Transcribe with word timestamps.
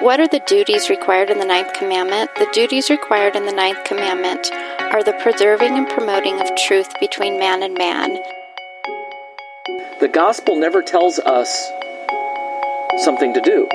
What 0.00 0.20
are 0.20 0.28
the 0.28 0.42
duties 0.46 0.90
required 0.90 1.30
in 1.30 1.38
the 1.38 1.44
ninth 1.44 1.72
commandment? 1.72 2.30
The 2.36 2.48
duties 2.52 2.90
required 2.90 3.36
in 3.36 3.46
the 3.46 3.52
ninth 3.52 3.84
commandment 3.84 4.50
are 4.80 5.02
the 5.02 5.14
preserving 5.14 5.78
and 5.78 5.88
promoting 5.88 6.40
of 6.40 6.54
truth 6.56 6.92
between 7.00 7.38
man 7.38 7.62
and 7.62 7.74
man. 7.74 8.18
The 10.00 10.10
gospel 10.12 10.56
never 10.56 10.82
tells 10.82 11.18
us 11.20 11.70
something 12.98 13.32
to 13.34 13.40
do. 13.40 13.66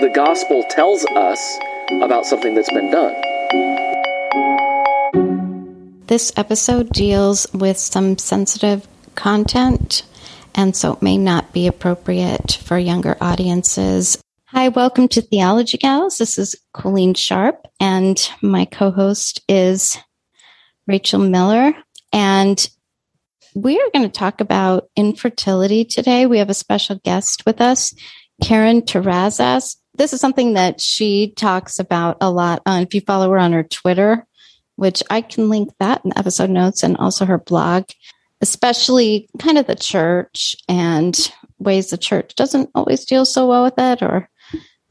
The 0.00 0.10
gospel 0.12 0.64
tells 0.64 1.04
us 1.06 1.58
about 2.02 2.26
something 2.26 2.54
that's 2.54 2.72
been 2.72 2.90
done. 2.90 3.14
This 6.06 6.32
episode 6.36 6.90
deals 6.90 7.46
with 7.52 7.78
some 7.78 8.16
sensitive 8.16 8.88
content, 9.14 10.02
and 10.54 10.74
so 10.74 10.94
it 10.94 11.02
may 11.02 11.18
not 11.18 11.52
be 11.52 11.66
appropriate 11.66 12.52
for 12.62 12.78
younger 12.78 13.16
audiences. 13.20 14.18
Hi, 14.52 14.68
welcome 14.68 15.08
to 15.08 15.20
Theology 15.20 15.76
Gals. 15.76 16.16
This 16.16 16.38
is 16.38 16.56
Coleen 16.74 17.14
Sharp, 17.14 17.66
and 17.80 18.18
my 18.40 18.64
co 18.64 18.90
host 18.90 19.42
is 19.46 19.98
Rachel 20.86 21.20
Miller. 21.20 21.74
And 22.14 22.66
we 23.54 23.78
are 23.78 23.90
going 23.92 24.10
to 24.10 24.18
talk 24.18 24.40
about 24.40 24.88
infertility 24.96 25.84
today. 25.84 26.24
We 26.24 26.38
have 26.38 26.48
a 26.48 26.54
special 26.54 26.98
guest 27.04 27.44
with 27.44 27.60
us, 27.60 27.94
Karen 28.42 28.80
Terrazas. 28.80 29.76
This 29.92 30.14
is 30.14 30.20
something 30.22 30.54
that 30.54 30.80
she 30.80 31.34
talks 31.36 31.78
about 31.78 32.16
a 32.22 32.30
lot. 32.30 32.62
If 32.66 32.94
you 32.94 33.02
follow 33.02 33.30
her 33.30 33.38
on 33.38 33.52
her 33.52 33.64
Twitter, 33.64 34.26
which 34.76 35.02
I 35.10 35.20
can 35.20 35.50
link 35.50 35.74
that 35.78 36.00
in 36.06 36.16
episode 36.16 36.48
notes 36.48 36.82
and 36.82 36.96
also 36.96 37.26
her 37.26 37.36
blog, 37.36 37.84
especially 38.40 39.28
kind 39.38 39.58
of 39.58 39.66
the 39.66 39.76
church 39.76 40.56
and 40.70 41.30
ways 41.58 41.90
the 41.90 41.98
church 41.98 42.34
doesn't 42.34 42.70
always 42.74 43.04
deal 43.04 43.26
so 43.26 43.46
well 43.46 43.64
with 43.64 43.74
it 43.76 44.02
or 44.02 44.30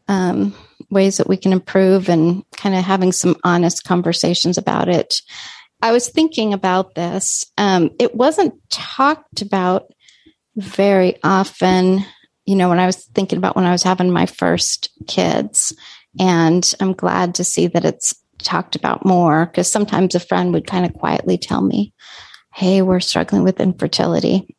um, 0.07 0.53
ways 0.89 1.17
that 1.17 1.27
we 1.27 1.37
can 1.37 1.51
improve 1.51 2.09
and 2.09 2.43
kind 2.55 2.75
of 2.75 2.83
having 2.83 3.11
some 3.11 3.35
honest 3.43 3.83
conversations 3.83 4.57
about 4.57 4.87
it. 4.87 5.21
I 5.81 5.91
was 5.91 6.09
thinking 6.09 6.53
about 6.53 6.95
this. 6.95 7.45
Um, 7.57 7.91
it 7.99 8.15
wasn't 8.15 8.55
talked 8.69 9.41
about 9.41 9.91
very 10.55 11.17
often, 11.23 12.03
you 12.45 12.55
know, 12.55 12.69
when 12.69 12.79
I 12.79 12.85
was 12.85 13.05
thinking 13.05 13.37
about 13.37 13.55
when 13.55 13.65
I 13.65 13.71
was 13.71 13.83
having 13.83 14.11
my 14.11 14.25
first 14.25 14.89
kids. 15.07 15.75
And 16.19 16.73
I'm 16.79 16.93
glad 16.93 17.35
to 17.35 17.43
see 17.43 17.67
that 17.67 17.85
it's 17.85 18.15
talked 18.39 18.75
about 18.75 19.05
more 19.05 19.45
because 19.45 19.71
sometimes 19.71 20.15
a 20.15 20.19
friend 20.19 20.53
would 20.53 20.65
kind 20.65 20.85
of 20.85 20.93
quietly 20.93 21.37
tell 21.37 21.61
me, 21.61 21.93
Hey, 22.53 22.81
we're 22.81 22.99
struggling 22.99 23.43
with 23.43 23.59
infertility. 23.59 24.55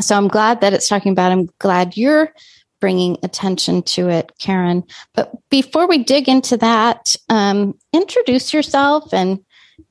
So 0.00 0.16
I'm 0.16 0.28
glad 0.28 0.60
that 0.60 0.74
it's 0.74 0.88
talking 0.88 1.12
about. 1.12 1.32
I'm 1.32 1.48
glad 1.58 1.96
you're 1.96 2.32
bringing 2.80 3.18
attention 3.22 3.82
to 3.82 4.08
it, 4.08 4.32
Karen. 4.38 4.84
But 5.14 5.32
before 5.50 5.86
we 5.86 6.04
dig 6.04 6.28
into 6.28 6.56
that, 6.58 7.16
um, 7.28 7.78
introduce 7.92 8.52
yourself 8.52 9.12
and 9.12 9.40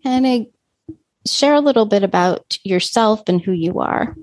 kind 0.03 0.25
of 0.25 0.47
share 1.29 1.56
a 1.56 1.62
little 1.62 1.85
bit 1.85 2.03
about 2.03 2.57
yourself 2.63 3.23
and 3.28 3.41
who 3.41 3.51
you 3.51 3.79
are. 3.79 4.16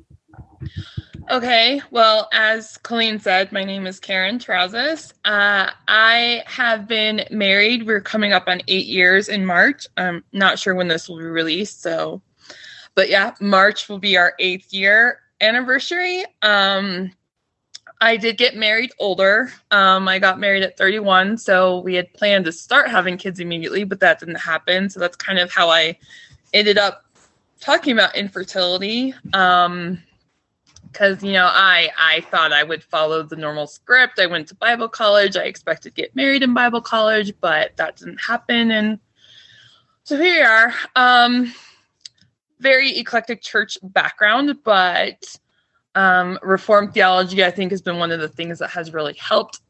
Okay, 1.30 1.80
well, 1.90 2.28
as 2.32 2.78
Coleen 2.82 3.20
said, 3.20 3.52
my 3.52 3.64
name 3.64 3.86
is 3.86 4.00
Karen 4.00 4.38
Trousas. 4.38 5.14
Uh, 5.24 5.70
I 5.88 6.42
have 6.46 6.88
been 6.88 7.24
married. 7.30 7.86
We're 7.86 8.00
coming 8.00 8.32
up 8.32 8.48
on 8.48 8.60
eight 8.68 8.86
years 8.86 9.28
in 9.28 9.46
March. 9.46 9.86
I'm 9.96 10.24
not 10.32 10.58
sure 10.58 10.74
when 10.74 10.88
this 10.88 11.08
will 11.08 11.18
be 11.18 11.24
released, 11.24 11.80
so, 11.80 12.22
but 12.94 13.08
yeah, 13.08 13.34
March 13.40 13.88
will 13.88 14.00
be 14.00 14.16
our 14.16 14.34
eighth 14.40 14.72
year 14.72 15.20
anniversary. 15.40 16.24
Um, 16.42 17.12
I 18.02 18.16
did 18.16 18.36
get 18.36 18.56
married 18.56 18.90
older. 18.98 19.52
Um, 19.70 20.08
I 20.08 20.18
got 20.18 20.40
married 20.40 20.64
at 20.64 20.76
31, 20.76 21.38
so 21.38 21.78
we 21.78 21.94
had 21.94 22.12
planned 22.14 22.44
to 22.46 22.52
start 22.52 22.90
having 22.90 23.16
kids 23.16 23.38
immediately, 23.38 23.84
but 23.84 24.00
that 24.00 24.18
didn't 24.18 24.40
happen. 24.40 24.90
So 24.90 24.98
that's 24.98 25.14
kind 25.14 25.38
of 25.38 25.52
how 25.52 25.70
I 25.70 25.96
ended 26.52 26.78
up 26.78 27.04
talking 27.60 27.92
about 27.92 28.16
infertility. 28.16 29.14
Um, 29.32 30.02
because 30.90 31.22
you 31.22 31.32
know, 31.32 31.48
I 31.50 31.90
I 31.96 32.22
thought 32.22 32.52
I 32.52 32.64
would 32.64 32.82
follow 32.82 33.22
the 33.22 33.36
normal 33.36 33.68
script. 33.68 34.18
I 34.18 34.26
went 34.26 34.48
to 34.48 34.56
Bible 34.56 34.88
college. 34.88 35.36
I 35.36 35.44
expected 35.44 35.94
to 35.94 36.02
get 36.02 36.14
married 36.16 36.42
in 36.42 36.52
Bible 36.52 36.82
college, 36.82 37.32
but 37.40 37.76
that 37.76 37.96
didn't 37.96 38.20
happen. 38.20 38.72
And 38.72 38.98
so 40.02 40.18
here 40.18 40.34
we 40.34 40.42
are. 40.42 40.74
Um, 40.96 41.54
very 42.58 42.98
eclectic 42.98 43.42
church 43.42 43.78
background, 43.82 44.58
but 44.64 45.38
um, 45.94 46.38
Reformed 46.42 46.94
theology, 46.94 47.44
I 47.44 47.50
think, 47.50 47.70
has 47.70 47.82
been 47.82 47.98
one 47.98 48.10
of 48.10 48.20
the 48.20 48.28
things 48.28 48.58
that 48.58 48.70
has 48.70 48.92
really 48.92 49.14
helped 49.14 49.60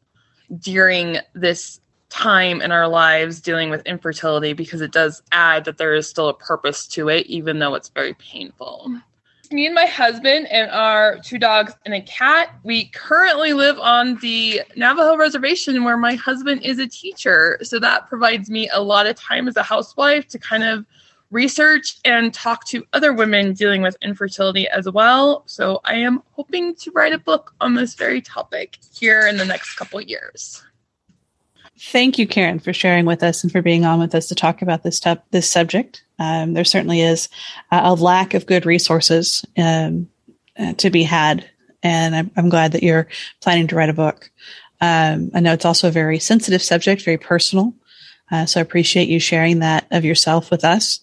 during 0.58 1.18
this 1.34 1.80
time 2.12 2.60
in 2.60 2.70
our 2.70 2.86
lives 2.88 3.40
dealing 3.40 3.70
with 3.70 3.84
infertility 3.86 4.52
because 4.52 4.82
it 4.82 4.92
does 4.92 5.22
add 5.32 5.64
that 5.64 5.78
there 5.78 5.94
is 5.94 6.08
still 6.08 6.28
a 6.28 6.34
purpose 6.34 6.86
to 6.86 7.08
it, 7.08 7.26
even 7.26 7.58
though 7.58 7.74
it's 7.74 7.88
very 7.88 8.14
painful. 8.14 8.94
Me 9.50 9.66
and 9.66 9.74
my 9.74 9.86
husband 9.86 10.46
and 10.50 10.70
our 10.70 11.18
two 11.18 11.38
dogs 11.38 11.74
and 11.84 11.94
a 11.94 12.00
cat, 12.02 12.54
we 12.64 12.86
currently 12.88 13.52
live 13.52 13.78
on 13.78 14.16
the 14.16 14.62
Navajo 14.76 15.16
reservation 15.16 15.84
where 15.84 15.96
my 15.96 16.14
husband 16.14 16.62
is 16.62 16.78
a 16.78 16.86
teacher. 16.86 17.58
So 17.62 17.78
that 17.78 18.08
provides 18.08 18.48
me 18.48 18.68
a 18.72 18.82
lot 18.82 19.06
of 19.06 19.16
time 19.16 19.48
as 19.48 19.56
a 19.56 19.62
housewife 19.62 20.26
to 20.28 20.38
kind 20.38 20.64
of 20.64 20.86
research 21.32 21.98
and 22.04 22.32
talk 22.32 22.66
to 22.66 22.86
other 22.92 23.12
women 23.12 23.54
dealing 23.54 23.82
with 23.82 23.96
infertility 24.02 24.68
as 24.68 24.88
well. 24.88 25.42
So 25.46 25.80
I 25.84 25.94
am 25.94 26.22
hoping 26.32 26.74
to 26.76 26.92
write 26.92 27.12
a 27.12 27.18
book 27.18 27.54
on 27.60 27.74
this 27.74 27.94
very 27.94 28.20
topic 28.20 28.78
here 28.94 29.26
in 29.26 29.38
the 29.38 29.44
next 29.44 29.74
couple 29.74 30.00
years. 30.00 30.62
Thank 31.78 32.18
you, 32.18 32.28
Karen, 32.28 32.60
for 32.60 32.72
sharing 32.72 33.06
with 33.06 33.24
us 33.24 33.42
and 33.42 33.50
for 33.50 33.60
being 33.60 33.84
on 33.84 33.98
with 33.98 34.14
us 34.14 34.28
to 34.28 34.36
talk 34.36 34.62
about 34.62 34.84
this 34.84 35.00
t- 35.00 35.16
this 35.32 35.50
subject. 35.50 36.04
Um, 36.18 36.52
there 36.52 36.64
certainly 36.64 37.00
is 37.00 37.28
a 37.72 37.94
lack 37.94 38.34
of 38.34 38.46
good 38.46 38.66
resources 38.66 39.44
um, 39.58 40.08
uh, 40.56 40.74
to 40.74 40.90
be 40.90 41.02
had, 41.02 41.48
and 41.82 42.14
I'm, 42.14 42.30
I'm, 42.36 42.48
glad 42.50 42.72
that 42.72 42.84
you're 42.84 43.08
planning 43.40 43.66
to 43.66 43.74
write 43.74 43.88
a 43.88 43.94
book. 43.94 44.30
Um, 44.80 45.32
I 45.34 45.40
know 45.40 45.54
it's 45.54 45.64
also 45.64 45.88
a 45.88 45.92
very 45.92 46.20
sensitive 46.20 46.62
subject, 46.62 47.02
very 47.02 47.18
personal. 47.18 47.74
Uh, 48.30 48.46
so 48.46 48.60
I 48.60 48.62
appreciate 48.62 49.08
you 49.08 49.18
sharing 49.18 49.58
that 49.58 49.86
of 49.90 50.04
yourself 50.04 50.52
with 50.52 50.64
us. 50.64 51.00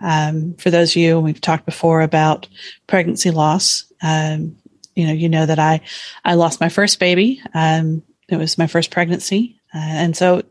Um, 0.00 0.54
for 0.54 0.70
those 0.70 0.92
of 0.92 0.96
you, 0.96 1.18
we've 1.20 1.40
talked 1.40 1.66
before 1.66 2.02
about 2.02 2.48
pregnancy 2.86 3.30
loss. 3.30 3.90
Um, 4.02 4.56
you 4.94 5.06
know, 5.06 5.12
you 5.12 5.28
know 5.28 5.46
that 5.46 5.58
I, 5.58 5.80
I 6.24 6.34
lost 6.34 6.60
my 6.60 6.68
first 6.68 6.98
baby. 6.98 7.40
Um, 7.54 8.02
it 8.28 8.36
was 8.36 8.58
my 8.58 8.66
first 8.66 8.90
pregnancy. 8.90 9.60
Uh, 9.74 9.78
and 9.78 10.16
so 10.16 10.42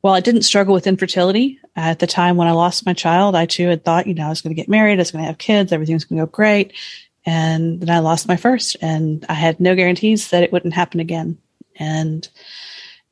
while 0.00 0.14
I 0.14 0.20
didn't 0.20 0.42
struggle 0.42 0.74
with 0.74 0.86
infertility 0.86 1.58
at 1.74 1.98
the 1.98 2.06
time 2.06 2.36
when 2.36 2.48
I 2.48 2.52
lost 2.52 2.86
my 2.86 2.92
child, 2.92 3.34
I 3.34 3.46
too 3.46 3.68
had 3.68 3.84
thought, 3.84 4.06
you 4.06 4.14
know, 4.14 4.26
I 4.26 4.28
was 4.28 4.40
going 4.40 4.54
to 4.54 4.60
get 4.60 4.68
married, 4.68 4.94
I 4.94 4.96
was 4.98 5.10
going 5.10 5.22
to 5.22 5.26
have 5.26 5.38
kids, 5.38 5.72
everything 5.72 5.94
was 5.94 6.04
going 6.04 6.18
to 6.18 6.26
go 6.26 6.30
great. 6.30 6.72
And 7.24 7.80
then 7.80 7.90
I 7.90 7.98
lost 7.98 8.28
my 8.28 8.36
first, 8.36 8.76
and 8.80 9.26
I 9.28 9.34
had 9.34 9.58
no 9.58 9.74
guarantees 9.74 10.30
that 10.30 10.44
it 10.44 10.52
wouldn't 10.52 10.74
happen 10.74 11.00
again. 11.00 11.38
And 11.74 12.26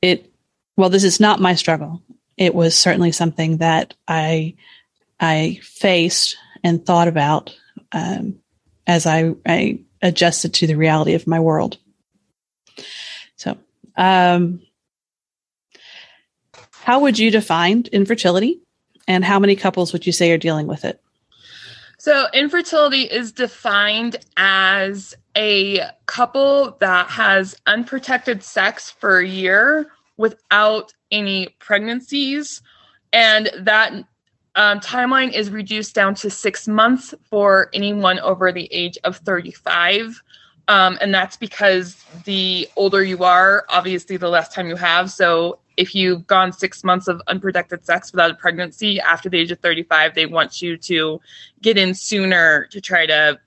it, 0.01 0.33
well, 0.77 0.89
this 0.89 1.03
is 1.03 1.19
not 1.19 1.41
my 1.41 1.57
struggle. 1.57 2.01
It 2.37 2.55
was 2.55 2.77
certainly 2.77 3.11
something 3.11 3.57
that 3.57 3.95
I, 4.07 4.55
I 5.21 5.61
faced 5.63 6.37
and 6.63 6.85
thought 6.85 7.09
about 7.09 7.57
um, 7.93 8.39
as 8.87 9.07
I, 9.07 9.35
I 9.47 9.81
adjusted 10.03 10.55
to 10.55 10.67
the 10.67 10.77
reality 10.77 11.15
of 11.15 11.27
my 11.27 11.41
world. 11.41 11.79
So, 13.37 13.57
um, 13.97 14.61
how 16.73 17.01
would 17.01 17.19
you 17.19 17.31
define 17.31 17.85
infertility, 17.93 18.61
and 19.09 19.25
how 19.25 19.39
many 19.39 19.57
couples 19.57 19.93
would 19.93 20.07
you 20.07 20.13
say 20.13 20.33
are 20.33 20.39
dealing 20.39 20.67
with 20.67 20.85
it? 20.85 21.01
So, 21.99 22.27
infertility 22.35 23.03
is 23.03 23.33
defined 23.33 24.17
as 24.37 25.15
a 25.37 25.81
couple 26.07 26.77
that 26.81 27.09
has 27.09 27.57
unprotected 27.67 28.43
sex 28.43 28.91
for 28.91 29.19
a 29.19 29.27
year 29.27 29.91
without 30.19 30.93
any 31.11 31.49
pregnancies, 31.59 32.61
and 33.13 33.51
that 33.61 34.05
um, 34.57 34.81
timeline 34.81 35.33
is 35.33 35.51
reduced 35.51 35.95
down 35.95 36.15
to 36.17 36.31
six 36.31 36.69
months 36.69 37.15
for 37.29 37.71
anyone 37.73 38.21
over 38.21 38.53
the 38.53 38.73
age 38.73 38.97
of 39.05 39.17
35. 39.19 40.23
Um, 40.69 40.97
and 41.01 41.13
that's 41.13 41.37
because 41.37 42.03
the 42.25 42.69
older 42.77 43.03
you 43.03 43.25
are, 43.25 43.67
obviously, 43.69 44.17
the 44.17 44.29
less 44.29 44.49
time 44.49 44.69
you 44.69 44.77
have. 44.77 45.11
So 45.11 45.59
if 45.77 45.95
you've 45.95 46.27
gone 46.27 46.53
six 46.53 46.85
months 46.85 47.09
of 47.09 47.21
unprotected 47.27 47.85
sex 47.85 48.13
without 48.13 48.31
a 48.31 48.35
pregnancy 48.35 49.01
after 49.01 49.29
the 49.29 49.39
age 49.39 49.51
of 49.51 49.59
35, 49.59 50.15
they 50.15 50.27
want 50.27 50.63
you 50.63 50.77
to 50.79 51.21
get 51.61 51.77
in 51.77 51.93
sooner 51.95 52.67
to 52.71 52.81
try 52.81 53.07
to 53.07 53.39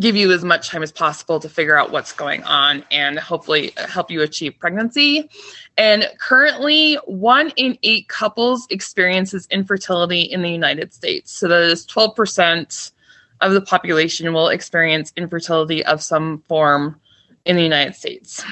give 0.00 0.16
you 0.16 0.32
as 0.32 0.44
much 0.44 0.68
time 0.68 0.82
as 0.82 0.92
possible 0.92 1.40
to 1.40 1.48
figure 1.48 1.76
out 1.76 1.90
what's 1.90 2.12
going 2.12 2.42
on 2.44 2.84
and 2.90 3.18
hopefully 3.18 3.72
help 3.76 4.10
you 4.10 4.22
achieve 4.22 4.58
pregnancy. 4.58 5.28
And 5.76 6.08
currently, 6.18 6.94
one 7.06 7.50
in 7.56 7.78
eight 7.82 8.08
couples 8.08 8.66
experiences 8.70 9.46
infertility 9.50 10.22
in 10.22 10.42
the 10.42 10.50
United 10.50 10.92
States. 10.94 11.32
So 11.32 11.48
that 11.48 11.62
is 11.62 11.86
12% 11.86 12.92
of 13.40 13.52
the 13.52 13.60
population 13.60 14.32
will 14.32 14.48
experience 14.48 15.12
infertility 15.16 15.84
of 15.84 16.02
some 16.02 16.42
form 16.48 17.00
in 17.44 17.56
the 17.56 17.62
United 17.62 17.94
States. 17.94 18.44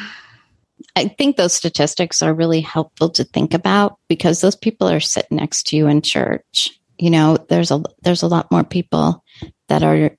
I 0.97 1.09
think 1.09 1.37
those 1.37 1.55
statistics 1.55 2.23
are 2.23 2.35
really 2.35 2.61
helpful 2.61 3.09
to 3.11 3.25
think 3.25 3.55
about 3.55 3.99
because 4.09 4.41
those 4.41 4.57
people 4.57 4.89
are 4.89 5.01
sitting 5.01 5.39
next 5.39 5.69
to 5.69 5.77
you 5.77 5.87
in 5.87 6.03
church. 6.03 6.71
You 6.99 7.11
know, 7.11 7.39
there's 7.49 7.71
a 7.71 7.83
there's 8.03 8.23
a 8.23 8.29
lot 8.29 8.51
more 8.51 8.65
people 8.65 9.25
that 9.69 9.83
are 9.83 10.11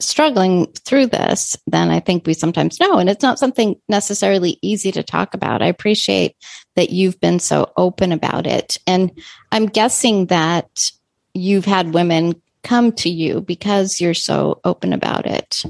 struggling 0.00 0.66
through 0.84 1.06
this 1.06 1.56
than 1.66 1.90
I 1.90 2.00
think 2.00 2.26
we 2.26 2.34
sometimes 2.34 2.80
know. 2.80 2.98
And 2.98 3.08
it's 3.08 3.22
not 3.22 3.38
something 3.38 3.76
necessarily 3.88 4.58
easy 4.62 4.92
to 4.92 5.02
talk 5.02 5.34
about. 5.34 5.62
I 5.62 5.66
appreciate 5.66 6.36
that 6.76 6.90
you've 6.90 7.20
been 7.20 7.38
so 7.38 7.72
open 7.76 8.12
about 8.12 8.46
it. 8.46 8.78
And 8.86 9.10
I'm 9.52 9.66
guessing 9.66 10.26
that 10.26 10.90
you've 11.34 11.64
had 11.64 11.94
women 11.94 12.40
come 12.62 12.92
to 12.92 13.08
you 13.08 13.40
because 13.40 14.00
you're 14.00 14.14
so 14.14 14.60
open 14.64 14.92
about 14.92 15.26
it. 15.26 15.62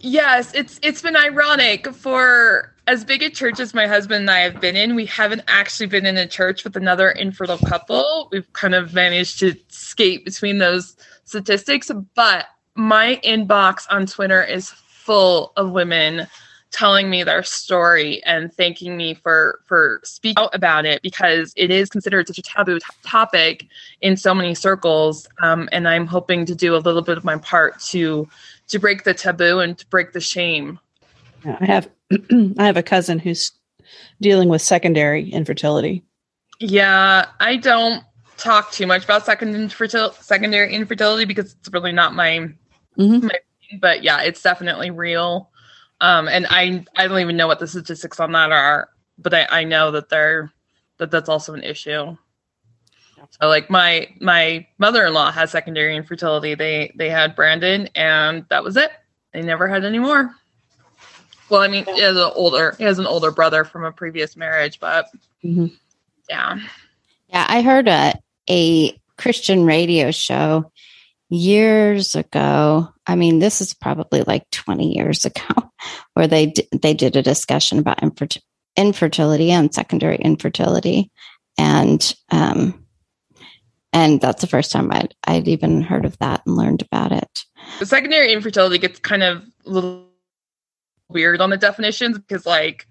Yes, 0.00 0.54
it's 0.54 0.78
it's 0.82 1.02
been 1.02 1.16
ironic 1.16 1.92
for 1.92 2.72
as 2.88 3.04
big 3.04 3.22
a 3.22 3.28
church 3.28 3.60
as 3.60 3.74
my 3.74 3.86
husband 3.86 4.22
and 4.22 4.30
I 4.30 4.38
have 4.38 4.60
been 4.60 4.74
in, 4.74 4.94
we 4.94 5.04
haven't 5.04 5.42
actually 5.46 5.86
been 5.86 6.06
in 6.06 6.16
a 6.16 6.26
church 6.26 6.64
with 6.64 6.74
another 6.74 7.10
infertile 7.10 7.58
couple. 7.58 8.28
We've 8.32 8.50
kind 8.54 8.74
of 8.74 8.94
managed 8.94 9.40
to 9.40 9.54
skate 9.68 10.24
between 10.24 10.56
those 10.56 10.96
statistics, 11.24 11.90
but 12.14 12.46
my 12.78 13.20
inbox 13.24 13.86
on 13.90 14.06
Twitter 14.06 14.42
is 14.42 14.70
full 14.70 15.52
of 15.56 15.70
women 15.70 16.26
telling 16.70 17.08
me 17.08 17.22
their 17.24 17.42
story 17.42 18.22
and 18.24 18.52
thanking 18.52 18.96
me 18.96 19.14
for 19.14 19.60
for 19.64 20.00
speaking 20.04 20.42
out 20.42 20.54
about 20.54 20.84
it 20.84 21.00
because 21.02 21.54
it 21.56 21.70
is 21.70 21.88
considered 21.88 22.26
such 22.26 22.36
a 22.36 22.42
taboo 22.42 22.78
t- 22.78 22.84
topic 23.02 23.66
in 24.02 24.18
so 24.18 24.34
many 24.34 24.54
circles 24.54 25.26
um, 25.42 25.66
and 25.72 25.88
i'm 25.88 26.06
hoping 26.06 26.44
to 26.44 26.54
do 26.54 26.76
a 26.76 26.84
little 26.84 27.00
bit 27.00 27.16
of 27.16 27.24
my 27.24 27.38
part 27.38 27.80
to 27.80 28.28
to 28.66 28.78
break 28.78 29.04
the 29.04 29.14
taboo 29.14 29.60
and 29.60 29.78
to 29.78 29.86
break 29.86 30.12
the 30.12 30.20
shame 30.20 30.78
i 31.46 31.64
have 31.64 31.88
I 32.58 32.66
have 32.66 32.76
a 32.76 32.82
cousin 32.82 33.18
who's 33.18 33.52
dealing 34.20 34.48
with 34.48 34.62
secondary 34.62 35.30
infertility. 35.30 36.04
Yeah, 36.60 37.26
I 37.40 37.56
don't 37.56 38.02
talk 38.36 38.72
too 38.72 38.86
much 38.86 39.04
about 39.04 39.26
second 39.26 39.54
infertil- 39.54 40.14
secondary 40.20 40.72
infertility 40.72 41.24
because 41.24 41.54
it's 41.54 41.68
really 41.72 41.92
not 41.92 42.14
my, 42.14 42.48
mm-hmm. 42.98 43.28
but 43.80 44.02
yeah, 44.02 44.22
it's 44.22 44.42
definitely 44.42 44.90
real. 44.90 45.50
Um, 46.00 46.28
and 46.28 46.46
I 46.50 46.84
I 46.96 47.08
don't 47.08 47.20
even 47.20 47.36
know 47.36 47.46
what 47.46 47.58
the 47.58 47.66
statistics 47.66 48.20
on 48.20 48.32
that 48.32 48.52
are, 48.52 48.88
but 49.18 49.34
I, 49.34 49.46
I 49.50 49.64
know 49.64 49.90
that 49.92 50.08
they're 50.08 50.52
that 50.98 51.10
that's 51.10 51.28
also 51.28 51.54
an 51.54 51.62
issue. 51.62 52.16
So 53.30 53.48
like 53.48 53.68
my 53.68 54.08
my 54.20 54.66
mother-in-law 54.78 55.32
has 55.32 55.50
secondary 55.50 55.96
infertility. 55.96 56.54
They 56.54 56.92
they 56.96 57.10
had 57.10 57.36
Brandon 57.36 57.88
and 57.94 58.44
that 58.48 58.64
was 58.64 58.76
it. 58.76 58.90
They 59.32 59.42
never 59.42 59.68
had 59.68 59.84
any 59.84 59.98
more. 59.98 60.34
Well, 61.48 61.62
I 61.62 61.68
mean, 61.68 61.84
he 61.84 62.00
has 62.00 62.16
an 62.16 62.30
older 62.34 62.74
he 62.78 62.84
has 62.84 62.98
an 62.98 63.06
older 63.06 63.30
brother 63.30 63.64
from 63.64 63.84
a 63.84 63.92
previous 63.92 64.36
marriage, 64.36 64.80
but 64.80 65.06
mm-hmm. 65.44 65.66
yeah, 66.28 66.58
yeah. 67.28 67.46
I 67.48 67.62
heard 67.62 67.88
a 67.88 68.14
a 68.48 68.98
Christian 69.16 69.64
radio 69.64 70.10
show 70.10 70.70
years 71.30 72.16
ago. 72.16 72.88
I 73.06 73.16
mean, 73.16 73.38
this 73.38 73.60
is 73.60 73.74
probably 73.74 74.22
like 74.22 74.48
twenty 74.50 74.94
years 74.94 75.24
ago, 75.24 75.70
where 76.14 76.26
they 76.26 76.46
d- 76.46 76.68
they 76.80 76.94
did 76.94 77.16
a 77.16 77.22
discussion 77.22 77.78
about 77.78 78.02
infer- 78.02 78.40
infertility 78.76 79.50
and 79.50 79.72
secondary 79.72 80.16
infertility, 80.16 81.10
and 81.58 82.14
um, 82.30 82.86
and 83.92 84.20
that's 84.20 84.40
the 84.40 84.46
first 84.46 84.72
time 84.72 84.90
I'd 84.92 85.14
I'd 85.24 85.48
even 85.48 85.82
heard 85.82 86.04
of 86.04 86.18
that 86.18 86.42
and 86.46 86.56
learned 86.56 86.82
about 86.82 87.12
it. 87.12 87.44
The 87.78 87.86
secondary 87.86 88.32
infertility 88.32 88.78
gets 88.78 88.98
kind 88.98 89.22
of 89.22 89.42
a 89.66 89.70
little 89.70 90.08
weird 91.08 91.40
on 91.40 91.50
the 91.50 91.56
definitions 91.56 92.18
because 92.18 92.46
like 92.46 92.86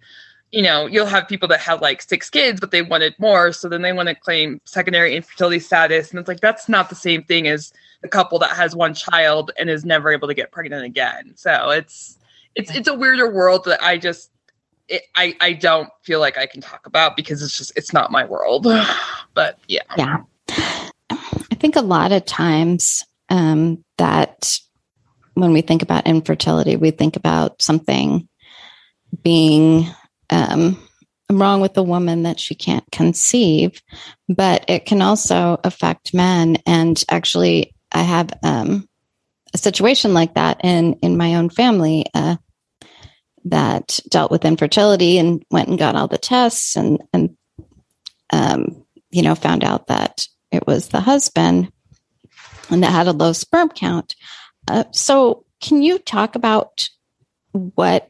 you 0.52 0.62
know 0.62 0.86
you'll 0.86 1.06
have 1.06 1.28
people 1.28 1.48
that 1.48 1.60
have 1.60 1.82
like 1.82 2.02
six 2.02 2.30
kids 2.30 2.60
but 2.60 2.72
they 2.72 2.82
wanted 2.82 3.14
more 3.20 3.52
so 3.52 3.68
then 3.68 3.82
they 3.82 3.92
want 3.92 4.08
to 4.08 4.16
claim 4.16 4.62
secondary 4.66 5.16
infertility 5.16 5.60
status 5.60 6.10
and 6.10 6.20
it's 6.20 6.28
like 6.28 6.40
that's 6.40 6.70
not 6.70 6.90
the 6.90 6.96
same 6.96 7.22
thing 7.24 7.48
as 7.48 7.74
the 8.02 8.08
couple 8.08 8.40
that 8.40 8.52
has 8.52 8.76
one 8.76 8.94
child 8.94 9.52
and 9.58 9.70
is 9.70 9.86
never 9.86 10.12
able 10.12 10.28
to 10.28 10.34
get 10.34 10.52
pregnant 10.52 10.86
again. 10.86 11.34
So 11.36 11.70
it's 11.72 12.18
it's 12.56 12.74
it's 12.76 12.88
a 12.88 12.94
weirder 12.94 13.32
world 13.32 13.66
that 13.66 13.82
i 13.84 13.98
just 13.98 14.32
it, 14.88 15.04
i 15.16 15.36
i 15.42 15.54
don't 15.54 15.90
feel 16.02 16.20
like 16.20 16.38
i 16.38 16.46
can 16.46 16.62
talk 16.62 16.88
about 16.88 17.16
because 17.16 17.42
it's 17.42 17.58
just 17.58 17.72
it's 17.76 17.94
not 17.94 18.12
my 18.12 18.26
world. 18.26 18.68
But 19.34 19.60
yeah. 19.68 19.84
Yeah. 19.96 20.24
I 20.50 21.56
think 21.60 21.76
a 21.76 21.82
lot 21.82 22.12
of 22.12 22.26
times 22.26 23.06
um 23.30 23.84
that 24.00 24.58
when 25.36 25.54
we 25.54 25.62
think 25.62 25.84
about 25.84 26.08
infertility, 26.08 26.76
we 26.76 26.90
think 26.90 27.16
about 27.16 27.62
something 27.62 28.28
being 29.22 29.86
um, 30.30 30.78
wrong 31.32 31.62
with 31.62 31.74
the 31.74 31.84
woman 31.84 32.24
that 32.24 32.40
she 32.40 32.56
can't 32.56 32.90
conceive, 32.92 33.82
but 34.30 34.66
it 34.68 34.86
can 34.86 35.02
also 35.02 35.60
affect 35.64 36.14
men. 36.14 36.58
And 36.66 37.02
actually, 37.10 37.74
I 37.92 38.04
have 38.04 38.32
um, 38.44 38.88
a 39.54 39.58
situation 39.58 40.14
like 40.14 40.36
that 40.36 40.62
in 40.64 40.94
in 41.02 41.18
my 41.18 41.36
own 41.36 41.50
family 41.50 42.06
uh, 42.14 42.38
that 43.46 44.00
dealt 44.10 44.32
with 44.32 44.46
infertility 44.46 45.18
and 45.18 45.44
went 45.52 45.70
and 45.70 45.80
got 45.80 45.96
all 45.96 46.08
the 46.08 46.18
tests 46.18 46.76
and 46.76 47.02
and 47.14 47.36
um, 48.32 48.86
you 49.12 49.22
know 49.22 49.36
found 49.36 49.64
out 49.64 49.88
that 49.88 50.28
it 50.52 50.66
was 50.68 50.90
the 50.90 51.02
husband 51.02 51.72
and 52.70 52.84
that 52.84 52.92
had 52.92 53.08
a 53.08 53.14
low 53.14 53.34
sperm 53.34 53.70
count. 53.70 54.16
Uh, 54.68 54.84
so, 54.92 55.46
can 55.62 55.82
you 55.82 55.98
talk 56.00 56.36
about 56.36 56.90
what 57.52 58.10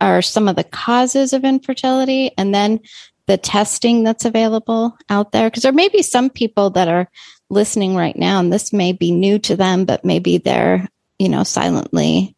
are 0.00 0.22
some 0.22 0.48
of 0.48 0.56
the 0.56 0.64
causes 0.64 1.32
of 1.32 1.44
infertility 1.44 2.32
and 2.36 2.54
then 2.54 2.80
the 3.26 3.36
testing 3.36 4.02
that's 4.02 4.24
available 4.24 4.96
out 5.08 5.32
there? 5.32 5.48
Because 5.48 5.62
there 5.62 5.72
may 5.72 5.88
be 5.88 6.02
some 6.02 6.30
people 6.30 6.70
that 6.70 6.88
are 6.88 7.08
listening 7.48 7.94
right 7.94 8.16
now, 8.16 8.38
and 8.40 8.52
this 8.52 8.72
may 8.72 8.92
be 8.92 9.10
new 9.10 9.38
to 9.40 9.56
them, 9.56 9.84
but 9.84 10.04
maybe 10.04 10.38
they're, 10.38 10.88
you 11.18 11.28
know, 11.28 11.44
silently 11.44 12.34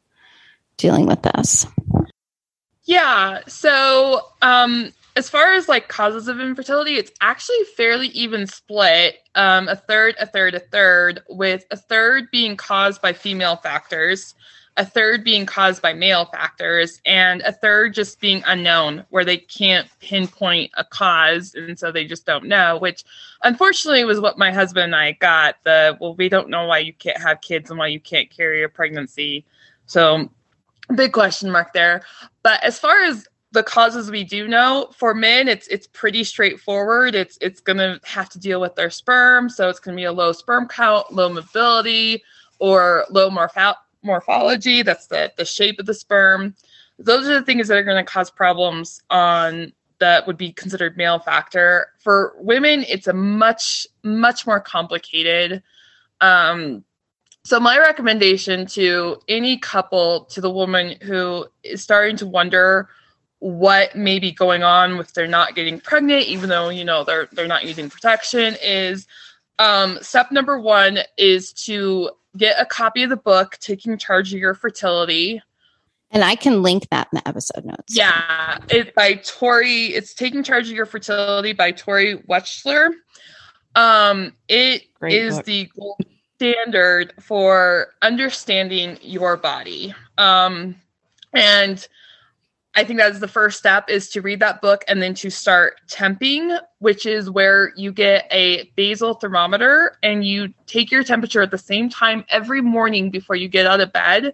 dealing 0.76 1.06
with 1.06 1.22
this. 1.22 1.66
Yeah. 2.84 3.40
So, 3.46 4.20
um, 4.42 4.92
as 5.14 5.28
far 5.28 5.52
as 5.52 5.68
like 5.68 5.88
causes 5.88 6.28
of 6.28 6.40
infertility, 6.40 6.96
it's 6.96 7.12
actually 7.20 7.62
fairly 7.76 8.08
even 8.08 8.46
split. 8.46 9.16
Um, 9.34 9.68
a 9.68 9.76
third, 9.76 10.14
a 10.18 10.26
third, 10.26 10.54
a 10.54 10.58
third, 10.58 11.22
with 11.28 11.64
a 11.70 11.76
third 11.76 12.30
being 12.32 12.56
caused 12.56 13.02
by 13.02 13.12
female 13.12 13.56
factors. 13.56 14.34
A 14.76 14.86
third 14.86 15.22
being 15.22 15.44
caused 15.44 15.82
by 15.82 15.92
male 15.92 16.24
factors, 16.26 17.00
and 17.04 17.42
a 17.42 17.52
third 17.52 17.94
just 17.94 18.20
being 18.20 18.42
unknown, 18.46 19.04
where 19.10 19.24
they 19.24 19.36
can't 19.36 19.88
pinpoint 20.00 20.70
a 20.76 20.84
cause, 20.84 21.54
and 21.54 21.78
so 21.78 21.92
they 21.92 22.04
just 22.06 22.24
don't 22.24 22.46
know. 22.46 22.78
Which, 22.78 23.04
unfortunately, 23.42 24.04
was 24.04 24.20
what 24.20 24.38
my 24.38 24.52
husband 24.52 24.84
and 24.84 24.96
I 24.96 25.12
got. 25.12 25.56
The 25.64 25.96
well, 26.00 26.14
we 26.14 26.28
don't 26.28 26.48
know 26.48 26.66
why 26.66 26.78
you 26.78 26.92
can't 26.92 27.20
have 27.20 27.40
kids 27.42 27.70
and 27.70 27.78
why 27.78 27.88
you 27.88 28.00
can't 28.00 28.30
carry 28.30 28.62
a 28.62 28.68
pregnancy. 28.68 29.44
So, 29.86 30.30
big 30.94 31.12
question 31.12 31.50
mark 31.50 31.72
there. 31.74 32.02
But 32.42 32.64
as 32.64 32.78
far 32.78 33.02
as 33.02 33.26
the 33.52 33.62
causes 33.62 34.10
we 34.10 34.24
do 34.24 34.48
know 34.48 34.88
for 34.96 35.14
men 35.14 35.46
it's 35.46 35.68
it's 35.68 35.86
pretty 35.88 36.24
straightforward 36.24 37.14
it's 37.14 37.36
it's 37.42 37.60
going 37.60 37.76
to 37.76 38.00
have 38.02 38.30
to 38.30 38.38
deal 38.38 38.62
with 38.62 38.74
their 38.76 38.88
sperm 38.88 39.50
so 39.50 39.68
it's 39.68 39.78
going 39.78 39.94
to 39.94 40.00
be 40.00 40.04
a 40.04 40.12
low 40.12 40.32
sperm 40.32 40.66
count 40.66 41.12
low 41.12 41.28
mobility 41.28 42.22
or 42.58 43.04
low 43.10 43.28
morpho- 43.28 43.74
morphology 44.02 44.82
that's 44.82 45.06
the 45.06 45.32
the 45.36 45.44
shape 45.44 45.78
of 45.78 45.86
the 45.86 45.94
sperm. 45.94 46.54
Those 46.98 47.28
are 47.28 47.34
the 47.34 47.42
things 47.42 47.68
that 47.68 47.76
are 47.76 47.84
going 47.84 48.04
to 48.04 48.10
cause 48.10 48.30
problems 48.30 49.02
on 49.10 49.72
that 49.98 50.26
would 50.26 50.36
be 50.36 50.52
considered 50.52 50.96
male 50.96 51.18
factor. 51.18 51.88
For 52.00 52.34
women 52.38 52.84
it's 52.88 53.06
a 53.06 53.12
much 53.12 53.86
much 54.02 54.46
more 54.46 54.60
complicated. 54.60 55.62
Um 56.20 56.84
so 57.44 57.58
my 57.58 57.78
recommendation 57.78 58.66
to 58.66 59.20
any 59.28 59.58
couple 59.58 60.26
to 60.26 60.40
the 60.40 60.50
woman 60.50 60.96
who 61.02 61.46
is 61.64 61.82
starting 61.82 62.16
to 62.18 62.26
wonder 62.26 62.88
what 63.40 63.96
may 63.96 64.20
be 64.20 64.30
going 64.30 64.62
on 64.62 64.96
with 64.96 65.12
they're 65.14 65.26
not 65.26 65.56
getting 65.56 65.80
pregnant, 65.80 66.26
even 66.26 66.48
though 66.48 66.68
you 66.68 66.84
know 66.84 67.02
they're 67.02 67.28
they're 67.32 67.48
not 67.48 67.64
using 67.64 67.90
protection, 67.90 68.54
is 68.62 69.08
um, 69.58 69.98
step 70.00 70.30
number 70.30 70.60
one 70.60 70.98
is 71.18 71.52
to 71.52 72.10
get 72.36 72.56
a 72.60 72.66
copy 72.66 73.02
of 73.02 73.10
the 73.10 73.16
book 73.16 73.56
taking 73.60 73.98
charge 73.98 74.32
of 74.32 74.40
your 74.40 74.54
fertility. 74.54 75.42
And 76.10 76.22
i 76.22 76.34
can 76.34 76.62
link 76.62 76.88
that 76.90 77.08
in 77.12 77.16
the 77.18 77.28
episode 77.28 77.64
notes. 77.64 77.96
Yeah 77.96 78.58
it's 78.68 78.90
by 78.94 79.14
Toni 79.14 79.86
it's 79.88 80.14
taking 80.14 80.42
charge 80.42 80.68
of 80.68 80.74
your 80.74 80.86
fertility 80.86 81.52
by 81.52 81.72
Toni 81.72 82.16
Weschler. 82.28 82.90
Um 83.74 84.34
it 84.48 84.82
Great 84.94 85.14
is 85.14 85.36
book. 85.36 85.44
the 85.46 85.70
gold 85.78 86.00
standard 86.36 87.14
for 87.20 87.88
understanding 88.02 88.98
your 89.02 89.36
body. 89.36 89.94
Um 90.18 90.76
and 91.32 91.86
I 92.74 92.84
think 92.84 92.98
that's 92.98 93.18
the 93.18 93.28
first 93.28 93.58
step 93.58 93.90
is 93.90 94.08
to 94.10 94.22
read 94.22 94.40
that 94.40 94.62
book 94.62 94.82
and 94.88 95.02
then 95.02 95.12
to 95.14 95.30
start 95.30 95.80
temping, 95.88 96.58
which 96.78 97.04
is 97.04 97.28
where 97.28 97.74
you 97.76 97.92
get 97.92 98.26
a 98.30 98.64
basal 98.76 99.14
thermometer 99.14 99.98
and 100.02 100.24
you 100.24 100.54
take 100.66 100.90
your 100.90 101.04
temperature 101.04 101.42
at 101.42 101.50
the 101.50 101.58
same 101.58 101.90
time 101.90 102.24
every 102.30 102.62
morning 102.62 103.10
before 103.10 103.36
you 103.36 103.46
get 103.46 103.66
out 103.66 103.80
of 103.80 103.92
bed, 103.92 104.32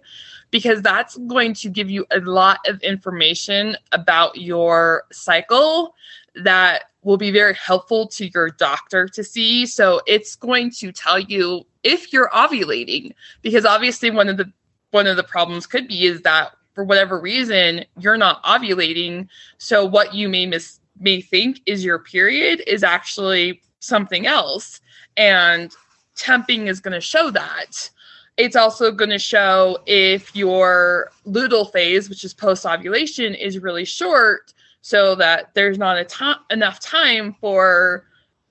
because 0.51 0.81
that's 0.81 1.17
going 1.27 1.53
to 1.55 1.69
give 1.69 1.89
you 1.89 2.05
a 2.11 2.19
lot 2.21 2.59
of 2.65 2.81
information 2.81 3.75
about 3.91 4.37
your 4.37 5.03
cycle 5.11 5.93
that 6.35 6.83
will 7.03 7.17
be 7.17 7.31
very 7.31 7.55
helpful 7.55 8.07
to 8.07 8.29
your 8.29 8.51
doctor 8.51 9.09
to 9.09 9.23
see. 9.23 9.65
So 9.65 10.01
it's 10.07 10.37
going 10.37 10.71
to 10.71 10.93
tell 10.93 11.19
you 11.19 11.65
if 11.83 12.13
you're 12.13 12.29
ovulating, 12.29 13.13
because 13.41 13.65
obviously 13.65 14.11
one 14.11 14.29
of 14.29 14.37
the 14.37 14.51
one 14.91 15.07
of 15.07 15.17
the 15.17 15.23
problems 15.23 15.67
could 15.67 15.87
be 15.87 16.05
is 16.05 16.21
that 16.21 16.51
for 16.79 16.85
whatever 16.85 17.19
reason 17.19 17.83
you're 17.97 18.15
not 18.15 18.41
ovulating. 18.45 19.27
So 19.57 19.83
what 19.83 20.13
you 20.13 20.29
may 20.29 20.45
miss 20.45 20.79
may 20.97 21.19
think 21.19 21.59
is 21.65 21.83
your 21.83 21.99
period 21.99 22.63
is 22.67 22.85
actually 22.85 23.61
something 23.81 24.25
else 24.25 24.79
and 25.17 25.75
temping 26.15 26.67
is 26.69 26.79
going 26.79 26.93
to 26.93 27.01
show 27.01 27.31
that. 27.31 27.89
It's 28.37 28.55
also 28.55 28.93
going 28.93 29.09
to 29.09 29.19
show 29.19 29.79
if 29.87 30.33
your 30.33 31.11
luteal 31.27 31.69
phase 31.69 32.07
which 32.07 32.23
is 32.23 32.33
post 32.33 32.65
ovulation 32.65 33.35
is 33.35 33.59
really 33.59 33.83
short 33.83 34.53
so 34.79 35.15
that 35.15 35.53
there's 35.55 35.77
not 35.77 36.07
to- 36.07 36.39
enough 36.49 36.79
time 36.79 37.35
for 37.41 38.05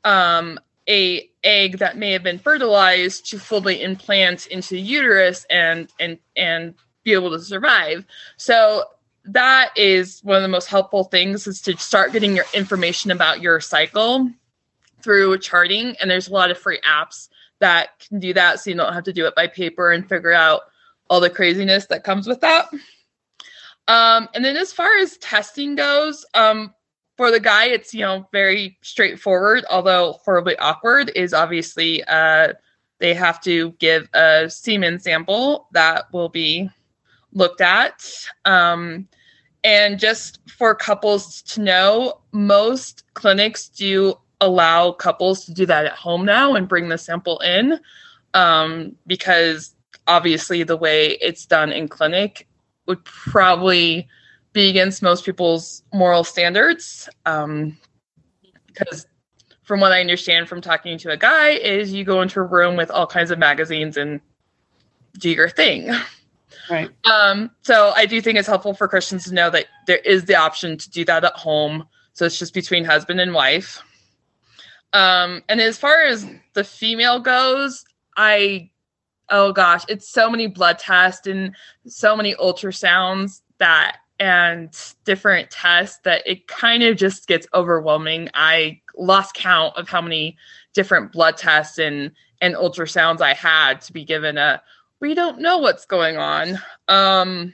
um, 0.04 0.60
a 0.86 1.30
egg 1.44 1.78
that 1.78 1.96
may 1.96 2.12
have 2.12 2.24
been 2.24 2.38
fertilized 2.38 3.24
to 3.30 3.38
fully 3.38 3.80
implant 3.80 4.48
into 4.48 4.74
the 4.74 4.80
uterus 4.82 5.46
and 5.48 5.90
and 5.98 6.18
and 6.36 6.74
be 7.08 7.14
able 7.14 7.30
to 7.30 7.40
survive. 7.40 8.04
So 8.36 8.84
that 9.24 9.70
is 9.76 10.20
one 10.22 10.36
of 10.36 10.42
the 10.42 10.48
most 10.48 10.68
helpful 10.68 11.04
things 11.04 11.46
is 11.46 11.60
to 11.62 11.76
start 11.78 12.12
getting 12.12 12.36
your 12.36 12.44
information 12.52 13.10
about 13.10 13.40
your 13.40 13.60
cycle 13.60 14.30
through 15.02 15.38
charting. 15.38 15.96
And 16.00 16.10
there's 16.10 16.28
a 16.28 16.32
lot 16.32 16.50
of 16.50 16.58
free 16.58 16.80
apps 16.80 17.28
that 17.60 17.98
can 17.98 18.20
do 18.20 18.34
that. 18.34 18.60
So 18.60 18.70
you 18.70 18.76
don't 18.76 18.92
have 18.92 19.04
to 19.04 19.12
do 19.12 19.26
it 19.26 19.34
by 19.34 19.46
paper 19.46 19.90
and 19.90 20.08
figure 20.08 20.32
out 20.32 20.62
all 21.08 21.20
the 21.20 21.30
craziness 21.30 21.86
that 21.86 22.04
comes 22.04 22.26
with 22.26 22.40
that. 22.40 22.66
Um, 23.86 24.28
and 24.34 24.44
then 24.44 24.56
as 24.56 24.72
far 24.72 24.96
as 24.98 25.16
testing 25.16 25.74
goes, 25.74 26.26
um, 26.34 26.74
for 27.16 27.30
the 27.30 27.40
guy, 27.40 27.66
it's 27.66 27.92
you 27.92 28.02
know 28.02 28.28
very 28.32 28.78
straightforward, 28.82 29.64
although 29.68 30.20
horribly 30.24 30.56
awkward. 30.58 31.10
Is 31.16 31.34
obviously 31.34 32.04
uh, 32.04 32.52
they 33.00 33.12
have 33.14 33.40
to 33.42 33.72
give 33.72 34.08
a 34.14 34.48
semen 34.48 35.00
sample 35.00 35.68
that 35.72 36.12
will 36.12 36.28
be 36.28 36.70
looked 37.32 37.60
at. 37.60 38.04
Um, 38.44 39.08
and 39.64 39.98
just 39.98 40.40
for 40.48 40.74
couples 40.74 41.42
to 41.42 41.60
know, 41.60 42.20
most 42.32 43.04
clinics 43.14 43.68
do 43.68 44.14
allow 44.40 44.92
couples 44.92 45.44
to 45.44 45.52
do 45.52 45.66
that 45.66 45.84
at 45.84 45.92
home 45.92 46.24
now 46.24 46.54
and 46.54 46.68
bring 46.68 46.88
the 46.88 46.98
sample 46.98 47.38
in 47.40 47.80
um, 48.34 48.94
because 49.06 49.74
obviously 50.06 50.62
the 50.62 50.76
way 50.76 51.18
it's 51.20 51.44
done 51.46 51.72
in 51.72 51.88
clinic 51.88 52.46
would 52.86 53.04
probably 53.04 54.06
be 54.52 54.70
against 54.70 55.02
most 55.02 55.24
people's 55.24 55.82
moral 55.92 56.24
standards 56.24 57.08
um, 57.26 57.76
because 58.66 59.06
from 59.62 59.80
what 59.80 59.92
i 59.92 60.00
understand 60.00 60.48
from 60.48 60.60
talking 60.60 60.96
to 60.96 61.10
a 61.10 61.16
guy 61.16 61.50
is 61.50 61.92
you 61.92 62.04
go 62.04 62.22
into 62.22 62.40
a 62.40 62.44
room 62.44 62.76
with 62.76 62.90
all 62.90 63.06
kinds 63.06 63.30
of 63.30 63.38
magazines 63.38 63.96
and 63.96 64.20
do 65.18 65.28
your 65.30 65.48
thing 65.48 65.90
Right. 66.70 66.90
Um, 67.04 67.50
so 67.62 67.92
I 67.96 68.06
do 68.06 68.20
think 68.20 68.38
it's 68.38 68.48
helpful 68.48 68.74
for 68.74 68.88
Christians 68.88 69.24
to 69.24 69.34
know 69.34 69.50
that 69.50 69.66
there 69.86 69.98
is 69.98 70.24
the 70.24 70.36
option 70.36 70.76
to 70.76 70.90
do 70.90 71.04
that 71.06 71.24
at 71.24 71.32
home. 71.34 71.86
So 72.12 72.26
it's 72.26 72.38
just 72.38 72.54
between 72.54 72.84
husband 72.84 73.20
and 73.20 73.32
wife. 73.32 73.82
Um, 74.92 75.42
and 75.48 75.60
as 75.60 75.78
far 75.78 76.02
as 76.02 76.26
the 76.54 76.64
female 76.64 77.20
goes, 77.20 77.84
I, 78.16 78.70
oh 79.28 79.52
gosh, 79.52 79.84
it's 79.88 80.08
so 80.08 80.30
many 80.30 80.46
blood 80.46 80.78
tests 80.78 81.26
and 81.26 81.54
so 81.86 82.16
many 82.16 82.34
ultrasounds 82.34 83.42
that 83.58 83.98
and 84.20 84.76
different 85.04 85.50
tests 85.50 86.00
that 86.04 86.26
it 86.26 86.48
kind 86.48 86.82
of 86.82 86.96
just 86.96 87.28
gets 87.28 87.46
overwhelming. 87.54 88.28
I 88.34 88.80
lost 88.96 89.34
count 89.34 89.76
of 89.76 89.88
how 89.88 90.00
many 90.00 90.36
different 90.74 91.12
blood 91.12 91.36
tests 91.36 91.78
and 91.78 92.10
and 92.40 92.54
ultrasounds 92.54 93.20
I 93.20 93.34
had 93.34 93.80
to 93.82 93.92
be 93.92 94.04
given 94.04 94.38
a 94.38 94.62
we 95.00 95.14
don't 95.14 95.40
know 95.40 95.58
what's 95.58 95.86
going 95.86 96.16
on. 96.16 96.58
Um, 96.88 97.52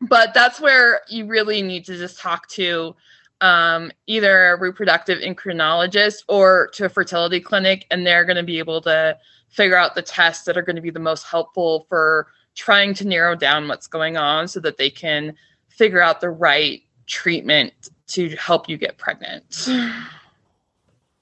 but 0.00 0.32
that's 0.32 0.60
where 0.60 1.00
you 1.08 1.26
really 1.26 1.62
need 1.62 1.84
to 1.86 1.96
just 1.96 2.18
talk 2.18 2.48
to 2.50 2.94
um, 3.40 3.90
either 4.06 4.52
a 4.52 4.60
reproductive 4.60 5.18
endocrinologist 5.18 6.24
or 6.28 6.70
to 6.74 6.86
a 6.86 6.88
fertility 6.88 7.40
clinic, 7.40 7.86
and 7.90 8.06
they're 8.06 8.24
going 8.24 8.36
to 8.36 8.42
be 8.42 8.58
able 8.58 8.80
to 8.82 9.16
figure 9.48 9.76
out 9.76 9.94
the 9.94 10.02
tests 10.02 10.44
that 10.44 10.56
are 10.56 10.62
going 10.62 10.76
to 10.76 10.82
be 10.82 10.90
the 10.90 11.00
most 11.00 11.24
helpful 11.24 11.86
for 11.88 12.28
trying 12.54 12.94
to 12.94 13.06
narrow 13.06 13.34
down 13.34 13.68
what's 13.68 13.86
going 13.86 14.16
on 14.16 14.46
so 14.46 14.60
that 14.60 14.76
they 14.76 14.90
can 14.90 15.34
figure 15.68 16.02
out 16.02 16.20
the 16.20 16.30
right 16.30 16.82
treatment 17.06 17.72
to 18.06 18.28
help 18.36 18.68
you 18.68 18.76
get 18.76 18.98
pregnant. 18.98 19.68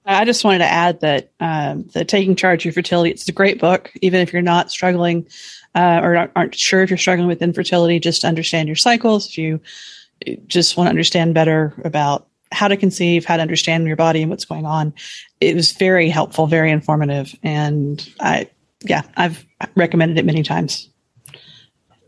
I 0.08 0.24
just 0.24 0.42
wanted 0.42 0.58
to 0.58 0.64
add 0.64 1.00
that 1.00 1.32
um, 1.38 1.84
the 1.92 2.02
Taking 2.02 2.34
Charge 2.34 2.62
of 2.62 2.64
Your 2.64 2.72
Fertility, 2.72 3.10
it's 3.10 3.28
a 3.28 3.32
great 3.32 3.60
book, 3.60 3.92
even 4.00 4.20
if 4.20 4.32
you're 4.32 4.40
not 4.40 4.70
struggling 4.70 5.28
uh, 5.74 6.00
or 6.02 6.30
aren't, 6.34 6.54
sure 6.54 6.82
if 6.82 6.88
you're 6.88 6.96
struggling 6.96 7.28
with 7.28 7.42
infertility, 7.42 8.00
just 8.00 8.24
understand 8.24 8.68
your 8.68 8.76
cycles. 8.76 9.28
If 9.28 9.36
you 9.36 9.60
just 10.46 10.78
want 10.78 10.86
to 10.86 10.90
understand 10.90 11.34
better 11.34 11.74
about 11.84 12.26
how 12.50 12.68
to 12.68 12.76
conceive, 12.78 13.26
how 13.26 13.36
to 13.36 13.42
understand 13.42 13.86
your 13.86 13.96
body 13.96 14.22
and 14.22 14.30
what's 14.30 14.46
going 14.46 14.64
on, 14.64 14.94
it 15.42 15.54
was 15.54 15.72
very 15.72 16.08
helpful, 16.08 16.46
very 16.46 16.70
informative. 16.70 17.36
And 17.42 18.08
I, 18.18 18.48
yeah, 18.80 19.02
I've 19.14 19.44
recommended 19.74 20.16
it 20.16 20.24
many 20.24 20.42
times. 20.42 20.88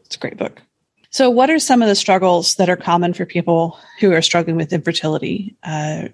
It's 0.07 0.17
a 0.17 0.19
great 0.19 0.39
book. 0.39 0.63
So, 1.11 1.29
what 1.29 1.51
are 1.51 1.59
some 1.59 1.83
of 1.83 1.89
the 1.89 1.97
struggles 1.97 2.55
that 2.55 2.71
are 2.71 2.77
common 2.77 3.13
for 3.13 3.27
people 3.27 3.79
who 3.99 4.13
are 4.13 4.23
struggling 4.23 4.57
with 4.57 4.73
infertility? 4.73 5.57
Uh, 5.63 6.09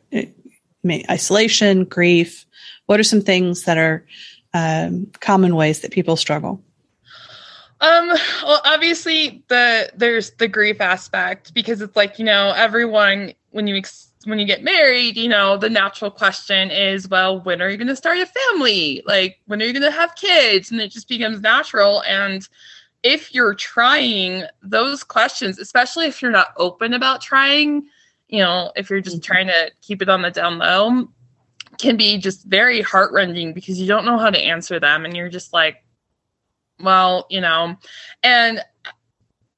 isolation, 1.11 1.85
grief? 1.85 2.47
What 2.87 3.01
are 3.01 3.05
some 3.05 3.21
things 3.21 3.65
that 3.65 3.79
are 3.79 4.07
um, 4.55 5.07
common 5.21 5.57
ways 5.57 5.81
that 5.81 5.91
people 5.91 6.17
struggle? 6.17 6.63
Um, 7.81 8.09
well, 8.43 8.63
obviously 8.65 9.45
the 9.49 9.91
there's 9.95 10.31
the 10.33 10.49
grief 10.49 10.81
aspect 10.81 11.53
because 11.53 11.83
it's 11.83 11.95
like 11.95 12.19
you 12.19 12.25
know 12.25 12.55
everyone 12.57 13.35
when 13.51 13.67
you 13.67 13.77
ex- 13.77 14.11
when 14.25 14.39
you 14.39 14.47
get 14.47 14.63
married, 14.63 15.17
you 15.17 15.29
know 15.29 15.57
the 15.59 15.69
natural 15.69 16.11
question 16.11 16.71
is, 16.71 17.09
well, 17.09 17.41
when 17.43 17.61
are 17.61 17.69
you 17.69 17.77
going 17.77 17.87
to 17.89 17.97
start 17.97 18.19
a 18.19 18.27
family? 18.27 19.03
Like 19.07 19.41
when 19.47 19.61
are 19.61 19.67
you 19.67 19.73
going 19.73 19.83
to 19.83 19.91
have 19.91 20.15
kids? 20.15 20.71
And 20.71 20.81
it 20.81 20.91
just 20.91 21.09
becomes 21.09 21.41
natural 21.41 22.03
and 22.03 22.49
if 23.07 23.33
you're 23.33 23.55
trying 23.55 24.43
those 24.63 25.05
questions, 25.05 25.61
especially 25.61 26.07
if 26.07 26.21
you're 26.21 26.33
not 26.33 26.53
open 26.57 26.93
about 26.93 27.21
trying, 27.21 27.87
you 28.29 28.41
know, 28.41 28.73
if 28.77 28.91
you're 28.91 29.01
just 29.01 29.17
mm-hmm. 29.17 29.33
trying 29.33 29.47
to 29.47 29.71
keep 29.83 30.03
it 30.03 30.09
on 30.09 30.23
the 30.23 30.31
down 30.31 30.59
low, 30.59 31.09
can 31.79 31.97
be 31.97 32.19
just 32.19 32.45
very 32.45 32.83
heartrending 32.83 33.53
because 33.53 33.79
you 33.79 33.87
don't 33.87 34.05
know 34.05 34.19
how 34.19 34.31
to 34.31 34.39
answer 34.39 34.81
them 34.81 35.05
and 35.05 35.17
you're 35.17 35.29
just 35.29 35.53
like, 35.53 35.85
well, 36.81 37.27
you 37.31 37.41
know, 37.41 37.77
and 38.23 38.63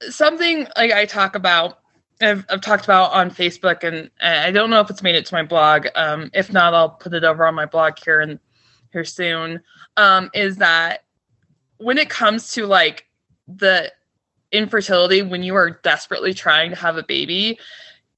something 0.09 0.67
like 0.77 0.91
I 0.91 1.05
talk 1.05 1.35
about, 1.35 1.79
I've, 2.21 2.45
I've 2.49 2.61
talked 2.61 2.83
about 2.83 3.11
on 3.13 3.31
Facebook, 3.31 3.83
and 3.83 4.09
I 4.21 4.51
don't 4.51 4.69
know 4.69 4.81
if 4.81 4.89
it's 4.89 5.03
made 5.03 5.15
it 5.15 5.25
to 5.27 5.35
my 5.35 5.43
blog. 5.43 5.87
Um, 5.95 6.29
if 6.33 6.51
not, 6.51 6.73
I'll 6.73 6.89
put 6.89 7.13
it 7.13 7.23
over 7.23 7.45
on 7.45 7.55
my 7.55 7.65
blog 7.65 7.93
here 8.03 8.19
and 8.19 8.39
here 8.91 9.05
soon. 9.05 9.61
Um, 9.95 10.29
is 10.33 10.57
that 10.57 11.05
when 11.77 11.97
it 11.97 12.09
comes 12.09 12.51
to 12.53 12.65
like 12.65 13.05
the 13.47 13.91
infertility, 14.51 15.21
when 15.21 15.43
you 15.43 15.55
are 15.55 15.69
desperately 15.69 16.33
trying 16.33 16.71
to 16.71 16.75
have 16.75 16.97
a 16.97 17.03
baby, 17.03 17.57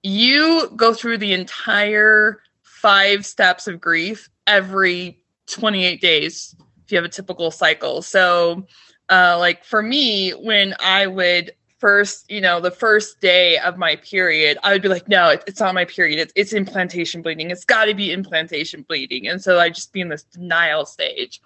you 0.04 0.72
go 0.76 0.94
through 0.94 1.18
the 1.18 1.34
entire 1.34 2.42
five 2.62 3.26
steps 3.26 3.68
of 3.68 3.80
grief 3.80 4.30
every 4.48 5.20
28 5.48 6.02
days 6.02 6.56
if 6.84 6.92
you 6.92 6.98
have 6.98 7.06
a 7.06 7.10
typical 7.10 7.52
cycle. 7.52 8.02
So, 8.02 8.66
uh, 9.10 9.38
like 9.38 9.64
for 9.64 9.82
me, 9.82 10.32
when 10.32 10.74
I 10.80 11.08
would 11.08 11.52
first, 11.82 12.30
you 12.30 12.40
know, 12.40 12.62
the 12.62 12.72
first 12.72 13.20
day 13.22 13.58
of 13.58 13.76
my 13.76 13.96
period, 13.96 14.58
I 14.64 14.72
would 14.72 14.84
be 14.84 14.88
like, 14.88 15.10
no, 15.10 15.30
it, 15.30 15.44
it's 15.48 15.60
not 15.60 15.74
my 15.74 15.84
period. 15.84 16.20
It's, 16.20 16.32
it's 16.36 16.54
implantation 16.54 17.24
bleeding. 17.24 17.50
It's 17.50 17.66
got 17.66 17.86
to 17.86 17.96
be 17.96 18.14
implantation 18.14 18.84
bleeding. 18.84 19.28
And 19.28 19.44
so 19.44 19.60
I'd 19.60 19.74
just 19.74 19.92
be 19.92 20.00
in 20.00 20.10
this 20.10 20.24
denial 20.24 20.86
stage. 20.86 21.42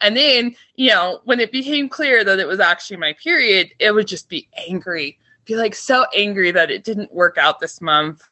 And 0.00 0.16
then, 0.16 0.54
you 0.76 0.90
know, 0.90 1.20
when 1.24 1.40
it 1.40 1.50
became 1.50 1.88
clear 1.88 2.22
that 2.22 2.38
it 2.38 2.46
was 2.46 2.60
actually 2.60 2.98
my 2.98 3.14
period, 3.14 3.74
it 3.80 3.92
would 3.92 4.06
just 4.06 4.28
be 4.28 4.48
angry, 4.68 5.18
be 5.50 5.56
like 5.56 5.74
so 5.74 6.06
angry 6.14 6.52
that 6.52 6.70
it 6.70 6.84
didn't 6.84 7.12
work 7.12 7.36
out 7.36 7.58
this 7.58 7.80
month. 7.80 8.22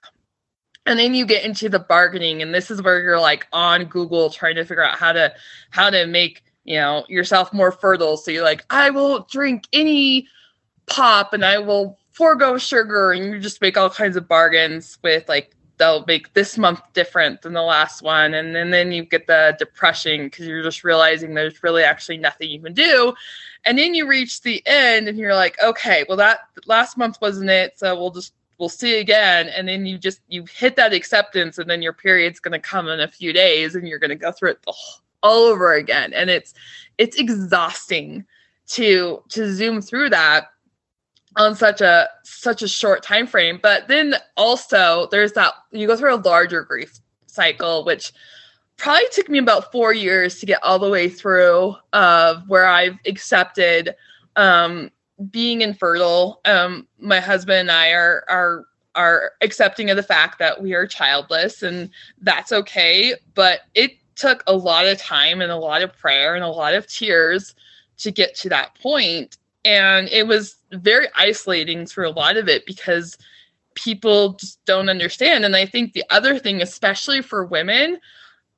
And 0.86 0.98
then 0.98 1.14
you 1.14 1.26
get 1.26 1.44
into 1.44 1.68
the 1.68 1.80
bargaining, 1.80 2.40
and 2.40 2.54
this 2.54 2.70
is 2.70 2.80
where 2.80 3.00
you're 3.00 3.20
like 3.20 3.46
on 3.52 3.84
Google 3.84 4.30
trying 4.30 4.54
to 4.54 4.64
figure 4.64 4.84
out 4.84 4.98
how 4.98 5.12
to 5.12 5.34
how 5.70 5.90
to 5.90 6.06
make 6.06 6.44
you 6.64 6.76
know 6.76 7.04
yourself 7.08 7.52
more 7.52 7.72
fertile. 7.72 8.16
So 8.16 8.30
you're 8.30 8.44
like, 8.44 8.64
I 8.70 8.90
will 8.90 9.26
drink 9.30 9.64
any 9.72 10.28
pop 10.86 11.34
and 11.34 11.44
I 11.44 11.58
will 11.58 11.98
forego 12.12 12.56
sugar 12.56 13.12
and 13.12 13.24
you 13.24 13.38
just 13.38 13.60
make 13.60 13.76
all 13.76 13.90
kinds 13.90 14.16
of 14.16 14.26
bargains 14.26 14.98
with 15.02 15.28
like 15.28 15.54
they'll 15.78 16.04
make 16.06 16.32
this 16.34 16.58
month 16.58 16.80
different 16.92 17.42
than 17.42 17.52
the 17.52 17.62
last 17.62 18.02
one. 18.02 18.34
And, 18.34 18.56
and 18.56 18.72
then 18.72 18.92
you 18.92 19.04
get 19.04 19.26
the 19.26 19.56
depression 19.58 20.24
because 20.26 20.46
you're 20.46 20.62
just 20.62 20.84
realizing 20.84 21.34
there's 21.34 21.62
really 21.62 21.82
actually 21.82 22.18
nothing 22.18 22.50
you 22.50 22.60
can 22.60 22.74
do. 22.74 23.14
And 23.64 23.78
then 23.78 23.94
you 23.94 24.06
reach 24.06 24.42
the 24.42 24.62
end 24.66 25.08
and 25.08 25.18
you're 25.18 25.34
like 25.34 25.56
okay 25.62 26.04
well 26.08 26.16
that 26.16 26.40
last 26.66 26.96
month 26.96 27.18
wasn't 27.20 27.50
it 27.50 27.78
so 27.78 27.94
we'll 27.98 28.10
just 28.10 28.32
we'll 28.58 28.68
see 28.68 28.98
again. 28.98 29.48
And 29.48 29.68
then 29.68 29.86
you 29.86 29.98
just 29.98 30.20
you 30.28 30.44
hit 30.44 30.76
that 30.76 30.92
acceptance 30.92 31.58
and 31.58 31.70
then 31.70 31.82
your 31.82 31.92
period's 31.92 32.40
going 32.40 32.52
to 32.52 32.58
come 32.58 32.88
in 32.88 33.00
a 33.00 33.08
few 33.08 33.32
days 33.32 33.74
and 33.74 33.88
you're 33.88 33.98
going 33.98 34.10
to 34.10 34.16
go 34.16 34.32
through 34.32 34.50
it 34.50 34.66
all 35.22 35.42
over 35.44 35.74
again. 35.74 36.12
And 36.12 36.28
it's 36.28 36.54
it's 36.98 37.16
exhausting 37.16 38.26
to 38.68 39.22
to 39.30 39.52
zoom 39.52 39.80
through 39.80 40.10
that 40.10 40.48
on 41.36 41.54
such 41.54 41.80
a 41.80 42.08
such 42.24 42.62
a 42.62 42.68
short 42.68 43.02
time 43.02 43.26
frame 43.26 43.58
but 43.62 43.88
then 43.88 44.14
also 44.36 45.08
there's 45.10 45.32
that 45.32 45.52
you 45.70 45.86
go 45.86 45.96
through 45.96 46.14
a 46.14 46.16
larger 46.16 46.62
grief 46.62 46.98
cycle 47.26 47.84
which 47.84 48.12
probably 48.76 49.04
took 49.12 49.28
me 49.28 49.38
about 49.38 49.70
four 49.72 49.92
years 49.92 50.38
to 50.38 50.46
get 50.46 50.62
all 50.62 50.78
the 50.78 50.88
way 50.88 51.08
through 51.08 51.74
of 51.92 52.48
where 52.48 52.66
i've 52.66 52.96
accepted 53.06 53.94
um, 54.36 54.90
being 55.30 55.62
infertile. 55.62 56.40
Um, 56.44 56.86
my 56.98 57.20
husband 57.20 57.58
and 57.58 57.70
i 57.70 57.90
are 57.90 58.24
are 58.28 58.64
are 58.94 59.32
accepting 59.42 59.90
of 59.90 59.96
the 59.96 60.02
fact 60.02 60.38
that 60.38 60.62
we 60.62 60.74
are 60.74 60.86
childless 60.86 61.62
and 61.62 61.90
that's 62.20 62.52
okay. 62.52 63.14
But 63.34 63.60
it 63.74 63.92
took 64.14 64.42
a 64.46 64.56
lot 64.56 64.86
of 64.86 64.98
time 64.98 65.40
and 65.40 65.52
a 65.52 65.56
lot 65.56 65.82
of 65.82 65.96
prayer 65.96 66.34
and 66.34 66.42
a 66.42 66.48
lot 66.48 66.74
of 66.74 66.86
tears 66.86 67.54
to 67.98 68.10
get 68.10 68.34
to 68.36 68.48
that 68.48 68.74
point 68.80 69.36
and 69.64 70.08
it 70.08 70.26
was 70.26 70.56
very 70.72 71.08
isolating 71.16 71.86
through 71.86 72.08
a 72.08 72.10
lot 72.10 72.36
of 72.36 72.48
it 72.48 72.66
because 72.66 73.16
people 73.74 74.34
just 74.34 74.64
don't 74.64 74.88
understand. 74.88 75.44
And 75.44 75.54
I 75.54 75.66
think 75.66 75.92
the 75.92 76.04
other 76.10 76.38
thing, 76.38 76.60
especially 76.60 77.22
for 77.22 77.44
women, 77.44 77.98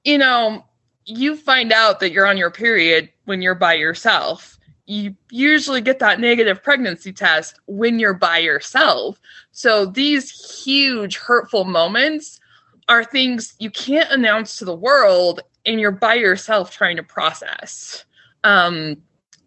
you 0.05 0.19
know, 0.19 0.65
you 1.05 1.37
find 1.37 1.73
out 1.73 2.01
that 2.01 2.13
you're 2.13 2.27
on 2.27 2.37
your 2.37 2.51
period 2.51 3.11
when 3.25 3.43
you're 3.43 3.55
by 3.55 3.75
yourself. 3.75 4.59
You 4.87 5.15
usually 5.31 5.81
get 5.81 5.99
that 6.01 6.21
negative 6.21 6.63
pregnancy 6.63 7.13
test 7.13 7.61
when 7.67 7.99
you're 7.99 8.15
by 8.15 8.39
yourself. 8.39 9.21
So 9.53 9.87
these 9.87 10.63
huge 10.63 11.17
hurtful 11.17 11.65
moments 11.65 12.41
are 12.89 13.05
things 13.05 13.55
you 13.59 13.71
can't 13.71 14.11
announce 14.11 14.57
to 14.57 14.65
the 14.65 14.75
world 14.75 15.41
and 15.65 15.79
you're 15.79 15.93
by 15.93 16.15
yourself 16.15 16.71
trying 16.71 16.97
to 16.97 17.03
process. 17.03 18.05
Um, 18.43 18.97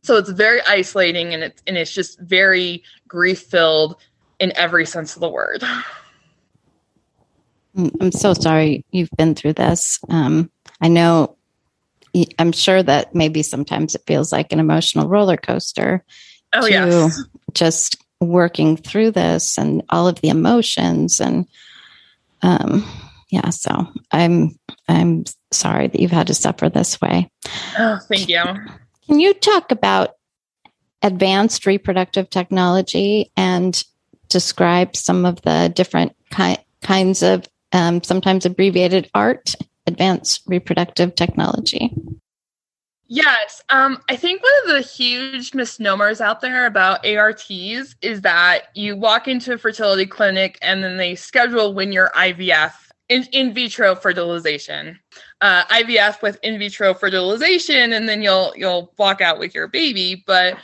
so 0.04 0.18
it's 0.18 0.30
very 0.30 0.62
isolating 0.62 1.34
and 1.34 1.44
it's 1.44 1.62
and 1.66 1.78
it's 1.78 1.92
just 1.92 2.20
very 2.20 2.84
grief 3.08 3.40
filled 3.44 3.96
in 4.40 4.56
every 4.56 4.86
sense 4.86 5.16
of 5.16 5.22
the 5.22 5.30
word. 5.30 5.64
I'm 7.76 8.12
so 8.12 8.34
sorry 8.34 8.86
you've 8.92 9.10
been 9.18 9.34
through 9.34 9.54
this. 9.54 10.00
Um, 10.10 10.52
I 10.80 10.90
know, 10.90 11.38
I'm 12.38 12.52
sure 12.52 12.84
that 12.84 13.16
maybe 13.16 13.42
sometimes 13.42 13.96
it 13.96 14.04
feels 14.06 14.32
like 14.32 14.52
an 14.52 14.60
emotional 14.60 15.08
roller 15.08 15.38
coaster. 15.38 16.04
Oh, 16.54 16.68
yeah. 16.68 17.10
Just 17.54 17.98
working 18.20 18.78
through 18.78 19.12
this 19.12 19.58
and 19.58 19.82
all 19.90 20.08
of 20.08 20.22
the 20.22 20.30
emotions 20.30 21.20
and, 21.20 21.48
um, 22.44 22.86
yeah. 23.30 23.50
So 23.50 23.88
I'm 24.12 24.60
I'm 24.88 25.24
sorry 25.52 25.88
that 25.88 26.00
you've 26.00 26.12
had 26.12 26.28
to 26.28 26.36
suffer 26.36 26.70
this 26.70 27.02
way. 27.02 27.32
Oh, 27.80 27.98
thank 28.08 28.30
you. 28.30 28.44
Can 29.08 29.20
you 29.20 29.34
talk 29.34 29.72
about 29.72 30.16
advanced 31.02 31.66
reproductive 31.66 32.30
technology 32.30 33.32
and 33.36 33.84
describe 34.30 34.96
some 34.96 35.26
of 35.26 35.42
the 35.42 35.72
different 35.76 36.16
ki- 36.32 36.58
kinds 36.82 37.22
of 37.22 37.46
um, 37.74 38.02
sometimes 38.04 38.46
abbreviated 38.46 39.10
ART, 39.14 39.56
advanced 39.86 40.44
reproductive 40.48 41.16
technology? 41.16 41.94
Yes. 43.08 43.62
Um, 43.70 44.02
I 44.10 44.16
think 44.16 44.42
one 44.42 44.52
of 44.64 44.76
the 44.76 44.90
huge 44.90 45.54
misnomers 45.54 46.22
out 46.22 46.42
there 46.42 46.66
about 46.66 47.06
ARTs 47.06 47.50
is 48.02 48.22
that 48.22 48.70
you 48.74 48.96
walk 48.96 49.28
into 49.28 49.54
a 49.54 49.58
fertility 49.58 50.06
clinic 50.06 50.58
and 50.62 50.84
then 50.84 50.98
they 50.98 51.14
schedule 51.14 51.74
when 51.74 51.92
your 51.92 52.12
IVF 52.16 52.74
in, 53.10 53.24
in 53.32 53.54
vitro 53.54 53.96
fertilization 53.96 55.00
uh, 55.42 55.66
IVF 55.66 56.22
with 56.22 56.40
in 56.42 56.58
vitro 56.58 56.94
fertilization, 56.94 57.94
and 57.94 58.08
then 58.08 58.22
you'll 58.22 58.54
you'll 58.56 58.94
walk 58.98 59.22
out 59.22 59.40
with 59.40 59.54
your 59.54 59.68
baby. 59.68 60.24
But 60.26 60.58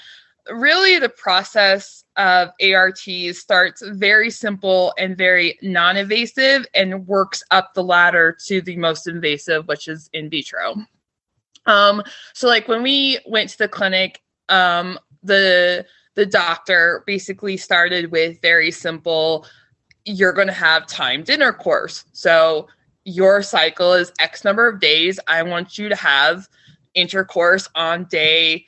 really, 0.50 0.98
the 1.00 1.10
process 1.10 2.04
of 2.16 2.50
ART 2.62 3.00
starts 3.34 3.84
very 3.86 4.30
simple 4.30 4.94
and 4.98 5.18
very 5.18 5.60
non-invasive, 5.62 6.66
and 6.74 7.06
works 7.08 7.44
up 7.52 7.74
the 7.74 7.84
ladder 7.84 8.38
to 8.46 8.62
the 8.62 8.78
most 8.78 9.08
invasive, 9.08 9.68
which 9.68 9.88
is 9.88 10.10
in 10.14 10.30
vitro. 10.30 10.76
Um, 11.66 12.02
so, 12.34 12.48
like 12.48 12.70
when 12.70 12.82
we 12.82 13.20
went 13.28 13.50
to 13.50 13.58
the 13.58 13.68
clinic, 13.68 14.22
um, 14.48 14.98
the 15.24 15.86
the 16.16 16.26
doctor 16.26 17.04
basically 17.06 17.58
started 17.58 18.12
with 18.12 18.42
very 18.42 18.72
simple 18.72 19.46
you're 20.10 20.34
going 20.34 20.48
to 20.48 20.54
have 20.54 20.88
timed 20.88 21.30
intercourse. 21.30 22.04
So 22.14 22.68
your 23.06 23.44
cycle 23.44 23.94
is 23.94 24.12
X 24.20 24.44
number 24.44 24.68
of 24.68 24.80
days. 24.80 25.20
I 25.28 25.44
want 25.44 25.78
you 25.78 25.88
to 25.90 25.96
have 25.96 26.48
intercourse 26.96 27.70
on 27.76 28.06
day 28.06 28.66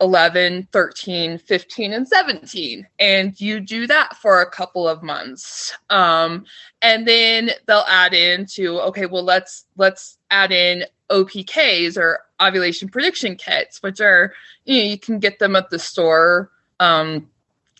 11, 0.00 0.66
13, 0.72 1.38
15, 1.38 1.92
and 1.92 2.08
17. 2.08 2.86
And 2.98 3.40
you 3.40 3.60
do 3.60 3.86
that 3.86 4.16
for 4.16 4.40
a 4.40 4.50
couple 4.50 4.88
of 4.88 5.02
months. 5.02 5.72
Um, 5.90 6.44
and 6.82 7.06
then 7.06 7.50
they'll 7.66 7.84
add 7.86 8.14
in 8.14 8.46
to, 8.46 8.80
okay, 8.80 9.06
well, 9.06 9.24
let's 9.24 9.66
let's 9.76 10.18
add 10.30 10.50
in 10.50 10.84
OPKs 11.10 11.96
or 11.96 12.20
ovulation 12.40 12.88
prediction 12.88 13.36
kits, 13.36 13.82
which 13.82 14.00
are, 14.00 14.32
you 14.64 14.76
know, 14.76 14.88
you 14.88 14.98
can 14.98 15.18
get 15.18 15.38
them 15.38 15.54
at 15.54 15.70
the 15.70 15.78
store 15.78 16.50
um, 16.80 17.28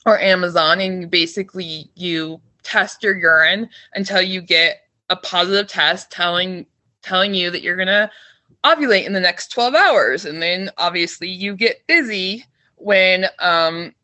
or 0.06 0.20
Amazon, 0.20 0.80
and 0.80 1.10
basically 1.10 1.90
you 1.94 2.40
test 2.70 3.02
your 3.02 3.16
urine 3.16 3.68
until 3.94 4.22
you 4.22 4.40
get 4.40 4.82
a 5.08 5.16
positive 5.16 5.66
test 5.66 6.10
telling 6.10 6.66
telling 7.02 7.34
you 7.34 7.50
that 7.50 7.62
you're 7.62 7.76
going 7.76 7.88
to 7.88 8.10
ovulate 8.64 9.06
in 9.06 9.12
the 9.12 9.20
next 9.20 9.48
12 9.48 9.74
hours. 9.74 10.24
And 10.24 10.42
then 10.42 10.70
obviously 10.78 11.28
you 11.28 11.56
get 11.56 11.86
busy 11.86 12.44
when 12.76 13.26
um, 13.38 13.94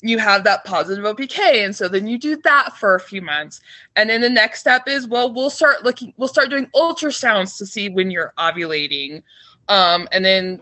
you 0.00 0.18
have 0.18 0.42
that 0.44 0.64
positive 0.64 1.04
opk 1.04 1.64
and 1.64 1.74
so 1.74 1.88
then 1.88 2.08
you 2.08 2.18
do 2.18 2.36
that 2.42 2.76
for 2.76 2.94
a 2.94 3.00
few 3.00 3.22
months. 3.22 3.60
And 3.96 4.10
then 4.10 4.20
the 4.20 4.28
next 4.28 4.60
step 4.60 4.88
is 4.88 5.06
well 5.06 5.32
we'll 5.32 5.50
start 5.50 5.84
looking 5.84 6.12
we'll 6.16 6.28
start 6.28 6.50
doing 6.50 6.66
ultrasounds 6.74 7.56
to 7.58 7.66
see 7.66 7.88
when 7.88 8.10
you're 8.10 8.34
ovulating. 8.38 9.22
Um, 9.68 10.08
and 10.12 10.24
then 10.24 10.60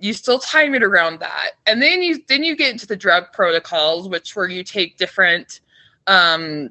you 0.00 0.14
still 0.14 0.38
time 0.38 0.74
it 0.74 0.82
around 0.82 1.20
that. 1.20 1.50
And 1.66 1.82
then 1.82 2.02
you 2.02 2.22
then 2.28 2.42
you 2.42 2.56
get 2.56 2.72
into 2.72 2.86
the 2.86 2.96
drug 2.96 3.24
protocols 3.32 4.08
which 4.08 4.34
where 4.34 4.48
you 4.48 4.64
take 4.64 4.96
different 4.96 5.60
um, 6.06 6.70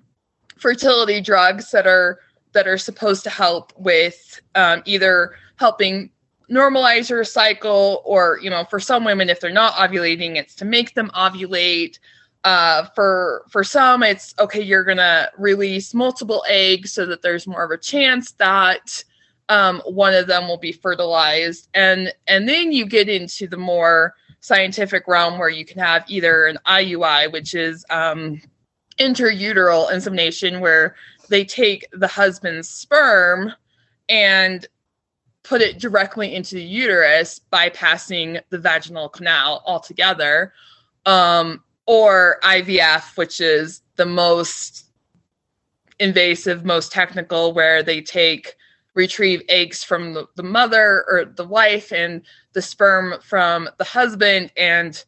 fertility 0.60 1.22
drugs 1.22 1.72
that 1.72 1.88
are 1.88 2.20
that 2.54 2.68
are 2.68 2.78
supposed 2.78 3.24
to 3.24 3.30
help 3.30 3.74
with 3.78 4.42
um, 4.56 4.82
either 4.86 5.36
helping 5.58 6.10
normalize 6.50 7.10
your 7.10 7.24
cycle 7.24 8.02
or 8.06 8.40
you 8.42 8.50
know 8.50 8.64
for 8.66 8.80
some 8.80 9.04
women 9.04 9.30
if 9.30 9.40
they're 9.40 9.52
not 9.52 9.74
ovulating 9.74 10.36
it's 10.36 10.56
to 10.56 10.66
make 10.66 10.94
them 10.96 11.10
ovulate. 11.16 12.00
Uh, 12.44 12.86
for 12.96 13.44
for 13.50 13.64
some 13.64 14.04
it's 14.04 14.34
okay 14.40 14.62
you're 14.62 14.84
gonna 14.84 15.28
release 15.38 15.94
multiple 15.94 16.46
eggs 16.48 16.94
so 16.94 17.06
that 17.06 17.22
there's 17.22 17.48
more 17.48 17.64
of 17.64 17.72
a 17.72 17.78
chance 17.78 18.32
that 18.34 19.04
um, 19.50 19.82
one 19.86 20.14
of 20.14 20.28
them 20.28 20.48
will 20.48 20.58
be 20.58 20.72
fertilized. 20.72 21.70
And 21.74 22.14
and 22.28 22.48
then 22.48 22.72
you 22.72 22.86
get 22.86 23.10
into 23.10 23.48
the 23.48 23.58
more 23.58 24.14
scientific 24.40 25.08
realm 25.08 25.38
where 25.38 25.50
you 25.50 25.66
can 25.66 25.80
have 25.80 26.04
either 26.08 26.46
an 26.46 26.58
iui 26.68 27.32
which 27.32 27.54
is 27.54 27.84
um, 27.90 28.42
intrauterine 28.98 29.92
insemination 29.92 30.60
where 30.60 30.96
they 31.30 31.44
take 31.44 31.86
the 31.92 32.08
husband's 32.08 32.70
sperm 32.70 33.54
and 34.10 34.68
put 35.44 35.62
it 35.62 35.80
directly 35.80 36.36
into 36.36 36.56
the 36.56 36.64
uterus 36.64 37.40
bypassing 37.52 38.42
the 38.50 38.58
vaginal 38.58 39.10
canal 39.10 39.64
altogether. 39.66 40.54
Um, 41.06 41.64
or 41.88 42.38
ivf 42.44 43.18
which 43.18 43.42
is 43.42 43.82
the 43.96 44.06
most 44.06 44.92
invasive 46.00 46.64
most 46.64 46.92
technical 46.92 47.54
where 47.54 47.82
they 47.82 48.02
take 48.02 48.56
retrieve 48.94 49.42
eggs 49.48 49.84
from 49.84 50.14
the, 50.14 50.28
the 50.36 50.44
mother 50.44 51.06
or 51.08 51.26
the 51.26 51.48
wife 51.48 51.92
and 51.92 52.22
the 52.54 52.62
sperm 52.62 53.16
from 53.22 53.70
the 53.78 53.84
husband 53.84 54.52
and 54.58 55.06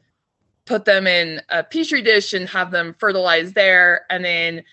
put 0.70 0.86
them 0.86 1.08
in 1.08 1.42
a 1.50 1.64
petri 1.64 2.04
dish 2.04 2.32
and 2.32 2.48
have 2.48 2.70
them 2.70 2.96
fertilize 3.00 3.54
there. 3.54 4.06
And 4.12 4.24
then 4.24 4.64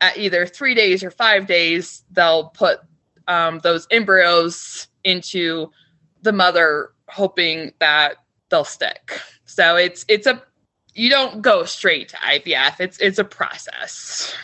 at 0.00 0.18
either 0.18 0.46
three 0.46 0.74
days 0.74 1.04
or 1.04 1.12
five 1.12 1.46
days 1.46 2.02
they'll 2.10 2.48
put 2.48 2.80
um, 3.28 3.60
those 3.60 3.86
embryos 3.92 4.88
into 5.04 5.70
the 6.22 6.32
mother 6.32 6.90
hoping 7.08 7.72
that 7.78 8.16
they'll 8.50 8.64
stick. 8.64 9.20
So 9.44 9.76
it's 9.76 10.04
it's 10.08 10.26
a 10.26 10.42
you 10.92 11.08
don't 11.08 11.40
go 11.40 11.64
straight 11.64 12.08
to 12.10 12.16
ivf 12.16 12.80
it's 12.80 12.98
it's 12.98 13.18
a 13.18 13.24
process. 13.24 14.34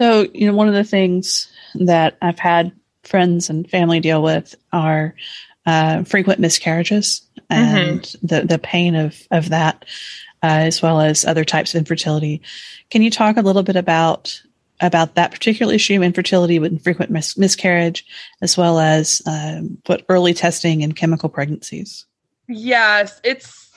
So 0.00 0.28
you 0.32 0.46
know 0.46 0.54
one 0.54 0.68
of 0.68 0.74
the 0.74 0.84
things 0.84 1.52
that 1.74 2.16
i've 2.22 2.38
had 2.38 2.72
friends 3.04 3.50
and 3.50 3.68
family 3.68 4.00
deal 4.00 4.22
with 4.22 4.54
are 4.72 5.14
uh, 5.66 6.04
frequent 6.04 6.40
miscarriages 6.40 7.22
and 7.50 8.02
mm-hmm. 8.02 8.26
the 8.26 8.42
the 8.46 8.58
pain 8.58 8.94
of 8.94 9.16
of 9.30 9.50
that, 9.50 9.84
uh, 10.42 10.64
as 10.68 10.80
well 10.82 11.00
as 11.00 11.24
other 11.24 11.44
types 11.44 11.74
of 11.74 11.78
infertility. 11.78 12.40
Can 12.90 13.02
you 13.02 13.10
talk 13.10 13.36
a 13.36 13.42
little 13.42 13.62
bit 13.62 13.76
about 13.76 14.40
about 14.80 15.14
that 15.14 15.30
particular 15.30 15.74
issue, 15.74 16.02
infertility 16.02 16.58
with 16.58 16.82
frequent 16.82 17.10
mis- 17.10 17.36
miscarriage, 17.36 18.06
as 18.40 18.56
well 18.56 18.78
as 18.78 19.20
um, 19.26 19.78
what 19.86 20.04
early 20.08 20.32
testing 20.32 20.82
and 20.82 20.96
chemical 20.96 21.28
pregnancies? 21.28 22.06
Yes, 22.48 23.20
it's 23.22 23.70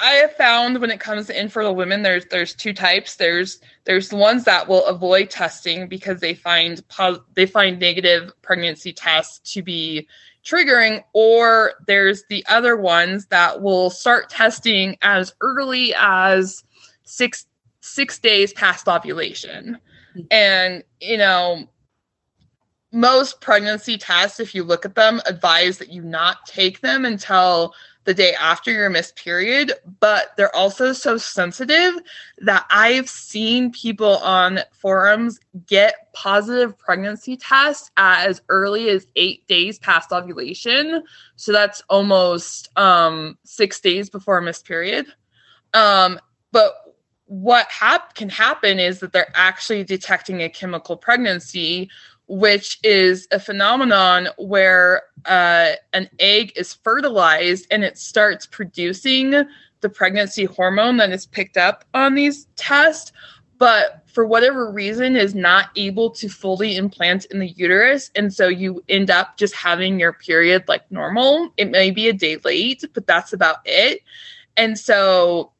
I 0.00 0.12
have 0.12 0.34
found 0.36 0.80
when 0.80 0.90
it 0.90 0.98
comes 0.98 1.26
to 1.26 1.38
infertile 1.38 1.76
women, 1.76 2.02
there's 2.02 2.24
there's 2.26 2.54
two 2.54 2.72
types. 2.72 3.16
There's 3.16 3.60
there's 3.84 4.08
the 4.08 4.16
ones 4.16 4.44
that 4.44 4.66
will 4.66 4.84
avoid 4.86 5.28
testing 5.28 5.88
because 5.88 6.20
they 6.20 6.34
find 6.34 6.86
pos- 6.88 7.20
they 7.34 7.46
find 7.46 7.78
negative 7.78 8.32
pregnancy 8.40 8.92
tests 8.92 9.52
to 9.52 9.62
be 9.62 10.08
triggering, 10.44 11.02
or 11.12 11.72
there's 11.86 12.24
the 12.28 12.44
other 12.48 12.76
ones 12.76 13.26
that 13.26 13.62
will 13.62 13.90
start 13.90 14.30
testing 14.30 14.96
as 15.02 15.34
early 15.40 15.94
as 15.96 16.64
six 17.04 17.46
six 17.80 18.18
days 18.18 18.52
past 18.52 18.88
ovulation, 18.88 19.78
mm-hmm. 20.14 20.20
and 20.30 20.84
you 21.00 21.16
know 21.16 21.68
most 22.92 23.40
pregnancy 23.40 23.96
tests, 23.96 24.40
if 24.40 24.54
you 24.54 24.64
look 24.64 24.84
at 24.84 24.94
them, 24.94 25.20
advise 25.26 25.78
that 25.78 25.92
you 25.92 26.02
not 26.02 26.44
take 26.46 26.80
them 26.80 27.04
until 27.04 27.72
the 28.04 28.14
day 28.14 28.34
after 28.34 28.72
your 28.72 28.88
missed 28.88 29.16
period, 29.16 29.72
but 30.00 30.36
they're 30.36 30.54
also 30.56 30.92
so 30.92 31.18
sensitive 31.18 31.94
that 32.38 32.66
I've 32.70 33.08
seen 33.08 33.70
people 33.72 34.16
on 34.18 34.60
forums 34.72 35.38
get 35.66 36.12
positive 36.14 36.78
pregnancy 36.78 37.36
tests 37.36 37.90
as 37.96 38.40
early 38.48 38.88
as 38.88 39.06
eight 39.16 39.46
days 39.48 39.78
past 39.78 40.12
ovulation. 40.12 41.02
So 41.36 41.52
that's 41.52 41.82
almost 41.90 42.70
um, 42.78 43.36
six 43.44 43.80
days 43.80 44.08
before 44.08 44.38
a 44.38 44.42
missed 44.42 44.66
period. 44.66 45.06
Um, 45.74 46.18
but 46.52 46.74
what 47.26 47.68
hap- 47.70 48.14
can 48.14 48.28
happen 48.28 48.80
is 48.80 48.98
that 49.00 49.12
they're 49.12 49.32
actually 49.34 49.84
detecting 49.84 50.42
a 50.42 50.48
chemical 50.48 50.96
pregnancy 50.96 51.88
which 52.30 52.78
is 52.84 53.26
a 53.32 53.40
phenomenon 53.40 54.28
where 54.38 55.02
uh, 55.26 55.72
an 55.92 56.08
egg 56.20 56.52
is 56.54 56.72
fertilized 56.72 57.66
and 57.72 57.82
it 57.82 57.98
starts 57.98 58.46
producing 58.46 59.34
the 59.80 59.88
pregnancy 59.88 60.44
hormone 60.44 60.96
that 60.98 61.10
is 61.10 61.26
picked 61.26 61.56
up 61.56 61.84
on 61.92 62.14
these 62.14 62.46
tests, 62.54 63.10
but 63.58 64.04
for 64.06 64.24
whatever 64.24 64.70
reason 64.70 65.16
is 65.16 65.34
not 65.34 65.70
able 65.74 66.08
to 66.08 66.28
fully 66.28 66.76
implant 66.76 67.24
in 67.26 67.40
the 67.40 67.48
uterus. 67.48 68.12
And 68.14 68.32
so 68.32 68.46
you 68.46 68.80
end 68.88 69.10
up 69.10 69.36
just 69.36 69.56
having 69.56 69.98
your 69.98 70.12
period 70.12 70.62
like 70.68 70.88
normal. 70.88 71.52
It 71.56 71.68
may 71.72 71.90
be 71.90 72.08
a 72.08 72.12
day 72.12 72.36
late, 72.44 72.84
but 72.94 73.08
that's 73.08 73.32
about 73.32 73.56
it. 73.64 74.02
And 74.56 74.78
so 74.78 75.50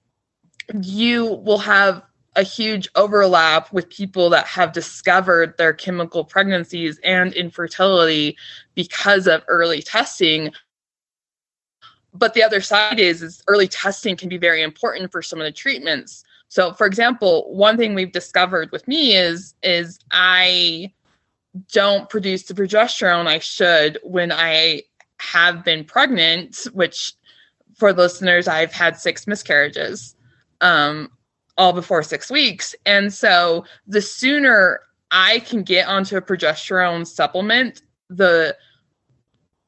you 0.83 1.27
will 1.27 1.59
have 1.59 2.05
a 2.37 2.43
huge 2.43 2.89
overlap 2.95 3.73
with 3.73 3.91
people 3.91 4.31
that 4.31 4.47
have 4.47 4.73
discovered 4.73 5.57
their 5.59 5.73
chemical 5.73 6.25
pregnancies 6.25 7.01
and 7.03 7.33
infertility 7.33 8.37
because 8.75 9.27
of 9.27 9.43
early 9.49 9.83
testing. 9.83 10.53
But 12.15 12.35
the 12.35 12.43
other 12.43 12.61
side 12.61 13.01
is 13.01 13.23
is 13.23 13.43
early 13.49 13.69
testing 13.69 14.17
can 14.17 14.29
be 14.29 14.39
very 14.39 14.63
important 14.63 15.11
for 15.11 15.23
some 15.23 15.41
of 15.41 15.45
the 15.45 15.53
treatments. 15.53 16.25
So 16.49 16.73
for 16.73 16.87
example 16.87 17.53
one 17.53 17.77
thing 17.77 17.95
we've 17.95 18.13
discovered 18.13 18.71
with 18.71 18.87
me 18.87 19.17
is 19.17 19.55
is 19.63 19.99
i 20.11 20.93
don't 21.73 22.09
produce 22.09 22.45
the 22.45 22.55
progesterone 22.55 23.27
i 23.27 23.41
should 23.41 23.99
when 24.05 24.31
i 24.31 24.81
have 25.19 25.65
been 25.65 25.85
pregnant 25.85 26.57
which 26.73 27.13
for 27.75 27.93
listeners 27.93 28.47
i've 28.47 28.73
had 28.73 28.97
six 28.97 29.27
miscarriages. 29.27 30.15
Um, 30.61 31.11
all 31.57 31.73
before 31.73 32.03
six 32.03 32.31
weeks. 32.31 32.75
And 32.87 33.13
so 33.13 33.65
the 33.87 34.03
sooner 34.03 34.81
I 35.11 35.41
can 35.41 35.63
get 35.63 35.89
onto 35.89 36.17
a 36.17 36.23
progesterone 36.23 37.07
supplement, 37.07 37.83
the 38.09 38.57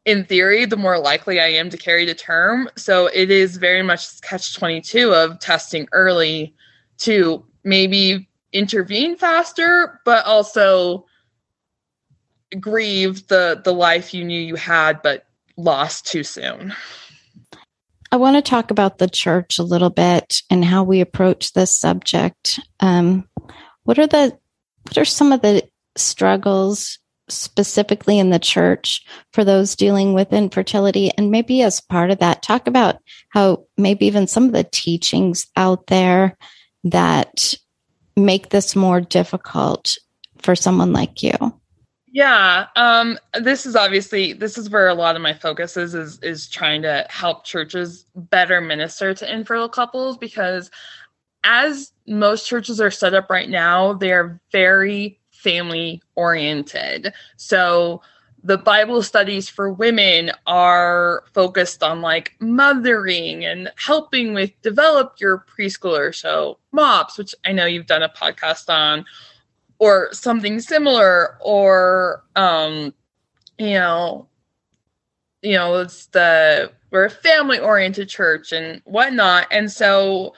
in 0.05 0.25
theory, 0.25 0.65
the 0.65 0.77
more 0.77 0.99
likely 0.99 1.41
I 1.41 1.47
am 1.47 1.71
to 1.71 1.77
carry 1.77 2.07
to 2.07 2.15
term. 2.15 2.69
So 2.77 3.07
it 3.07 3.31
is 3.31 3.57
very 3.57 3.83
much 3.83 4.21
catch 4.21 4.55
22 4.57 5.15
of 5.15 5.39
testing 5.39 5.87
early 5.93 6.55
to 6.99 7.45
maybe 7.63 8.29
intervene 8.53 9.17
faster, 9.17 10.01
but 10.05 10.25
also 10.27 11.07
grieve 12.61 13.27
the 13.29 13.61
the 13.65 13.73
life 13.73 14.13
you 14.13 14.25
knew 14.25 14.41
you 14.41 14.57
had 14.57 15.01
but 15.03 15.27
lost 15.57 16.07
too 16.07 16.25
soon. 16.25 16.75
I 18.13 18.17
want 18.17 18.37
to 18.37 18.43
talk 18.43 18.71
about 18.71 18.99
the 18.99 19.09
church 19.09 19.59
a 19.59 19.63
little 19.63 19.89
bit 19.89 20.43
and 20.51 20.63
how 20.63 20.85
we 20.85 21.01
approach 21.01 21.55
this 21.55 21.77
subject. 21.77 22.61
Um, 22.81 23.27
what 23.85 23.99
are 23.99 24.07
the 24.07 24.39
what 24.83 24.99
are 24.99 25.05
some 25.07 25.33
of 25.33 25.41
the 25.41 25.67
struggles 25.97 26.99
specifically 27.31 28.19
in 28.19 28.29
the 28.29 28.39
church 28.39 29.03
for 29.33 29.45
those 29.45 29.77
dealing 29.77 30.13
with 30.13 30.35
infertility? 30.35 31.11
And 31.17 31.31
maybe 31.31 31.63
as 31.63 31.81
part 31.81 32.11
of 32.11 32.19
that, 32.19 32.43
talk 32.43 32.67
about 32.67 32.97
how 33.31 33.65
maybe 33.79 34.05
even 34.07 34.27
some 34.27 34.45
of 34.45 34.53
the 34.53 34.65
teachings 34.65 35.47
out 35.57 35.87
there 35.87 36.37
that 36.85 37.55
make 38.15 38.51
this 38.51 38.77
more 38.77 39.01
difficult 39.01 39.97
for 40.37 40.55
someone 40.55 40.93
like 40.93 41.23
you. 41.23 41.33
Yeah, 42.15 42.67
um, 42.77 43.19
this 43.41 43.65
is 43.65 43.75
obviously 43.75 44.35
this 44.35 44.59
is 44.59 44.69
where 44.69 44.89
a 44.89 44.95
lot 44.95 45.17
of 45.17 45.23
my 45.23 45.33
focus 45.33 45.79
is 45.79 45.95
is 45.95 46.19
is 46.23 46.47
trying 46.47 46.83
to 46.83 47.07
help 47.09 47.45
churches 47.45 48.05
better 48.15 48.61
minister 48.61 49.15
to 49.15 49.33
infertile 49.33 49.69
couples 49.71 50.19
because 50.19 50.71
as 51.45 51.93
most 52.07 52.47
churches 52.49 52.81
are 52.81 52.91
set 52.91 53.15
up 53.15 53.31
right 53.31 53.51
now, 53.51 53.95
they 53.95 54.13
are 54.13 54.41
very 54.53 55.21
family 55.33 56.03
oriented. 56.17 57.13
So 57.37 58.03
the 58.45 58.59
Bible 58.59 59.03
studies 59.03 59.49
for 59.49 59.73
women 59.73 60.33
are 60.47 61.25
focused 61.35 61.83
on 61.83 62.03
like 62.03 62.35
mothering 62.41 63.45
and 63.45 63.71
helping 63.77 64.35
with 64.35 64.51
develop 64.63 65.15
your 65.21 65.45
preschooler. 65.59 66.15
So 66.15 66.59
MOPS, 66.73 67.19
which 67.19 67.35
I 67.47 67.53
know 67.53 67.67
you've 67.67 67.87
done 67.87 68.03
a 68.03 68.09
podcast 68.09 68.69
on, 68.69 69.05
or 69.83 70.09
something 70.13 70.61
similar 70.61 71.37
or 71.41 72.23
um 72.37 72.95
you 73.59 73.75
know 73.75 74.29
you 75.43 75.55
know, 75.55 75.77
it's 75.79 76.07
the 76.07 76.73
we're 76.91 77.07
a 77.07 77.11
family 77.11 77.59
oriented 77.59 78.09
church 78.09 78.53
and 78.53 78.81
whatnot. 78.85 79.47
And 79.51 79.71
so 79.71 80.35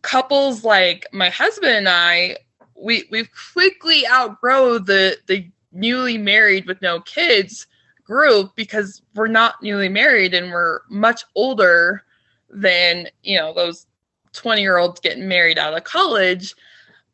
couples 0.00 0.64
like 0.64 1.06
my 1.12 1.28
husband 1.28 1.72
and 1.72 1.88
I, 1.88 2.38
we 2.74 3.04
we've 3.10 3.30
quickly 3.52 4.06
outgrow 4.08 4.78
the 4.78 5.18
the 5.26 5.50
newly 5.70 6.18
married 6.18 6.66
with 6.66 6.82
no 6.82 7.00
kids 7.00 7.66
group 8.04 8.56
because 8.56 9.02
we're 9.14 9.28
not 9.28 9.62
newly 9.62 9.88
married 9.88 10.34
and 10.34 10.50
we're 10.50 10.80
much 10.88 11.24
older 11.34 12.02
than 12.50 13.08
you 13.22 13.38
know 13.38 13.54
those 13.54 13.86
20 14.32 14.60
year 14.60 14.76
olds 14.76 15.00
getting 15.00 15.28
married 15.28 15.58
out 15.58 15.74
of 15.74 15.84
college 15.84 16.54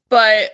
but 0.09 0.51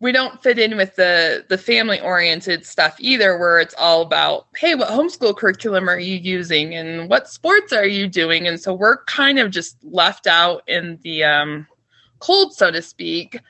we 0.00 0.12
don't 0.12 0.42
fit 0.42 0.58
in 0.58 0.76
with 0.76 0.96
the 0.96 1.44
the 1.48 1.58
family 1.58 2.00
oriented 2.00 2.64
stuff 2.64 2.96
either 2.98 3.36
where 3.36 3.58
it's 3.58 3.74
all 3.78 4.02
about 4.02 4.46
hey 4.56 4.74
what 4.74 4.88
homeschool 4.88 5.36
curriculum 5.36 5.88
are 5.88 5.98
you 5.98 6.16
using 6.16 6.74
and 6.74 7.08
what 7.10 7.28
sports 7.28 7.72
are 7.72 7.86
you 7.86 8.06
doing? 8.06 8.46
And 8.46 8.60
so 8.60 8.72
we're 8.72 9.04
kind 9.04 9.38
of 9.38 9.50
just 9.50 9.76
left 9.82 10.26
out 10.26 10.62
in 10.68 10.98
the 11.02 11.24
um, 11.24 11.66
cold 12.20 12.54
so 12.54 12.70
to 12.70 12.82
speak. 12.82 13.40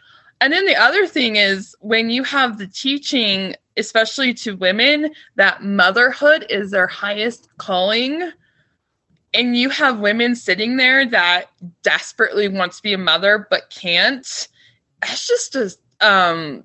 And 0.41 0.53
then 0.53 0.67
the 0.67 0.77
other 0.77 1.07
thing 1.07 1.37
is 1.37 1.75
when 1.81 2.11
you 2.11 2.23
have 2.25 2.59
the 2.59 2.67
teaching 2.67 3.55
especially 3.79 4.35
to 4.35 4.57
women 4.57 5.11
that 5.37 5.63
motherhood 5.63 6.45
is 6.51 6.71
their 6.71 6.87
highest 6.87 7.49
calling. 7.57 8.33
And 9.33 9.57
you 9.57 9.71
have 9.71 10.01
women 10.01 10.35
sitting 10.35 10.77
there 10.77 11.07
that 11.07 11.47
desperately 11.83 12.49
want 12.49 12.73
to 12.73 12.83
be 12.83 12.93
a 12.93 12.99
mother 12.99 13.47
but 13.51 13.71
can't. 13.71 14.49
It's 15.05 15.29
just 15.29 15.55
a 15.55 15.75
um 16.01 16.65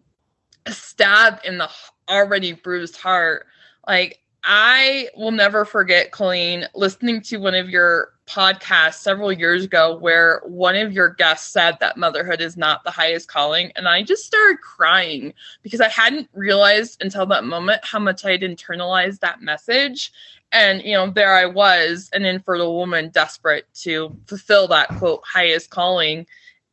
stab 0.67 1.39
in 1.43 1.57
the 1.57 1.69
already 2.09 2.53
bruised 2.53 2.97
heart. 2.97 3.45
Like 3.87 4.19
i 4.43 5.07
will 5.15 5.31
never 5.31 5.63
forget 5.63 6.11
Coleen 6.11 6.67
listening 6.75 7.21
to 7.21 7.37
one 7.37 7.55
of 7.55 7.69
your 7.69 8.09
podcasts 8.27 8.95
several 8.95 9.31
years 9.31 9.63
ago 9.63 9.97
where 9.97 10.41
one 10.45 10.75
of 10.75 10.93
your 10.93 11.09
guests 11.09 11.51
said 11.51 11.77
that 11.79 11.97
motherhood 11.97 12.41
is 12.41 12.55
not 12.57 12.83
the 12.83 12.91
highest 12.91 13.27
calling 13.27 13.71
and 13.75 13.87
i 13.87 14.01
just 14.01 14.25
started 14.25 14.59
crying 14.61 15.33
because 15.61 15.81
i 15.81 15.89
hadn't 15.89 16.29
realized 16.33 17.01
until 17.01 17.25
that 17.25 17.43
moment 17.43 17.83
how 17.83 17.99
much 17.99 18.25
i'd 18.25 18.41
internalized 18.41 19.19
that 19.19 19.41
message. 19.41 20.11
And 20.51 20.81
you 20.83 20.93
know 20.93 21.09
there 21.09 21.33
i 21.33 21.45
was 21.45 22.09
an 22.13 22.25
infertile 22.25 22.75
woman 22.77 23.09
desperate 23.09 23.65
to 23.75 24.15
fulfill 24.27 24.67
that 24.69 24.89
quote 24.89 25.21
highest 25.25 25.69
calling. 25.69 26.25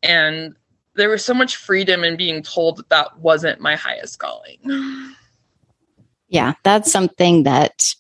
And 0.03 0.55
there 0.95 1.09
was 1.09 1.25
so 1.25 1.35
much 1.35 1.57
freedom 1.57 2.05
in 2.05 2.17
being 2.17 2.43
told 2.43 2.79
that 2.79 2.89
that 2.89 3.19
wasn't 3.19 3.61
my 3.61 3.77
highest 3.77 4.19
calling. 4.19 4.59
Yeah, 6.33 6.55
that's 6.63 6.93
something 6.93 7.43
that 7.43 7.93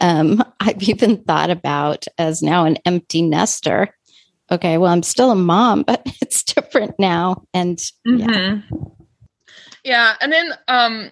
um, 0.00 0.42
I've 0.60 0.82
even 0.82 1.22
thought 1.22 1.48
about 1.48 2.06
as 2.18 2.42
now 2.42 2.64
an 2.64 2.76
empty 2.84 3.22
nester. 3.22 3.94
Okay, 4.50 4.78
well, 4.78 4.92
I'm 4.92 5.04
still 5.04 5.30
a 5.30 5.36
mom, 5.36 5.82
but 5.86 6.02
it's 6.20 6.42
different 6.42 6.96
now. 6.98 7.44
And 7.54 7.80
yeah. 8.04 8.26
Mm-hmm. 8.26 8.76
Yeah, 9.84 10.14
and 10.20 10.32
then 10.32 10.52
um, 10.66 11.10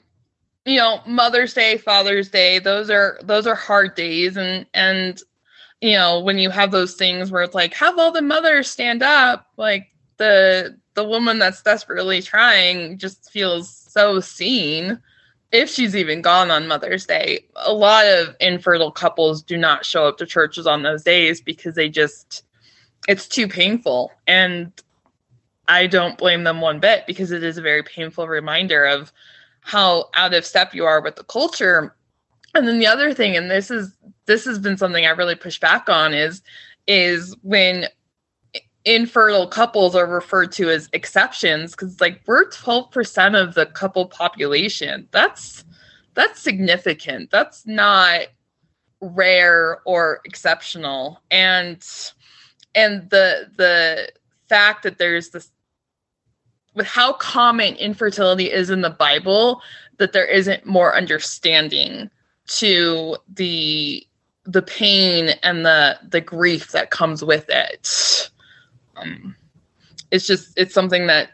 you 0.64 0.78
know, 0.78 1.00
Mother's 1.06 1.54
Day, 1.54 1.76
Father's 1.76 2.28
Day, 2.30 2.58
those 2.58 2.90
are 2.90 3.20
those 3.22 3.46
are 3.46 3.54
hard 3.54 3.94
days 3.94 4.36
and 4.36 4.66
and 4.74 5.20
you 5.80 5.96
know, 5.96 6.20
when 6.20 6.38
you 6.38 6.50
have 6.50 6.70
those 6.70 6.94
things 6.94 7.30
where 7.30 7.42
it's 7.42 7.54
like 7.54 7.74
have 7.74 7.98
all 7.98 8.12
the 8.12 8.22
mothers 8.22 8.70
stand 8.70 9.02
up, 9.02 9.46
like 9.56 9.88
the 10.18 10.78
the 10.94 11.04
woman 11.04 11.38
that's 11.38 11.62
desperately 11.62 12.22
trying 12.22 12.98
just 12.98 13.30
feels 13.30 13.70
so 13.70 14.20
seen 14.20 15.00
if 15.52 15.68
she's 15.68 15.96
even 15.96 16.22
gone 16.22 16.50
on 16.50 16.68
Mother's 16.68 17.06
Day. 17.06 17.44
A 17.56 17.72
lot 17.72 18.06
of 18.06 18.36
infertile 18.40 18.90
couples 18.90 19.42
do 19.42 19.56
not 19.56 19.84
show 19.84 20.06
up 20.06 20.18
to 20.18 20.26
churches 20.26 20.66
on 20.66 20.82
those 20.82 21.02
days 21.02 21.40
because 21.40 21.74
they 21.74 21.88
just 21.88 22.44
it's 23.08 23.26
too 23.26 23.48
painful 23.48 24.12
and 24.26 24.72
I 25.68 25.86
don't 25.86 26.18
blame 26.18 26.44
them 26.44 26.60
one 26.60 26.80
bit 26.80 27.06
because 27.06 27.30
it 27.30 27.42
is 27.42 27.56
a 27.56 27.62
very 27.62 27.82
painful 27.82 28.28
reminder 28.28 28.84
of 28.84 29.12
how 29.60 30.10
out 30.14 30.34
of 30.34 30.44
step 30.44 30.74
you 30.74 30.84
are 30.84 31.00
with 31.00 31.16
the 31.16 31.24
culture. 31.24 31.94
And 32.54 32.66
then 32.66 32.78
the 32.78 32.86
other 32.86 33.14
thing 33.14 33.36
and 33.36 33.50
this 33.50 33.70
is 33.70 33.96
this 34.26 34.44
has 34.44 34.58
been 34.58 34.76
something 34.76 35.06
I 35.06 35.10
really 35.10 35.36
push 35.36 35.58
back 35.58 35.88
on 35.88 36.12
is 36.14 36.42
is 36.86 37.36
when 37.42 37.86
infertile 38.84 39.46
couples 39.46 39.94
are 39.94 40.06
referred 40.06 40.52
to 40.52 40.70
as 40.70 40.88
exceptions 40.92 41.72
because 41.72 42.00
like 42.00 42.20
we're 42.26 42.48
12% 42.48 43.40
of 43.40 43.54
the 43.54 43.66
couple 43.66 44.06
population. 44.06 45.08
That's 45.10 45.64
that's 46.14 46.40
significant. 46.40 47.30
That's 47.30 47.66
not 47.66 48.22
rare 49.00 49.80
or 49.84 50.20
exceptional. 50.24 51.20
And 51.30 51.86
and 52.74 53.08
the 53.10 53.50
the 53.56 54.10
fact 54.48 54.82
that 54.82 54.98
there's 54.98 55.30
this 55.30 55.50
with 56.74 56.86
how 56.86 57.12
common 57.14 57.74
infertility 57.76 58.50
is 58.50 58.70
in 58.70 58.80
the 58.80 58.90
bible 58.90 59.60
that 59.98 60.12
there 60.12 60.26
isn't 60.26 60.64
more 60.64 60.96
understanding 60.96 62.10
to 62.46 63.16
the 63.28 64.06
the 64.44 64.62
pain 64.62 65.30
and 65.42 65.64
the 65.64 65.98
the 66.08 66.20
grief 66.20 66.72
that 66.72 66.90
comes 66.90 67.22
with 67.24 67.46
it 67.48 68.30
um, 69.00 69.36
it's 70.10 70.26
just 70.26 70.52
it's 70.56 70.74
something 70.74 71.06
that 71.06 71.30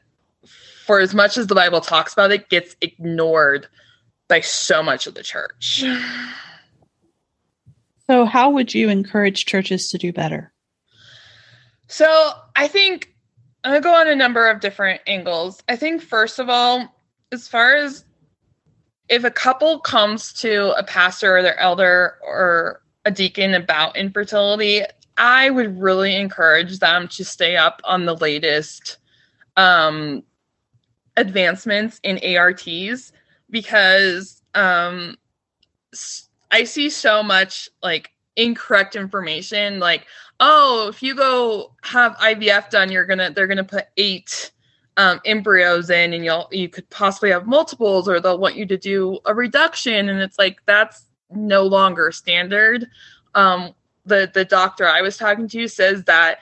for 0.85 1.01
as 1.01 1.15
much 1.15 1.37
as 1.37 1.47
the 1.47 1.55
bible 1.55 1.81
talks 1.81 2.13
about 2.13 2.31
it 2.31 2.49
gets 2.49 2.77
ignored 2.81 3.67
by 4.29 4.41
so 4.41 4.83
much 4.83 5.07
of 5.07 5.15
the 5.15 5.23
church. 5.23 5.85
So 8.09 8.25
how 8.25 8.51
would 8.51 8.75
you 8.75 8.89
encourage 8.89 9.47
churches 9.47 9.91
to 9.91 9.99
do 9.99 10.13
better? 10.13 10.53
So 11.89 12.33
i 12.55 12.69
think 12.69 13.15
i'm 13.65 13.73
going 13.73 13.83
to 13.83 13.89
go 13.89 13.95
on 13.95 14.09
a 14.09 14.17
number 14.17 14.49
of 14.49 14.61
different 14.61 15.01
angles. 15.07 15.63
I 15.69 15.77
think 15.77 16.03
first 16.03 16.39
of 16.39 16.49
all 16.49 16.93
as 17.33 17.49
far 17.49 17.77
as 17.77 18.05
if 19.09 19.25
a 19.25 19.31
couple 19.31 19.79
comes 19.81 20.33
to 20.35 20.77
a 20.77 20.83
pastor 20.83 21.37
or 21.37 21.43
their 21.43 21.59
elder 21.59 22.17
or 22.27 22.83
a 23.05 23.11
deacon 23.11 23.55
about 23.55 23.97
infertility 23.97 24.83
I 25.19 25.51
would 25.51 25.81
really 25.81 26.17
encourage 26.17 26.79
them 26.79 27.09
to 27.09 27.25
stay 27.25 27.57
up 27.57 27.81
on 27.85 28.05
the 28.05 28.17
latest 28.17 28.99
um, 29.57 30.23
advancements 31.17 32.01
in 32.03 32.21
ARTs 32.37 33.13
because 33.51 34.43
um, 34.55 35.17
I 36.51 36.65
see 36.65 36.91
so 36.91 37.23
much 37.23 37.69
like 37.83 38.13
incorrect 38.37 38.97
information. 38.97 39.79
Like, 39.79 40.07
oh, 40.41 40.89
if 40.89 41.03
you 41.03 41.15
go 41.15 41.73
have 41.83 42.17
IVF 42.17 42.71
done, 42.71 42.91
you're 42.91 43.07
gonna 43.07 43.31
they're 43.31 43.47
gonna 43.47 43.65
put 43.65 43.87
eight 43.97 44.53
um, 44.97 45.21
embryos 45.25 45.91
in, 45.91 46.13
and 46.13 46.25
you'll 46.25 46.49
you 46.51 46.69
could 46.69 46.89
possibly 46.91 47.31
have 47.31 47.47
multiples, 47.47 48.09
or 48.09 48.21
they'll 48.21 48.39
want 48.39 48.57
you 48.57 48.67
to 48.67 48.77
do 48.77 49.19
a 49.25 49.35
reduction, 49.35 50.09
and 50.09 50.21
it's 50.21 50.39
like 50.39 50.61
that's 50.67 51.07
no 51.31 51.65
longer 51.65 52.13
standard. 52.13 52.87
Um, 53.35 53.75
the 54.07 54.31
the 54.33 54.45
doctor 54.45 54.87
I 54.87 55.03
was 55.03 55.17
talking 55.17 55.49
to 55.49 55.69
says 55.69 56.05
that 56.05 56.39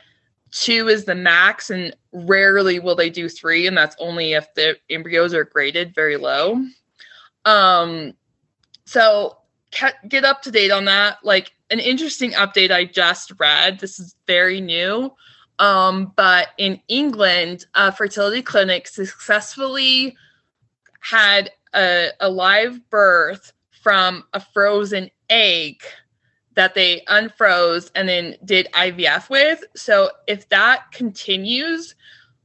two 0.51 0.89
is 0.89 1.05
the 1.05 1.15
max, 1.15 1.71
and 1.71 1.95
rarely 2.13 2.79
will 2.79 2.95
they 2.95 3.11
do 3.11 3.29
three, 3.29 3.67
and 3.67 3.77
that's 3.77 3.97
only 3.99 4.35
if 4.35 4.53
the 4.55 4.77
embryos 4.89 5.35
are 5.35 5.45
graded 5.45 5.95
very 5.95 6.17
low. 6.17 6.65
Um, 7.45 8.15
so 8.85 9.39
get 10.09 10.25
up 10.25 10.43
to 10.43 10.51
date 10.51 10.71
on 10.71 10.85
that. 10.85 11.19
Like 11.25 11.53
an 11.71 11.81
interesting 11.81 12.33
update 12.33 12.71
I 12.71 12.85
just 12.85 13.33
read. 13.39 13.81
This 13.81 13.99
is 13.99 14.15
very 14.27 14.61
new. 14.61 15.13
Um, 15.59 16.13
but 16.17 16.49
in 16.59 16.81
England, 16.89 17.67
a 17.75 17.93
fertility 17.93 18.43
clinic 18.43 18.87
successfully 18.87 20.17
had 21.01 21.51
a, 21.75 22.09
a 22.21 22.29
live 22.29 22.89
birth 22.91 23.53
from 23.83 24.25
a 24.33 24.41
frozen 24.41 25.11
egg 25.29 25.83
that 26.55 26.75
they 26.75 27.03
unfroze 27.09 27.91
and 27.95 28.09
then 28.09 28.37
did 28.45 28.69
IVF 28.73 29.29
with. 29.29 29.65
So 29.75 30.11
if 30.27 30.49
that 30.51 30.93
continues, 30.93 31.95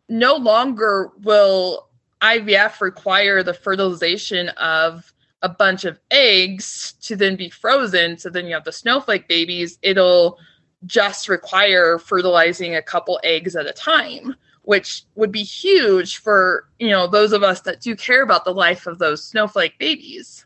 no 0.07 0.35
longer 0.35 1.11
will 1.21 1.87
IVF 2.21 2.81
require 2.81 3.43
the 3.43 3.53
fertilization 3.53 4.49
of 4.49 5.13
a 5.41 5.49
bunch 5.49 5.85
of 5.85 5.99
eggs 6.11 6.93
to 7.01 7.15
then 7.15 7.35
be 7.35 7.49
frozen. 7.49 8.17
So 8.17 8.29
then 8.29 8.45
you 8.45 8.53
have 8.53 8.65
the 8.65 8.71
snowflake 8.71 9.27
babies. 9.27 9.79
It'll 9.81 10.37
just 10.85 11.29
require 11.29 11.97
fertilizing 11.97 12.75
a 12.75 12.81
couple 12.81 13.19
eggs 13.23 13.55
at 13.55 13.67
a 13.67 13.73
time, 13.73 14.35
which 14.63 15.03
would 15.15 15.31
be 15.31 15.43
huge 15.43 16.17
for, 16.17 16.67
you 16.77 16.89
know, 16.89 17.07
those 17.07 17.31
of 17.31 17.43
us 17.43 17.61
that 17.61 17.81
do 17.81 17.95
care 17.95 18.23
about 18.23 18.43
the 18.43 18.53
life 18.53 18.85
of 18.87 18.99
those 18.99 19.23
snowflake 19.23 19.77
babies. 19.77 20.45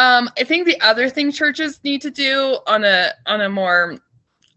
Um, 0.00 0.30
I 0.38 0.44
think 0.44 0.64
the 0.64 0.80
other 0.80 1.10
thing 1.10 1.30
churches 1.30 1.78
need 1.84 2.00
to 2.00 2.10
do 2.10 2.58
on 2.66 2.84
a 2.84 3.12
on 3.26 3.42
a 3.42 3.50
more 3.50 3.98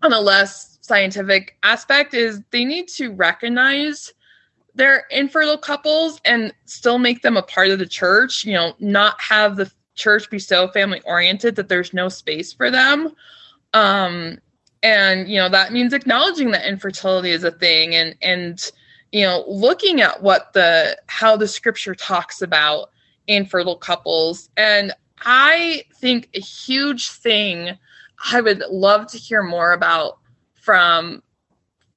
on 0.01 0.13
a 0.13 0.19
less 0.19 0.79
scientific 0.79 1.57
aspect 1.63 2.13
is 2.13 2.41
they 2.51 2.63
need 2.63 2.87
to 2.87 3.11
recognize 3.11 4.13
their 4.73 5.05
infertile 5.11 5.57
couples 5.57 6.21
and 6.23 6.53
still 6.63 6.97
make 6.97 7.23
them 7.23 7.35
a 7.35 7.43
part 7.43 7.69
of 7.71 7.79
the 7.79 7.85
church. 7.85 8.45
You 8.45 8.53
know, 8.53 8.73
not 8.79 9.19
have 9.19 9.57
the 9.57 9.69
church 9.95 10.29
be 10.29 10.39
so 10.39 10.69
family 10.69 11.01
oriented 11.03 11.57
that 11.57 11.67
there's 11.67 11.93
no 11.93 12.09
space 12.09 12.51
for 12.51 12.71
them 12.71 13.13
um 13.73 14.39
and 14.81 15.29
you 15.29 15.37
know 15.37 15.49
that 15.49 15.71
means 15.71 15.93
acknowledging 15.93 16.49
that 16.49 16.67
infertility 16.67 17.29
is 17.29 17.43
a 17.43 17.51
thing 17.51 17.93
and 17.93 18.15
and 18.21 18.71
you 19.11 19.21
know 19.21 19.43
looking 19.47 20.01
at 20.01 20.23
what 20.23 20.51
the 20.53 20.97
how 21.07 21.37
the 21.37 21.47
scripture 21.47 21.93
talks 21.93 22.41
about 22.41 22.89
infertile 23.27 23.77
couples 23.77 24.49
and 24.57 24.93
i 25.25 25.83
think 25.95 26.29
a 26.33 26.39
huge 26.39 27.09
thing 27.09 27.77
i 28.31 28.41
would 28.41 28.63
love 28.69 29.07
to 29.07 29.17
hear 29.17 29.43
more 29.43 29.71
about 29.71 30.19
from 30.53 31.21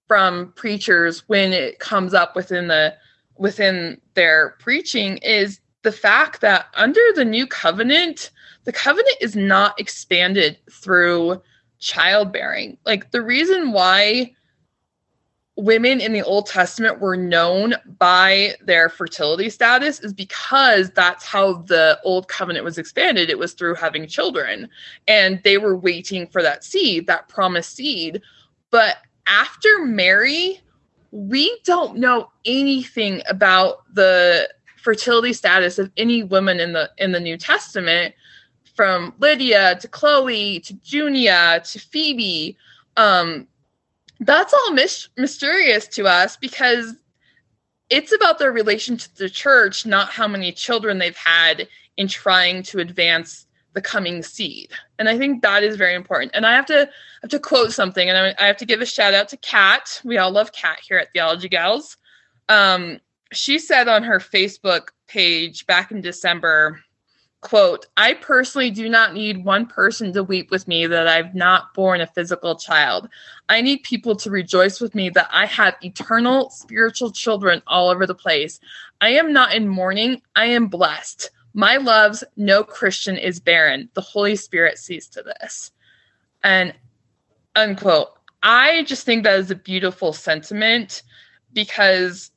from 0.08 0.52
preachers 0.56 1.28
when 1.28 1.52
it 1.52 1.78
comes 1.78 2.14
up 2.14 2.36
within 2.36 2.68
the 2.68 2.94
within 3.36 4.00
their 4.14 4.56
preaching 4.58 5.18
is 5.18 5.60
the 5.82 5.92
fact 5.92 6.40
that 6.40 6.66
under 6.74 7.00
the 7.14 7.24
new 7.24 7.46
covenant 7.46 8.30
the 8.64 8.72
covenant 8.72 9.16
is 9.20 9.36
not 9.36 9.78
expanded 9.78 10.58
through 10.70 11.40
childbearing. 11.78 12.76
Like 12.84 13.12
the 13.12 13.22
reason 13.22 13.72
why 13.72 14.34
women 15.56 16.00
in 16.02 16.12
the 16.12 16.22
Old 16.22 16.46
Testament 16.46 17.00
were 17.00 17.16
known 17.16 17.74
by 17.98 18.54
their 18.62 18.90
fertility 18.90 19.48
status 19.48 20.00
is 20.00 20.12
because 20.12 20.90
that's 20.90 21.24
how 21.24 21.54
the 21.54 21.98
Old 22.04 22.28
Covenant 22.28 22.64
was 22.64 22.76
expanded. 22.76 23.30
It 23.30 23.38
was 23.38 23.54
through 23.54 23.74
having 23.74 24.06
children, 24.06 24.68
and 25.08 25.40
they 25.44 25.56
were 25.56 25.76
waiting 25.76 26.26
for 26.26 26.42
that 26.42 26.62
seed, 26.62 27.06
that 27.06 27.28
promised 27.28 27.74
seed. 27.74 28.20
But 28.70 28.98
after 29.26 29.84
Mary, 29.84 30.60
we 31.10 31.58
don't 31.64 31.96
know 31.96 32.30
anything 32.44 33.22
about 33.28 33.82
the 33.94 34.50
fertility 34.76 35.32
status 35.32 35.78
of 35.78 35.90
any 35.96 36.22
woman 36.22 36.60
in 36.60 36.74
the 36.74 36.90
in 36.98 37.12
the 37.12 37.20
New 37.20 37.38
Testament 37.38 38.14
from 38.74 39.14
Lydia 39.18 39.78
to 39.80 39.88
Chloe 39.88 40.60
to 40.60 40.74
Junia 40.84 41.62
to 41.64 41.78
Phoebe. 41.78 42.58
Um, 42.98 43.48
that's 44.20 44.54
all 44.54 44.72
mis- 44.72 45.08
mysterious 45.16 45.86
to 45.88 46.06
us 46.06 46.36
because 46.36 46.94
it's 47.90 48.12
about 48.12 48.38
their 48.38 48.52
relation 48.52 48.96
to 48.96 49.16
the 49.16 49.30
church, 49.30 49.86
not 49.86 50.10
how 50.10 50.26
many 50.26 50.52
children 50.52 50.98
they've 50.98 51.16
had 51.16 51.68
in 51.96 52.08
trying 52.08 52.62
to 52.64 52.78
advance 52.78 53.46
the 53.74 53.80
coming 53.82 54.22
seed. 54.22 54.70
And 54.98 55.08
I 55.08 55.18
think 55.18 55.42
that 55.42 55.62
is 55.62 55.76
very 55.76 55.94
important. 55.94 56.32
And 56.34 56.46
I 56.46 56.54
have 56.54 56.66
to 56.66 56.82
I 56.82 56.88
have 57.22 57.30
to 57.30 57.38
quote 57.38 57.72
something, 57.72 58.08
and 58.08 58.16
I, 58.16 58.34
I 58.42 58.46
have 58.46 58.56
to 58.58 58.66
give 58.66 58.80
a 58.80 58.86
shout 58.86 59.14
out 59.14 59.28
to 59.28 59.36
Kat. 59.36 60.00
We 60.04 60.18
all 60.18 60.30
love 60.30 60.52
Kat 60.52 60.78
here 60.86 60.98
at 60.98 61.12
Theology 61.12 61.48
Gals. 61.48 61.96
Um, 62.48 63.00
she 63.32 63.58
said 63.58 63.86
on 63.86 64.02
her 64.02 64.18
Facebook 64.18 64.88
page 65.08 65.66
back 65.66 65.90
in 65.90 66.00
December 66.00 66.80
quote 67.46 67.86
i 67.96 68.12
personally 68.12 68.72
do 68.72 68.88
not 68.88 69.14
need 69.14 69.44
one 69.44 69.66
person 69.66 70.12
to 70.12 70.24
weep 70.24 70.50
with 70.50 70.66
me 70.66 70.84
that 70.84 71.06
i've 71.06 71.32
not 71.32 71.72
born 71.74 72.00
a 72.00 72.06
physical 72.06 72.56
child. 72.56 73.08
I 73.48 73.60
need 73.60 73.84
people 73.84 74.16
to 74.16 74.30
rejoice 74.30 74.80
with 74.80 74.96
me 74.96 75.10
that 75.10 75.28
i 75.32 75.46
have 75.46 75.76
eternal 75.80 76.50
spiritual 76.50 77.12
children 77.12 77.62
all 77.68 77.88
over 77.88 78.04
the 78.04 78.16
place. 78.16 78.58
I 79.00 79.10
am 79.10 79.32
not 79.32 79.54
in 79.54 79.68
mourning. 79.68 80.22
I 80.34 80.46
am 80.46 80.66
blessed. 80.66 81.30
My 81.54 81.76
loves 81.76 82.24
no 82.36 82.64
christian 82.64 83.16
is 83.16 83.38
barren. 83.38 83.90
The 83.94 84.00
holy 84.00 84.34
spirit 84.34 84.78
sees 84.78 85.06
to 85.10 85.22
this. 85.22 85.70
And 86.42 86.74
unquote. 87.54 88.08
I 88.42 88.82
just 88.82 89.06
think 89.06 89.22
that 89.22 89.38
is 89.38 89.52
a 89.52 89.56
beautiful 89.56 90.12
sentiment 90.12 91.04
because 91.52 92.32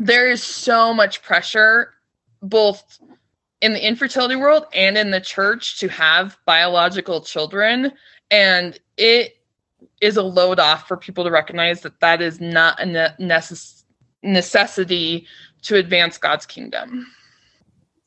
there 0.00 0.28
is 0.28 0.42
so 0.42 0.92
much 0.92 1.22
pressure 1.22 1.94
both 2.42 2.98
in 3.60 3.72
the 3.72 3.86
infertility 3.86 4.36
world 4.36 4.64
and 4.72 4.96
in 4.96 5.10
the 5.10 5.20
church 5.20 5.78
to 5.80 5.88
have 5.88 6.38
biological 6.46 7.20
children 7.20 7.92
and 8.30 8.78
it 8.96 9.38
is 10.00 10.16
a 10.16 10.22
load 10.22 10.58
off 10.58 10.86
for 10.86 10.96
people 10.96 11.24
to 11.24 11.30
recognize 11.30 11.80
that 11.82 12.00
that 12.00 12.20
is 12.20 12.40
not 12.40 12.80
a 12.80 12.84
necess- 13.20 13.84
necessity 14.22 15.26
to 15.62 15.76
advance 15.76 16.18
God's 16.18 16.46
kingdom. 16.46 17.06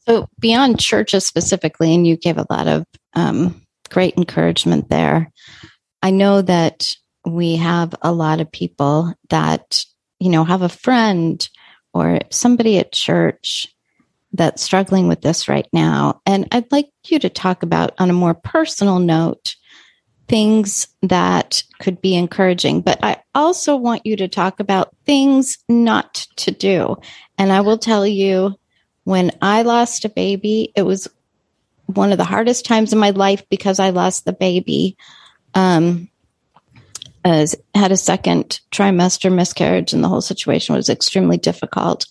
So, 0.08 0.28
beyond 0.40 0.80
churches 0.80 1.26
specifically, 1.26 1.94
and 1.94 2.08
you 2.08 2.18
gave 2.18 2.38
a 2.38 2.48
lot 2.50 2.68
of 2.68 2.86
um, 3.14 3.62
great 3.90 4.16
encouragement 4.18 4.90
there, 4.90 5.32
I 6.02 6.12
know 6.12 6.42
that 6.42 6.96
we 7.26 7.56
have 7.58 7.94
a 8.02 8.12
lot 8.12 8.42
of 8.42 8.52
people 8.52 9.14
that, 9.30 9.86
you 10.20 10.30
know, 10.30 10.44
have 10.44 10.64
a 10.64 10.70
friend 10.70 11.48
or 11.94 12.20
somebody 12.32 12.80
at 12.80 12.92
church 12.92 13.68
that's 14.34 14.64
struggling 14.64 15.08
with 15.08 15.22
this 15.22 15.48
right 15.48 15.68
now. 15.74 16.22
And 16.26 16.48
I'd 16.52 16.72
like 16.72 16.90
you 17.08 17.20
to 17.20 17.30
talk 17.30 17.64
about, 17.64 17.94
on 18.00 18.10
a 18.10 18.14
more 18.14 18.34
personal 18.34 19.00
note, 19.00 19.56
things 20.28 20.88
that 21.02 21.64
could 21.80 22.02
be 22.02 22.16
encouraging. 22.16 22.82
But 22.82 23.04
I 23.04 23.22
also 23.36 23.76
want 23.76 24.06
you 24.06 24.16
to 24.18 24.28
talk 24.28 24.60
about 24.60 24.96
things 25.06 25.58
not 25.68 26.26
to 26.38 26.52
do. 26.52 26.96
And 27.38 27.52
I 27.52 27.62
will 27.62 27.78
tell 27.78 28.08
you, 28.08 28.56
when 29.04 29.32
I 29.42 29.64
lost 29.64 30.06
a 30.06 30.10
baby, 30.10 30.72
it 30.76 30.84
was 30.84 31.08
one 31.88 32.12
of 32.12 32.18
the 32.18 32.24
hardest 32.24 32.66
times 32.66 32.94
in 32.94 33.00
my 33.00 33.10
life 33.10 33.44
because 33.50 33.80
I 33.80 33.90
lost 33.90 34.24
the 34.24 34.34
baby. 34.34 34.96
Um, 35.54 36.08
as 37.24 37.56
had 37.76 37.92
a 37.92 37.98
second 37.98 38.60
trimester 38.72 39.34
miscarriage, 39.34 39.94
and 39.94 40.04
the 40.04 40.08
whole 40.08 40.22
situation 40.22 40.76
was 40.76 40.90
extremely 40.90 41.38
difficult. 41.38 42.06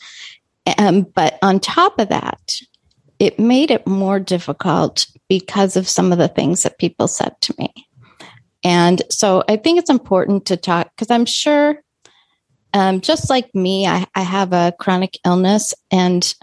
Um, 0.79 1.03
but 1.15 1.39
on 1.43 1.61
top 1.61 1.99
of 1.99 2.09
that, 2.09 2.61
it 3.19 3.39
made 3.39 3.71
it 3.71 3.87
more 3.87 4.19
difficult 4.19 5.07
because 5.29 5.77
of 5.77 5.89
some 5.89 6.11
of 6.11 6.19
the 6.19 6.29
things 6.29 6.63
that 6.63 6.79
people 6.79 7.07
said 7.07 7.35
to 7.43 7.55
me. 7.59 7.73
And 8.65 9.03
so 9.11 9.45
I 9.49 9.57
think 9.57 9.79
it's 9.79 9.91
important 9.91 10.47
to 10.47 10.57
talk 10.57 10.91
because 10.95 11.11
I'm 11.11 11.27
sure, 11.27 11.83
um, 12.73 13.01
just 13.01 13.31
like 13.31 13.55
me, 13.55 13.87
I, 13.87 14.07
I 14.15 14.23
have 14.23 14.53
a 14.53 14.75
chronic 14.79 15.19
illness 15.25 15.75
and 15.91 16.35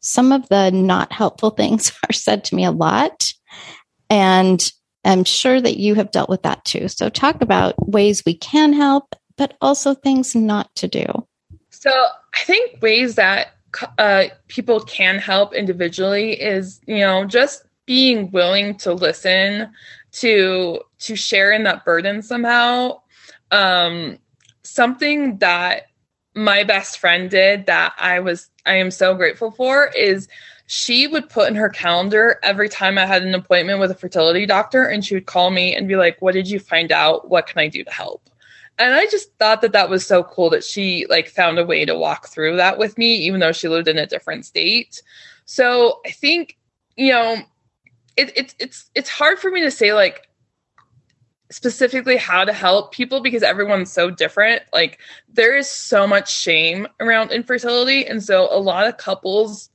some 0.00 0.32
of 0.32 0.48
the 0.48 0.70
not 0.70 1.12
helpful 1.12 1.50
things 1.56 1.92
are 2.08 2.12
said 2.12 2.44
to 2.44 2.54
me 2.54 2.64
a 2.64 2.70
lot. 2.70 3.32
And 4.10 4.70
I'm 5.04 5.24
sure 5.24 5.60
that 5.60 5.78
you 5.78 5.94
have 5.96 6.12
dealt 6.12 6.28
with 6.28 6.42
that 6.42 6.64
too. 6.64 6.88
So 6.88 7.08
talk 7.08 7.42
about 7.42 7.88
ways 7.88 8.22
we 8.24 8.34
can 8.34 8.72
help, 8.72 9.14
but 9.36 9.56
also 9.60 9.94
things 9.94 10.34
not 10.34 10.72
to 10.76 10.88
do. 10.88 11.04
So 11.70 11.90
I 11.90 12.44
think 12.44 12.80
ways 12.80 13.16
that 13.16 13.54
uh, 13.98 14.24
people 14.48 14.80
can 14.80 15.18
help 15.18 15.54
individually 15.54 16.40
is 16.40 16.80
you 16.86 16.98
know 16.98 17.24
just 17.24 17.64
being 17.86 18.30
willing 18.30 18.76
to 18.76 18.92
listen 18.92 19.70
to 20.12 20.80
to 20.98 21.16
share 21.16 21.52
in 21.52 21.64
that 21.64 21.84
burden 21.84 22.22
somehow. 22.22 23.00
Um 23.50 24.18
something 24.62 25.38
that 25.38 25.88
my 26.34 26.64
best 26.64 26.98
friend 26.98 27.30
did 27.30 27.66
that 27.66 27.92
i 27.98 28.18
was 28.18 28.48
i 28.64 28.74
am 28.74 28.90
so 28.90 29.14
grateful 29.14 29.50
for 29.50 29.88
is 29.96 30.28
she 30.66 31.06
would 31.06 31.28
put 31.28 31.48
in 31.48 31.54
her 31.54 31.68
calendar 31.68 32.38
every 32.42 32.68
time 32.68 32.96
i 32.96 33.04
had 33.04 33.22
an 33.22 33.34
appointment 33.34 33.78
with 33.78 33.90
a 33.90 33.94
fertility 33.94 34.46
doctor 34.46 34.84
and 34.84 35.04
she 35.04 35.14
would 35.14 35.26
call 35.26 35.50
me 35.50 35.74
and 35.74 35.88
be 35.88 35.96
like 35.96 36.20
what 36.20 36.32
did 36.32 36.48
you 36.48 36.58
find 36.58 36.90
out? 36.90 37.28
What 37.28 37.46
can 37.46 37.58
i 37.58 37.68
do 37.68 37.84
to 37.84 37.90
help 37.90 38.30
and 38.82 38.94
i 38.94 39.06
just 39.06 39.32
thought 39.38 39.60
that 39.60 39.72
that 39.72 39.90
was 39.90 40.06
so 40.06 40.22
cool 40.24 40.50
that 40.50 40.64
she 40.64 41.06
like 41.08 41.28
found 41.28 41.58
a 41.58 41.64
way 41.64 41.84
to 41.84 41.96
walk 41.96 42.28
through 42.28 42.56
that 42.56 42.78
with 42.78 42.98
me 42.98 43.14
even 43.14 43.40
though 43.40 43.52
she 43.52 43.68
lived 43.68 43.88
in 43.88 43.98
a 43.98 44.06
different 44.06 44.44
state. 44.44 45.02
So 45.44 46.00
i 46.06 46.10
think 46.10 46.58
you 46.96 47.12
know 47.12 47.42
it, 48.16 48.32
it's 48.36 48.54
it's 48.58 48.90
it's 48.94 49.08
hard 49.08 49.38
for 49.38 49.50
me 49.50 49.62
to 49.62 49.70
say 49.70 49.92
like 49.92 50.28
specifically 51.52 52.16
how 52.16 52.44
to 52.44 52.52
help 52.52 52.92
people 52.92 53.20
because 53.20 53.42
everyone's 53.42 53.92
so 53.92 54.10
different. 54.10 54.62
Like 54.72 54.98
there 55.28 55.56
is 55.56 55.68
so 55.68 56.06
much 56.06 56.34
shame 56.34 56.88
around 56.98 57.30
infertility 57.30 58.06
and 58.06 58.22
so 58.22 58.48
a 58.50 58.58
lot 58.58 58.86
of 58.86 58.96
couples 58.96 59.68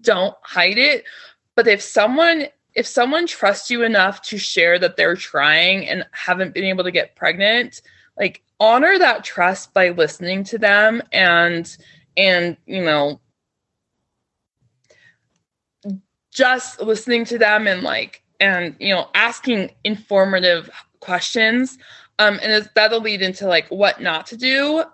don't 0.00 0.34
hide 0.42 0.78
it. 0.78 1.04
But 1.54 1.68
if 1.68 1.82
someone 1.82 2.46
if 2.74 2.86
someone 2.86 3.26
trusts 3.26 3.70
you 3.70 3.82
enough 3.82 4.20
to 4.22 4.38
share 4.38 4.78
that 4.80 4.96
they're 4.96 5.14
trying 5.14 5.86
and 5.86 6.04
haven't 6.10 6.54
been 6.54 6.64
able 6.64 6.82
to 6.82 6.90
get 6.90 7.14
pregnant 7.14 7.82
like 8.18 8.42
honor 8.60 8.98
that 8.98 9.24
trust 9.24 9.74
by 9.74 9.90
listening 9.90 10.44
to 10.44 10.58
them 10.58 11.02
and 11.12 11.76
and 12.16 12.56
you 12.66 12.82
know 12.82 13.20
just 16.32 16.80
listening 16.80 17.24
to 17.24 17.38
them 17.38 17.66
and 17.66 17.82
like 17.82 18.22
and 18.40 18.76
you 18.78 18.94
know 18.94 19.08
asking 19.14 19.70
informative 19.84 20.70
questions 21.00 21.78
um 22.18 22.38
and 22.42 22.68
that'll 22.74 23.00
lead 23.00 23.22
into 23.22 23.46
like 23.46 23.68
what 23.68 24.00
not 24.00 24.26
to 24.26 24.36
do. 24.36 24.84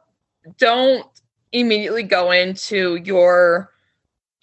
Don't 0.58 1.06
immediately 1.52 2.02
go 2.02 2.30
into 2.30 2.96
your 2.96 3.70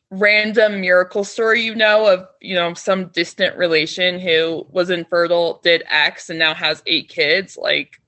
random 0.10 0.80
miracle 0.80 1.24
story 1.26 1.62
you 1.62 1.76
know 1.76 2.08
of 2.08 2.26
you 2.40 2.56
know 2.56 2.74
some 2.74 3.08
distant 3.08 3.58
relation 3.58 4.20
who 4.20 4.66
was 4.70 4.90
infertile 4.90 5.60
did 5.64 5.84
x 5.90 6.30
and 6.30 6.40
now 6.40 6.54
has 6.54 6.82
eight 6.86 7.10
kids 7.10 7.58
like 7.58 8.00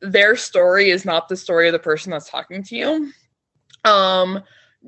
their 0.00 0.36
story 0.36 0.90
is 0.90 1.04
not 1.04 1.28
the 1.28 1.36
story 1.36 1.68
of 1.68 1.72
the 1.72 1.78
person 1.78 2.10
that's 2.10 2.30
talking 2.30 2.62
to 2.64 2.76
you. 2.76 3.12
Um, 3.84 4.42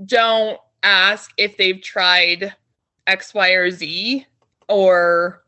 don't 0.06 0.58
ask 0.82 1.30
if 1.36 1.56
they've 1.56 1.80
tried 1.80 2.54
X, 3.06 3.34
Y, 3.34 3.50
or 3.50 3.70
Z 3.70 4.26
or 4.68 5.42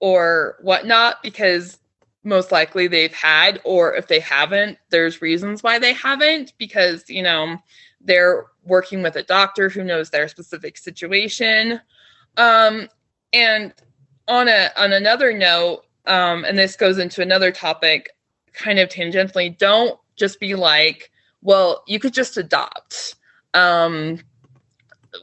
or 0.00 0.56
whatnot 0.62 1.22
because 1.22 1.78
most 2.24 2.52
likely 2.52 2.86
they've 2.86 3.14
had, 3.14 3.60
or 3.64 3.94
if 3.94 4.08
they 4.08 4.20
haven't, 4.20 4.78
there's 4.90 5.22
reasons 5.22 5.62
why 5.62 5.78
they 5.78 5.92
haven't 5.92 6.52
because, 6.58 7.08
you 7.08 7.22
know, 7.22 7.56
they're 8.00 8.46
working 8.64 9.02
with 9.02 9.16
a 9.16 9.22
doctor 9.22 9.68
who 9.68 9.84
knows 9.84 10.10
their 10.10 10.28
specific 10.28 10.76
situation. 10.76 11.80
Um, 12.36 12.88
and 13.32 13.72
on 14.28 14.48
a 14.48 14.70
on 14.76 14.92
another 14.92 15.32
note, 15.32 15.84
um, 16.06 16.44
and 16.44 16.58
this 16.58 16.76
goes 16.76 16.98
into 16.98 17.22
another 17.22 17.50
topic 17.50 18.10
kind 18.52 18.78
of 18.78 18.88
tangentially, 18.88 19.56
don't 19.56 19.98
just 20.16 20.40
be 20.40 20.54
like, 20.54 21.10
well, 21.42 21.82
you 21.86 21.98
could 21.98 22.14
just 22.14 22.36
adopt. 22.36 23.16
Um, 23.54 24.20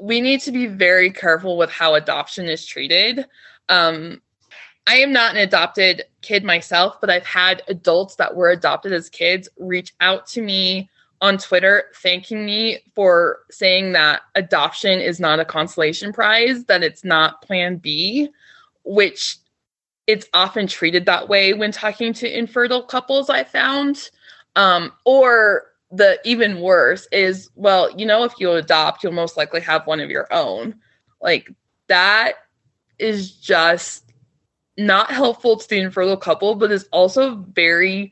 we 0.02 0.22
need 0.22 0.42
to 0.42 0.52
be 0.52 0.68
very 0.68 1.12
careful 1.12 1.58
with 1.58 1.72
how 1.72 1.96
adoption 1.96 2.48
is 2.48 2.66
treated. 2.66 3.26
Um, 3.70 4.22
I 4.88 4.96
am 4.96 5.14
not 5.14 5.36
an 5.36 5.42
adopted 5.42 6.04
kid 6.22 6.44
myself, 6.44 7.00
but 7.00 7.10
I've 7.10 7.26
had 7.26 7.64
adults 7.68 8.16
that 8.16 8.36
were 8.36 8.50
adopted 8.50 8.92
as 8.92 9.10
kids 9.10 9.48
reach 9.58 9.94
out 10.02 10.26
to 10.28 10.42
me 10.42 10.90
on 11.22 11.38
Twitter 11.38 11.86
thanking 11.96 12.46
me 12.46 12.80
for 12.96 13.40
saying 13.52 13.92
that 13.92 14.22
adoption 14.36 15.00
is 15.00 15.20
not 15.20 15.40
a 15.40 15.46
consolation 15.46 16.14
prize, 16.14 16.64
that 16.66 16.82
it's 16.82 17.04
not 17.04 17.42
plan 17.42 17.78
B, 17.78 18.30
which 18.84 19.38
it's 20.10 20.26
often 20.34 20.66
treated 20.66 21.06
that 21.06 21.30
way 21.30 21.54
when 21.54 21.72
talking 21.72 22.14
to 22.14 22.38
infertile 22.38 22.82
couples, 22.82 23.30
I 23.30 23.44
found. 23.44 24.10
Um, 24.56 24.92
or 25.06 25.68
the 25.92 26.20
even 26.26 26.62
worse 26.62 27.08
is, 27.12 27.52
well, 27.54 27.96
you 27.96 28.08
know, 28.08 28.24
if 28.24 28.34
you 28.40 28.52
adopt, 28.54 29.04
you'll 29.04 29.12
most 29.12 29.38
likely 29.38 29.62
have 29.62 29.86
one 29.86 30.00
of 30.00 30.10
your 30.10 30.28
own. 30.34 30.74
Like 31.22 31.54
that 31.90 32.34
is 32.98 33.30
just 33.30 34.12
not 34.80 35.12
helpful 35.12 35.58
to 35.58 35.70
the 35.70 35.80
infertile 35.80 36.18
couple, 36.18 36.56
but 36.56 36.72
is 36.72 36.90
also 36.92 37.36
very 37.36 38.12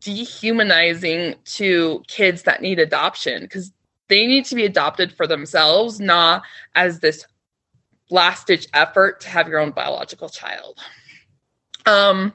dehumanizing 0.00 1.36
to 1.44 2.02
kids 2.08 2.42
that 2.42 2.60
need 2.60 2.80
adoption 2.80 3.42
because 3.42 3.70
they 4.08 4.26
need 4.26 4.46
to 4.46 4.56
be 4.56 4.64
adopted 4.64 5.12
for 5.12 5.28
themselves, 5.28 6.00
not 6.00 6.42
as 6.74 6.98
this 6.98 7.24
last 8.10 8.48
ditch 8.48 8.66
effort 8.74 9.20
to 9.20 9.28
have 9.28 9.46
your 9.46 9.60
own 9.60 9.70
biological 9.70 10.28
child. 10.28 10.80
Um, 11.86 12.32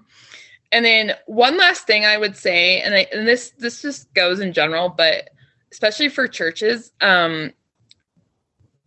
and 0.71 0.85
then 0.85 1.13
one 1.25 1.57
last 1.57 1.85
thing 1.85 2.05
I 2.05 2.17
would 2.17 2.35
say, 2.35 2.81
and, 2.81 2.95
I, 2.95 3.07
and 3.11 3.27
this 3.27 3.51
this 3.57 3.81
just 3.81 4.13
goes 4.13 4.39
in 4.39 4.53
general, 4.53 4.89
but 4.89 5.29
especially 5.71 6.09
for 6.09 6.27
churches, 6.27 6.91
um, 7.01 7.51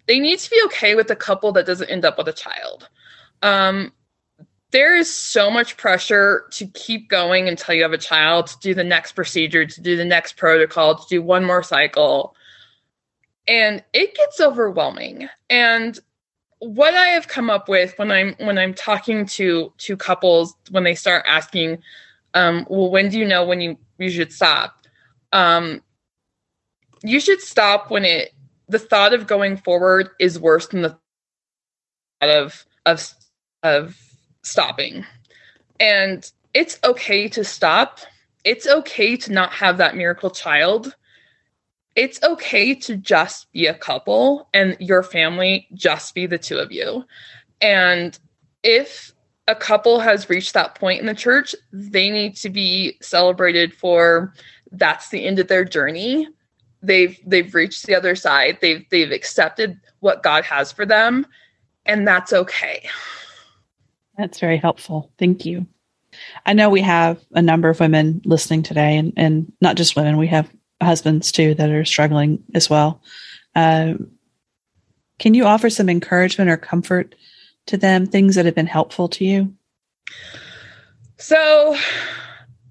they 0.07 0.19
need 0.19 0.39
to 0.39 0.51
be 0.51 0.61
okay 0.67 0.95
with 0.95 1.11
a 1.11 1.17
couple 1.17 1.53
that 1.53 1.67
doesn't 1.67 1.91
end 1.91 2.05
up 2.05 2.19
with 2.19 2.29
a 2.29 2.33
child. 2.33 2.89
Um, 3.43 3.93
there 4.71 4.97
is 4.97 5.13
so 5.15 5.51
much 5.51 5.77
pressure 5.77 6.47
to 6.53 6.67
keep 6.67 7.09
going 7.09 7.49
until 7.49 7.75
you 7.75 7.83
have 7.83 7.93
a 7.93 7.99
child, 7.99 8.49
to 8.49 8.59
do 8.61 8.75
the 8.75 8.83
next 8.83 9.13
procedure, 9.13 9.65
to 9.65 9.81
do 9.81 9.97
the 9.97 10.05
next 10.05 10.37
protocol, 10.37 10.97
to 10.97 11.09
do 11.09 11.23
one 11.23 11.45
more 11.45 11.63
cycle. 11.63 12.35
And 13.47 13.85
it 13.93 14.17
gets 14.17 14.41
overwhelming. 14.41 15.29
And 15.49 15.99
what 16.61 16.95
I 16.95 17.07
have 17.09 17.29
come 17.29 17.51
up 17.51 17.69
with 17.69 17.99
when 17.99 18.11
I'm 18.11 18.35
when 18.39 18.59
I'm 18.59 18.75
talking 18.75 19.27
to 19.27 19.73
to 19.79 19.97
couples 19.97 20.55
when 20.71 20.85
they 20.85 20.95
start 20.95 21.25
asking, 21.29 21.83
um, 22.35 22.67
well, 22.69 22.91
when 22.91 23.09
do 23.09 23.19
you 23.19 23.27
know 23.27 23.45
when 23.45 23.61
you 23.61 23.79
you 23.99 24.11
should 24.11 24.33
stop? 24.33 24.87
Um, 25.33 25.83
you 27.03 27.21
should 27.21 27.41
stop 27.41 27.91
when 27.91 28.05
it 28.05 28.33
the 28.69 28.79
thought 28.79 29.15
of 29.15 29.27
going 29.27 29.57
forward 29.57 30.11
is 30.19 30.39
worse 30.39 30.67
than 30.69 30.83
the 30.83 30.97
thought 32.21 32.31
of 32.31 32.65
of 32.87 33.13
of 33.63 33.99
stopping. 34.43 35.05
And 35.81 36.31
it's 36.55 36.79
okay 36.85 37.29
to 37.29 37.45
stop. 37.45 38.01
It's 38.45 38.67
okay 38.67 39.17
to 39.17 39.33
not 39.33 39.53
have 39.53 39.79
that 39.79 39.97
miracle 39.97 40.31
child. 40.31 40.95
It's 41.97 42.23
okay 42.23 42.75
to 42.75 42.97
just 42.97 43.51
be 43.53 43.67
a 43.67 43.75
couple 43.75 44.49
and 44.53 44.77
your 44.81 45.03
family 45.03 45.69
just 45.75 46.15
be 46.15 46.27
the 46.27 46.39
two 46.39 46.59
of 46.59 46.73
you. 46.73 47.05
And 47.61 48.19
if 48.63 49.13
a 49.47 49.55
couple 49.55 50.01
has 50.01 50.29
reached 50.29 50.55
that 50.55 50.75
point 50.75 51.01
in 51.01 51.07
the 51.07 51.15
church, 51.15 51.55
they 51.73 52.11
need 52.11 52.37
to 52.37 52.51
be 52.51 52.97
celebrated 53.01 53.73
for 53.73 54.35
that's 54.73 55.11
the 55.11 55.25
end 55.25 55.39
of 55.39 55.49
their 55.49 55.65
journey. 55.65 56.27
They've 56.83 57.19
they've 57.25 57.55
reached 57.55 57.87
the 57.87 57.95
other 57.95 58.17
side. 58.17 58.59
They've 58.61 58.85
they've 58.91 59.13
accepted 59.13 59.81
what 60.01 60.23
God 60.23 60.45
has 60.45 60.73
for 60.73 60.85
them 60.85 61.27
and 61.87 62.07
that's 62.07 62.33
okay. 62.33 62.89
That's 64.17 64.39
very 64.39 64.57
helpful. 64.57 65.11
Thank 65.19 65.45
you. 65.45 65.67
I 66.47 66.53
know 66.53 66.71
we 66.71 66.81
have 66.83 67.21
a 67.33 67.43
number 67.43 67.69
of 67.69 67.81
women 67.81 68.23
listening 68.25 68.63
today, 68.63 68.97
and, 68.97 69.13
and 69.17 69.53
not 69.61 69.77
just 69.77 69.97
women, 69.97 70.17
we 70.17 70.29
have 70.29 70.49
husbands 70.85 71.33
too 71.33 71.55
that 71.55 71.71
are 71.71 71.85
struggling 71.85 72.43
as 72.55 72.71
well. 72.71 73.01
Um, 73.55 74.11
can 75.19 75.35
you 75.35 75.45
offer 75.45 75.71
some 75.71 75.89
encouragement 75.89 76.51
or 76.51 76.57
comfort 76.57 77.15
to 77.67 77.77
them, 77.77 78.07
things 78.07 78.35
that 78.35 78.45
have 78.45 78.55
been 78.55 78.67
helpful 78.67 79.09
to 79.09 79.25
you? 79.25 79.55
So, 81.17 81.77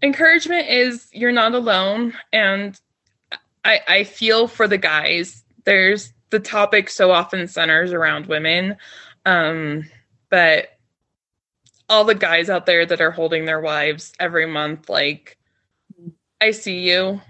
encouragement 0.01 0.68
is 0.70 1.07
you're 1.11 1.32
not 1.32 1.53
alone. 1.53 2.14
And 2.32 2.80
I, 3.66 3.82
I 3.88 4.03
feel 4.03 4.47
for 4.47 4.68
the 4.68 4.78
guys. 4.78 5.43
There's 5.64 6.14
the 6.30 6.39
topic 6.39 6.89
so 6.89 7.11
often 7.11 7.47
centers 7.47 7.93
around 7.93 8.28
women. 8.28 8.76
Um, 9.26 9.86
but 10.30 10.74
all 11.89 12.05
the 12.05 12.16
guys 12.16 12.49
out 12.49 12.66
there 12.66 12.86
that 12.86 13.01
are 13.01 13.11
holding 13.11 13.45
their 13.45 13.59
wives 13.59 14.14
every 14.20 14.45
month 14.45 14.89
like 14.89 15.38
i 16.41 16.51
see 16.51 16.89
you 16.89 17.22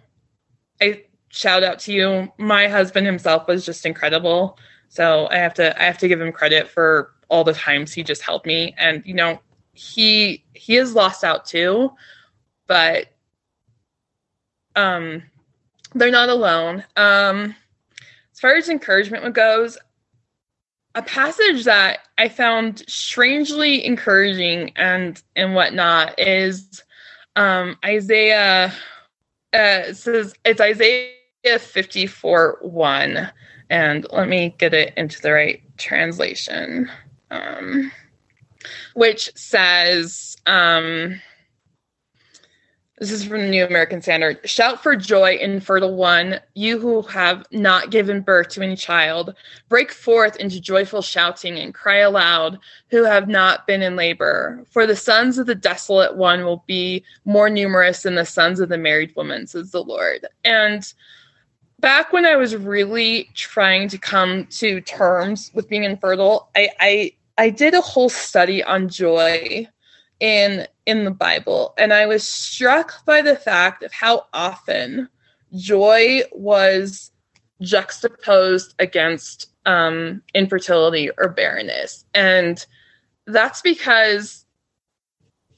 i 0.84 1.04
shout 1.30 1.64
out 1.64 1.80
to 1.80 1.92
you. 1.92 2.32
My 2.38 2.68
husband 2.68 3.08
himself 3.08 3.48
was 3.48 3.66
just 3.66 3.86
incredible. 3.86 4.58
So 4.90 5.28
i 5.32 5.38
have 5.38 5.54
to 5.56 5.80
i 5.82 5.86
have 5.86 5.98
to 6.00 6.08
give 6.08 6.22
him 6.22 6.32
credit 6.32 6.68
for 6.68 7.14
all 7.30 7.44
the 7.44 7.54
times 7.54 7.94
he 7.94 8.04
just 8.04 8.22
helped 8.22 8.46
me. 8.46 8.76
And 8.78 9.04
you 9.06 9.14
know 9.14 9.40
he 9.74 10.44
he 10.54 10.76
has 10.76 10.94
lost 10.94 11.24
out 11.24 11.46
too 11.46 11.92
but 12.68 13.08
um 14.76 15.24
they're 15.96 16.12
not 16.12 16.30
alone. 16.30 16.84
Um 16.96 17.56
as 18.32 18.40
far 18.40 18.56
as 18.56 18.70
encouragement 18.70 19.34
goes 19.34 19.78
a 20.96 21.02
passage 21.02 21.64
that 21.64 22.00
I 22.18 22.30
found 22.30 22.84
strangely 22.88 23.84
encouraging 23.84 24.72
and 24.76 25.22
and 25.36 25.56
whatnot 25.56 26.20
is 26.20 26.84
um, 27.36 27.78
Isaiah. 27.84 28.74
Uh, 29.54 29.94
says 29.94 30.34
it's 30.46 30.60
Isaiah 30.60 31.12
fifty 31.60 32.08
four 32.08 32.58
one, 32.62 33.32
and 33.70 34.06
let 34.12 34.28
me 34.28 34.56
get 34.58 34.74
it 34.74 34.94
into 34.98 35.22
the 35.22 35.32
right 35.32 35.62
translation, 35.78 36.90
um, 37.32 37.92
which 38.96 39.32
says. 39.36 40.38
Um, 40.46 41.22
this 43.00 43.12
is 43.12 43.26
from 43.26 43.42
the 43.42 43.50
New 43.50 43.66
American 43.66 44.02
Standard. 44.02 44.40
Shout 44.48 44.84
for 44.84 44.96
joy, 44.96 45.36
infertile 45.38 45.96
one, 45.96 46.40
you 46.54 46.80
who 46.80 47.02
have 47.02 47.44
not 47.52 47.90
given 47.90 48.22
birth 48.22 48.50
to 48.50 48.62
any 48.62 48.76
child. 48.76 49.34
Break 49.68 49.92
forth 49.92 50.36
into 50.36 50.62
joyful 50.62 51.02
shouting 51.02 51.58
and 51.58 51.74
cry 51.74 51.98
aloud, 51.98 52.60
who 52.90 53.04
have 53.04 53.28
not 53.28 53.66
been 53.66 53.82
in 53.82 53.96
labor. 53.96 54.64
For 54.70 54.86
the 54.86 54.96
sons 54.96 55.40
of 55.40 55.48
the 55.48 55.56
desolate 55.56 56.18
one 56.18 56.46
will 56.46 56.64
be 56.68 57.04
more 57.26 57.50
numerous 57.50 58.04
than 58.04 58.14
the 58.14 58.26
sons 58.26 58.60
of 58.60 58.70
the 58.70 58.78
married 58.78 59.16
woman, 59.16 59.48
says 59.48 59.72
the 59.72 59.84
Lord. 59.84 60.28
And 60.44 60.94
back 61.80 62.14
when 62.14 62.28
I 62.28 62.36
was 62.36 62.56
really 62.56 63.30
trying 63.34 63.90
to 63.90 63.98
come 63.98 64.46
to 64.52 64.82
terms 64.82 65.50
with 65.56 65.68
being 65.68 65.84
infertile, 65.84 66.50
I, 66.56 66.70
I, 66.80 67.12
I 67.40 67.50
did 67.50 67.74
a 67.74 67.82
whole 67.82 68.10
study 68.10 68.64
on 68.64 68.88
joy 68.88 69.68
in 70.20 70.68
in 70.86 71.06
the 71.06 71.12
Bible, 71.12 71.74
and 71.78 71.94
I 71.94 72.06
was 72.06 72.28
struck 72.28 73.06
by 73.06 73.22
the 73.22 73.36
fact 73.36 73.84
of 73.84 73.94
how 73.94 74.26
often 74.34 75.10
joy 75.56 76.22
was 76.32 77.12
juxtaposed 77.62 78.76
against 78.80 79.48
um, 79.66 80.22
infertility 80.34 81.10
or 81.18 81.30
barrenness, 81.30 82.06
and 82.14 82.66
that's 83.28 83.62
because 83.62 84.46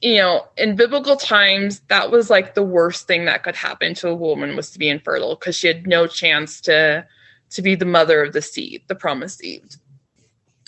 you 0.00 0.16
know 0.16 0.46
in 0.56 0.76
biblical 0.76 1.16
times 1.16 1.80
that 1.88 2.10
was 2.10 2.30
like 2.30 2.54
the 2.54 2.62
worst 2.62 3.06
thing 3.06 3.24
that 3.24 3.42
could 3.42 3.56
happen 3.56 3.94
to 3.94 4.08
a 4.08 4.14
woman 4.14 4.54
was 4.54 4.70
to 4.70 4.78
be 4.78 4.88
infertile 4.88 5.34
because 5.34 5.56
she 5.56 5.66
had 5.66 5.86
no 5.86 6.06
chance 6.06 6.60
to 6.60 7.04
to 7.50 7.62
be 7.62 7.74
the 7.74 7.84
mother 7.84 8.22
of 8.22 8.32
the 8.32 8.42
seed 8.42 8.82
the 8.88 8.94
promised 8.94 9.38
seed. 9.38 9.64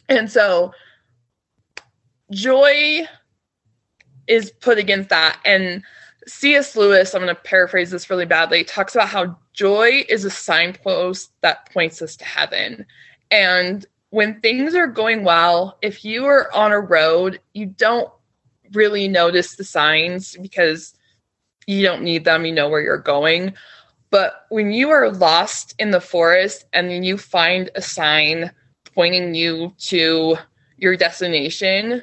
And 0.08 0.30
so 0.30 0.72
joy 2.30 3.06
is 4.28 4.50
put 4.50 4.78
against 4.78 5.08
that. 5.08 5.40
And 5.44 5.82
C.S. 6.26 6.76
Lewis, 6.76 7.14
I'm 7.14 7.22
going 7.22 7.34
to 7.34 7.42
paraphrase 7.42 7.90
this 7.90 8.10
really 8.10 8.26
badly, 8.26 8.62
talks 8.62 8.94
about 8.94 9.08
how 9.08 9.38
joy 9.54 10.04
is 10.08 10.24
a 10.24 10.30
signpost 10.30 11.32
that 11.40 11.72
points 11.72 12.02
us 12.02 12.16
to 12.16 12.24
heaven. 12.24 12.84
And 13.30 13.86
when 14.10 14.40
things 14.40 14.74
are 14.74 14.86
going 14.86 15.24
well, 15.24 15.78
if 15.82 16.04
you 16.04 16.26
are 16.26 16.52
on 16.54 16.72
a 16.72 16.80
road, 16.80 17.40
you 17.54 17.66
don't 17.66 18.10
really 18.72 19.08
notice 19.08 19.56
the 19.56 19.64
signs 19.64 20.36
because 20.40 20.94
you 21.66 21.82
don't 21.82 22.02
need 22.02 22.24
them, 22.24 22.44
you 22.44 22.52
know 22.52 22.68
where 22.68 22.80
you're 22.80 22.98
going. 22.98 23.54
But 24.10 24.46
when 24.48 24.72
you 24.72 24.90
are 24.90 25.10
lost 25.12 25.74
in 25.78 25.90
the 25.90 26.00
forest 26.00 26.64
and 26.72 26.90
then 26.90 27.02
you 27.02 27.18
find 27.18 27.70
a 27.74 27.82
sign 27.82 28.50
pointing 28.94 29.34
you 29.34 29.74
to 29.78 30.36
your 30.78 30.96
destination, 30.96 32.02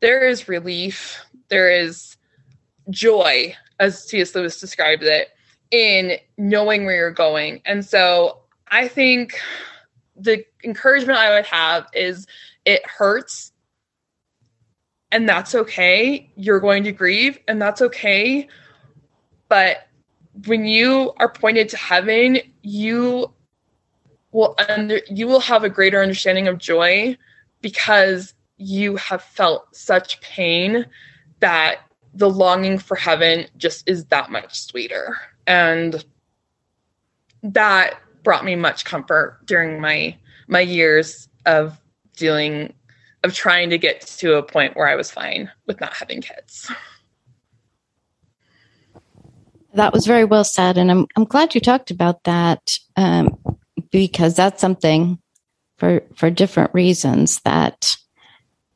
there 0.00 0.28
is 0.28 0.48
relief, 0.48 1.18
there 1.50 1.70
is 1.70 2.16
joy, 2.88 3.54
as 3.78 4.02
C.S. 4.04 4.34
Lewis 4.34 4.58
described 4.58 5.02
it, 5.02 5.28
in 5.70 6.16
knowing 6.38 6.84
where 6.84 6.96
you're 6.96 7.10
going. 7.10 7.60
And 7.64 7.84
so 7.84 8.40
I 8.68 8.88
think 8.88 9.38
the 10.16 10.44
encouragement 10.64 11.18
I 11.18 11.34
would 11.34 11.46
have 11.46 11.86
is 11.94 12.26
it 12.64 12.84
hurts 12.86 13.52
and 15.12 15.28
that's 15.28 15.54
okay. 15.54 16.30
You're 16.36 16.60
going 16.60 16.84
to 16.84 16.92
grieve 16.92 17.38
and 17.48 17.60
that's 17.60 17.82
okay. 17.82 18.46
But 19.48 19.88
when 20.46 20.64
you 20.64 21.12
are 21.16 21.30
pointed 21.30 21.68
to 21.70 21.76
heaven, 21.76 22.38
you 22.62 23.32
will 24.32 24.54
under 24.68 25.00
you 25.08 25.26
will 25.26 25.40
have 25.40 25.64
a 25.64 25.68
greater 25.68 26.00
understanding 26.00 26.46
of 26.46 26.58
joy 26.58 27.16
because 27.60 28.34
you 28.58 28.96
have 28.96 29.22
felt 29.22 29.74
such 29.74 30.20
pain 30.20 30.86
that 31.40 31.80
the 32.14 32.30
longing 32.30 32.78
for 32.78 32.96
heaven 32.96 33.46
just 33.56 33.88
is 33.88 34.04
that 34.06 34.30
much 34.30 34.60
sweeter. 34.60 35.16
And 35.46 36.04
that 37.42 37.98
brought 38.22 38.44
me 38.44 38.56
much 38.56 38.84
comfort 38.84 39.40
during 39.46 39.80
my 39.80 40.16
my 40.48 40.60
years 40.60 41.28
of 41.46 41.80
dealing 42.16 42.74
of 43.22 43.34
trying 43.34 43.70
to 43.70 43.78
get 43.78 44.00
to 44.02 44.34
a 44.34 44.42
point 44.42 44.76
where 44.76 44.88
I 44.88 44.96
was 44.96 45.10
fine 45.10 45.50
with 45.66 45.80
not 45.80 45.94
having 45.94 46.20
kids. 46.20 46.70
That 49.74 49.92
was 49.92 50.06
very 50.06 50.24
well 50.24 50.44
said, 50.44 50.78
and 50.78 50.90
I'm 50.90 51.06
I'm 51.16 51.24
glad 51.24 51.54
you 51.54 51.60
talked 51.60 51.90
about 51.90 52.24
that 52.24 52.76
um, 52.96 53.38
because 53.90 54.34
that's 54.34 54.60
something 54.60 55.18
for 55.78 56.02
for 56.16 56.28
different 56.28 56.74
reasons 56.74 57.40
that 57.40 57.96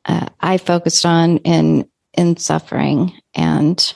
uh, 0.05 0.27
I 0.39 0.57
focused 0.57 1.05
on 1.05 1.37
in 1.39 1.89
in 2.17 2.37
suffering 2.37 3.13
and 3.33 3.93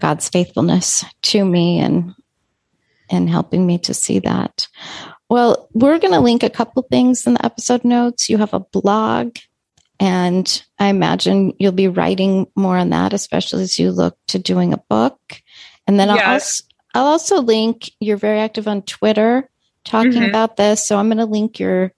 God's 0.00 0.28
faithfulness 0.28 1.04
to 1.22 1.44
me 1.44 1.78
and 1.78 2.14
and 3.10 3.28
helping 3.28 3.66
me 3.66 3.78
to 3.78 3.92
see 3.92 4.20
that. 4.20 4.68
Well, 5.28 5.68
we're 5.72 5.98
going 5.98 6.12
to 6.12 6.20
link 6.20 6.42
a 6.42 6.50
couple 6.50 6.82
things 6.82 7.26
in 7.26 7.34
the 7.34 7.44
episode 7.44 7.84
notes. 7.84 8.28
You 8.30 8.38
have 8.38 8.54
a 8.54 8.60
blog, 8.60 9.36
and 9.98 10.64
I 10.78 10.88
imagine 10.88 11.54
you'll 11.58 11.72
be 11.72 11.88
writing 11.88 12.46
more 12.54 12.76
on 12.76 12.90
that, 12.90 13.12
especially 13.12 13.62
as 13.62 13.78
you 13.78 13.90
look 13.90 14.16
to 14.28 14.38
doing 14.38 14.72
a 14.72 14.82
book. 14.88 15.18
And 15.86 15.98
then 15.98 16.08
yes. 16.08 16.18
I'll, 16.24 16.32
also, 16.32 16.64
I'll 16.94 17.06
also 17.06 17.42
link. 17.42 17.90
You're 18.00 18.16
very 18.16 18.40
active 18.40 18.68
on 18.68 18.82
Twitter 18.82 19.48
talking 19.84 20.12
mm-hmm. 20.12 20.28
about 20.28 20.56
this, 20.56 20.86
so 20.86 20.98
I'm 20.98 21.08
going 21.08 21.18
to 21.18 21.26
link 21.26 21.58
your 21.58 21.92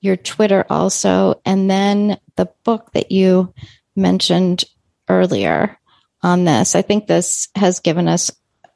your 0.00 0.16
Twitter 0.16 0.64
also, 0.70 1.40
and 1.44 1.68
then 1.68 2.18
the 2.36 2.48
book 2.64 2.92
that 2.92 3.10
you 3.10 3.52
mentioned 3.96 4.64
earlier 5.08 5.78
on 6.22 6.44
this. 6.44 6.74
I 6.74 6.82
think 6.82 7.06
this 7.06 7.48
has 7.54 7.80
given 7.80 8.08
us 8.08 8.30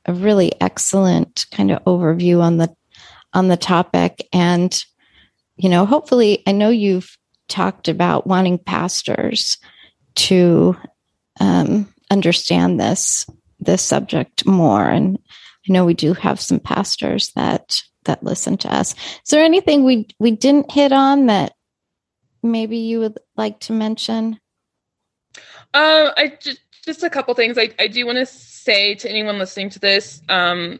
a 0.07 0.12
really 0.12 0.53
excellent 0.61 1.47
kind 1.51 1.70
of 1.70 1.85
overview 1.85 2.41
on 2.41 2.57
the 2.57 2.74
on 3.33 3.49
the 3.49 3.57
topic. 3.57 4.28
And 4.33 4.83
you 5.57 5.68
know 5.68 5.85
hopefully 5.85 6.43
i 6.47 6.53
know 6.53 6.70
you've 6.70 7.16
talked 7.49 7.89
about 7.89 8.26
wanting 8.26 8.59
pastors 8.59 9.59
to 10.14 10.76
um, 11.41 11.93
understand 12.11 12.80
this 12.80 13.26
this 13.61 13.83
subject 13.83 14.47
more. 14.47 14.89
And 14.89 15.18
i 15.68 15.72
know 15.72 15.85
we 15.85 15.95
do 15.95 16.14
have 16.14 16.41
some 16.41 16.61
pastors 16.61 17.33
that 17.37 17.80
that 18.05 18.24
listen 18.24 18.57
to 18.59 18.74
us. 18.74 18.95
Is 18.95 19.30
there 19.30 19.45
anything 19.45 19.85
we 19.85 20.09
we 20.18 20.33
didn't 20.33 20.70
hit 20.70 20.93
on 20.93 21.26
that 21.26 21.55
maybe 22.43 22.78
you 22.78 23.01
would 23.01 23.18
like 23.37 23.61
to 23.61 23.72
mention 23.72 24.39
uh, 25.74 26.10
i 26.16 26.36
just 26.40 26.60
just 26.84 27.02
a 27.02 27.10
couple 27.10 27.32
things 27.34 27.56
i, 27.58 27.70
I 27.78 27.86
do 27.86 28.04
want 28.06 28.18
to 28.18 28.26
say 28.62 28.94
to 28.94 29.08
anyone 29.10 29.38
listening 29.38 29.70
to 29.70 29.78
this, 29.78 30.22
um, 30.28 30.78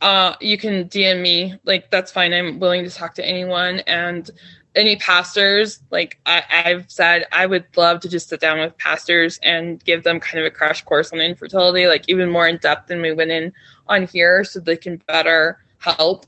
uh, 0.00 0.34
you 0.40 0.58
can 0.58 0.88
DM 0.88 1.22
me. 1.22 1.54
Like 1.64 1.90
that's 1.90 2.12
fine. 2.12 2.32
I'm 2.32 2.60
willing 2.60 2.84
to 2.84 2.90
talk 2.90 3.14
to 3.14 3.26
anyone 3.26 3.80
and 3.80 4.30
any 4.74 4.96
pastors. 4.96 5.80
Like 5.90 6.20
I, 6.26 6.42
I've 6.50 6.90
said, 6.90 7.26
I 7.32 7.46
would 7.46 7.64
love 7.76 8.00
to 8.00 8.08
just 8.08 8.28
sit 8.28 8.40
down 8.40 8.60
with 8.60 8.76
pastors 8.76 9.38
and 9.42 9.82
give 9.84 10.04
them 10.04 10.20
kind 10.20 10.40
of 10.40 10.46
a 10.46 10.50
crash 10.50 10.82
course 10.84 11.12
on 11.12 11.20
infertility, 11.20 11.86
like 11.86 12.04
even 12.08 12.30
more 12.30 12.46
in 12.46 12.58
depth 12.58 12.88
than 12.88 13.00
we 13.00 13.12
went 13.12 13.30
in 13.30 13.52
on 13.86 14.06
here, 14.06 14.44
so 14.44 14.60
they 14.60 14.76
can 14.76 15.00
better 15.06 15.58
help 15.78 16.26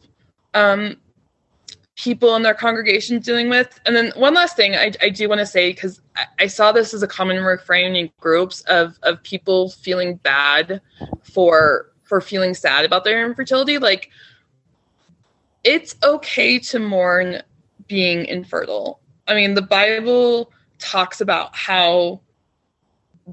um, 0.55 0.97
people 1.97 2.37
in 2.37 2.43
their 2.43 2.55
congregations 2.55 3.25
dealing 3.25 3.49
with. 3.49 3.81
And 3.87 3.97
then 3.97 4.13
one 4.17 4.35
last 4.35 4.55
thing 4.55 4.75
I, 4.75 4.93
I 5.01 5.09
do 5.09 5.29
want 5.29 5.41
to 5.41 5.47
say, 5.47 5.71
because 5.71 6.01
I, 6.15 6.27
I, 6.41 6.47
saw 6.47 6.71
this 6.71 6.93
as 6.93 7.03
a 7.03 7.09
common 7.09 7.43
refrain 7.43 7.97
in 7.97 8.11
groups 8.21 8.61
of, 8.63 8.99
of 9.03 9.23
people 9.23 9.71
feeling 9.71 10.17
bad 10.17 10.81
for 11.23 11.91
for 12.05 12.21
feeling 12.21 12.55
sad 12.55 12.85
about 12.85 13.03
their 13.03 13.27
infertility. 13.27 13.79
Like 13.79 14.11
it's 15.65 15.97
okay 16.03 16.59
to 16.61 16.79
mourn 16.79 17.43
being 17.89 18.27
infertile. 18.27 19.01
I 19.27 19.35
mean, 19.35 19.55
the 19.55 19.63
Bible 19.63 20.53
talks 20.79 21.21
about 21.21 21.57
how 21.57 22.21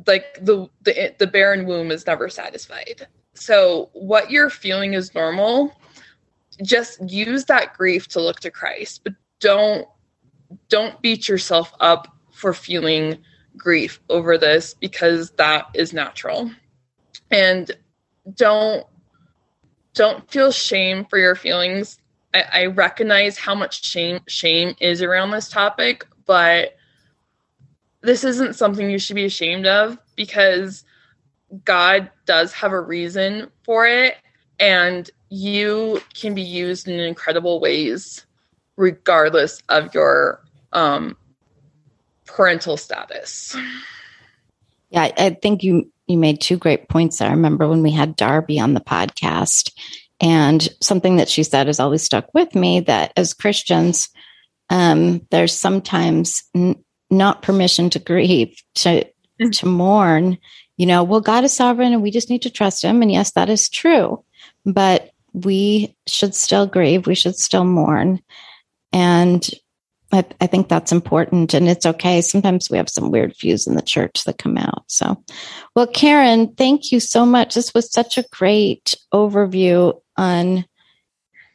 like 0.07 0.39
the 0.41 0.70
the, 0.82 1.14
the 1.20 1.28
barren 1.28 1.66
womb 1.66 1.91
is 1.91 2.07
never 2.07 2.30
satisfied. 2.30 3.07
So 3.34 3.89
what 3.93 4.32
you're 4.32 4.49
feeling 4.49 4.93
is 4.93 5.14
normal 5.14 5.76
just 6.64 7.09
use 7.09 7.45
that 7.45 7.74
grief 7.76 8.07
to 8.09 8.22
look 8.22 8.39
to 8.41 8.51
Christ, 8.51 9.01
but 9.03 9.14
don't 9.39 9.88
don't 10.70 11.01
beat 11.01 11.28
yourself 11.28 11.74
up 11.80 12.07
for 12.32 12.53
feeling 12.53 13.18
grief 13.57 13.99
over 14.09 14.38
this 14.38 14.74
because 14.74 15.32
that 15.32 15.68
is 15.74 15.93
natural. 15.93 16.51
And 17.32 17.72
don't 18.36 18.86
don't 19.93 20.30
feel 20.30 20.51
shame 20.51 21.05
for 21.05 21.18
your 21.18 21.36
feelings. 21.36 21.99
I, 22.34 22.43
I 22.53 22.66
recognize 22.68 23.38
how 23.38 23.55
much 23.55 23.84
shame 23.84 24.20
shame 24.28 24.76
is 24.80 25.01
around 25.01 25.32
this 25.32 25.49
topic, 25.49 26.05
but 26.26 26.76
this 28.01 28.24
isn't 28.24 28.55
something 28.55 28.89
you 28.89 28.99
should 28.99 29.16
be 29.16 29.26
ashamed 29.26 29.66
of 29.66 29.97
because 30.16 30.84
God 31.64 32.09
does 32.26 32.53
have 32.53 32.72
a 32.72 32.82
reason 32.82 33.49
for 33.64 33.88
it 33.88 34.16
and 34.59 35.09
you 35.34 36.00
can 36.14 36.36
be 36.36 36.44
used 36.44 36.88
in 36.88 37.00
incredible 37.00 37.60
ways 37.60 38.24
regardless 38.78 39.64
of 39.70 39.92
your 39.94 40.44
um, 40.74 41.18
parental 42.26 42.78
status. 42.78 43.56
Yeah, 44.92 45.12
I 45.18 45.32
think 45.32 45.64
you 45.64 45.92
you 46.06 46.18
made 46.18 46.40
two 46.40 46.58
great 46.58 46.88
points 46.88 47.18
there. 47.18 47.30
I 47.30 47.32
remember 47.32 47.68
when 47.68 47.82
we 47.82 47.90
had 47.90 48.16
Darby 48.16 48.60
on 48.60 48.76
the 48.76 48.80
podcast, 48.80 49.72
and 50.22 50.68
something 50.82 51.16
that 51.16 51.30
she 51.30 51.42
said 51.42 51.66
has 51.66 51.80
always 51.80 52.04
stuck 52.04 52.32
with 52.36 52.54
me 52.54 52.82
that 52.82 53.12
as 53.18 53.34
Christians, 53.34 54.10
um, 54.70 55.26
there's 55.32 55.58
sometimes 55.58 56.44
n- 56.54 56.84
not 57.10 57.42
permission 57.42 57.90
to 57.92 58.00
grieve, 58.00 58.56
to 58.76 58.90
mm-hmm. 58.90 59.50
to 59.50 59.66
mourn. 59.66 60.38
You 60.78 60.86
know, 60.86 61.04
well, 61.04 61.22
God 61.22 61.44
is 61.44 61.54
sovereign, 61.54 61.92
and 61.92 62.04
we 62.04 62.12
just 62.12 62.30
need 62.30 62.44
to 62.44 62.52
trust 62.52 62.84
Him. 62.84 63.02
And 63.02 63.12
yes, 63.12 63.32
that 63.32 63.50
is 63.50 63.68
true. 63.68 64.24
But 64.66 65.12
we 65.34 65.96
should 66.08 66.36
still 66.36 66.68
grieve, 66.68 67.08
we 67.08 67.16
should 67.16 67.36
still 67.36 67.66
mourn. 67.66 68.22
And 68.92 69.48
I, 70.12 70.24
I, 70.40 70.48
think 70.48 70.70
that's 70.70 70.92
important 70.92 71.56
and 71.56 71.68
it's 71.68 71.88
okay. 71.88 72.22
Sometimes 72.22 72.70
we 72.70 72.78
have 72.78 72.90
some 72.90 73.10
weird 73.10 73.34
views 73.40 73.66
in 73.66 73.76
the 73.76 73.82
church 73.82 74.24
that 74.26 74.38
come 74.38 74.58
out. 74.58 74.84
So, 74.88 75.22
well, 75.76 75.88
Karen, 75.88 76.54
thank 76.54 76.92
you 76.92 77.00
so 77.00 77.26
much. 77.26 77.56
This 77.56 77.74
was 77.74 77.92
such 77.92 78.20
a 78.20 78.26
great 78.32 78.94
overview 79.12 80.00
on 80.16 80.66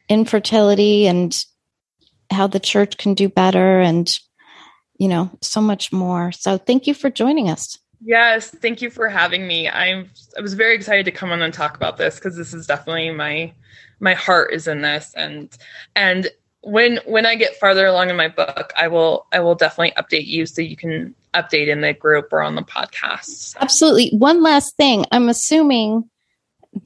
infertility 0.09 1.07
and 1.07 1.41
how 2.29 2.47
the 2.47 2.59
church 2.59 2.97
can 2.97 3.13
do 3.13 3.29
better 3.29 3.79
and, 3.79 4.13
you 4.97 5.07
know, 5.07 5.31
so 5.41 5.61
much 5.61 5.93
more. 5.93 6.33
So, 6.33 6.57
thank 6.57 6.85
you 6.85 6.93
for 6.93 7.09
joining 7.09 7.49
us. 7.49 7.79
Yes, 8.01 8.49
thank 8.49 8.81
you 8.81 8.89
for 8.89 9.09
having 9.09 9.47
me. 9.47 9.67
I'm 9.69 10.09
I 10.37 10.41
was 10.41 10.53
very 10.53 10.75
excited 10.75 11.05
to 11.05 11.11
come 11.11 11.31
on 11.31 11.41
and 11.41 11.53
talk 11.53 11.75
about 11.75 11.97
this 11.97 12.15
because 12.15 12.37
this 12.37 12.53
is 12.53 12.65
definitely 12.65 13.11
my 13.11 13.53
my 13.99 14.13
heart 14.13 14.53
is 14.53 14.67
in 14.67 14.81
this 14.81 15.13
and 15.17 15.57
and 15.95 16.29
when 16.61 16.99
when 17.05 17.25
I 17.25 17.35
get 17.35 17.55
farther 17.55 17.85
along 17.85 18.09
in 18.09 18.15
my 18.15 18.27
book, 18.27 18.73
I 18.77 18.87
will 18.87 19.27
I 19.31 19.39
will 19.39 19.55
definitely 19.55 19.93
update 20.01 20.27
you 20.27 20.45
so 20.45 20.61
you 20.61 20.75
can 20.75 21.15
update 21.33 21.67
in 21.67 21.81
the 21.81 21.93
group 21.93 22.31
or 22.31 22.41
on 22.41 22.55
the 22.55 22.61
podcast. 22.61 23.55
Absolutely. 23.59 24.09
One 24.17 24.41
last 24.41 24.75
thing. 24.75 25.05
I'm 25.11 25.29
assuming 25.29 26.09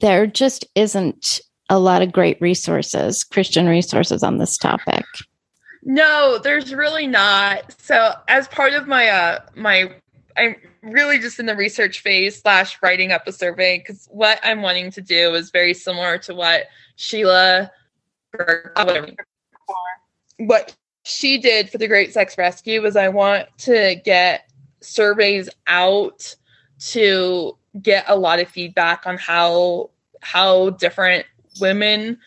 there 0.00 0.26
just 0.26 0.66
isn't 0.74 1.40
a 1.70 1.78
lot 1.78 2.02
of 2.02 2.12
great 2.12 2.40
resources, 2.40 3.24
Christian 3.24 3.66
resources 3.66 4.22
on 4.22 4.38
this 4.38 4.56
topic. 4.56 5.04
No, 5.82 6.38
there's 6.38 6.74
really 6.74 7.06
not. 7.06 7.74
So 7.80 8.14
as 8.28 8.48
part 8.48 8.74
of 8.74 8.86
my 8.86 9.08
uh 9.08 9.40
my 9.54 9.92
I'm 10.36 10.56
really 10.84 11.18
just 11.18 11.38
in 11.38 11.46
the 11.46 11.56
research 11.56 12.00
phase 12.00 12.40
slash 12.40 12.78
writing 12.82 13.12
up 13.12 13.26
a 13.26 13.32
survey 13.32 13.78
because 13.78 14.08
what 14.10 14.38
I'm 14.42 14.62
wanting 14.62 14.90
to 14.92 15.00
do 15.00 15.34
is 15.34 15.50
very 15.50 15.74
similar 15.74 16.18
to 16.18 16.34
what 16.34 16.64
Sheila 16.96 17.70
what 20.38 20.76
she 21.04 21.38
did 21.38 21.70
for 21.70 21.78
the 21.78 21.88
Great 21.88 22.12
Sex 22.12 22.36
Rescue 22.36 22.82
was 22.82 22.96
I 22.96 23.08
want 23.08 23.46
to 23.58 23.96
get 24.04 24.48
surveys 24.80 25.48
out 25.66 26.34
to 26.78 27.56
get 27.80 28.04
a 28.08 28.16
lot 28.16 28.40
of 28.40 28.48
feedback 28.48 29.06
on 29.06 29.16
how 29.16 29.90
how 30.20 30.70
different 30.70 31.26
women 31.60 32.18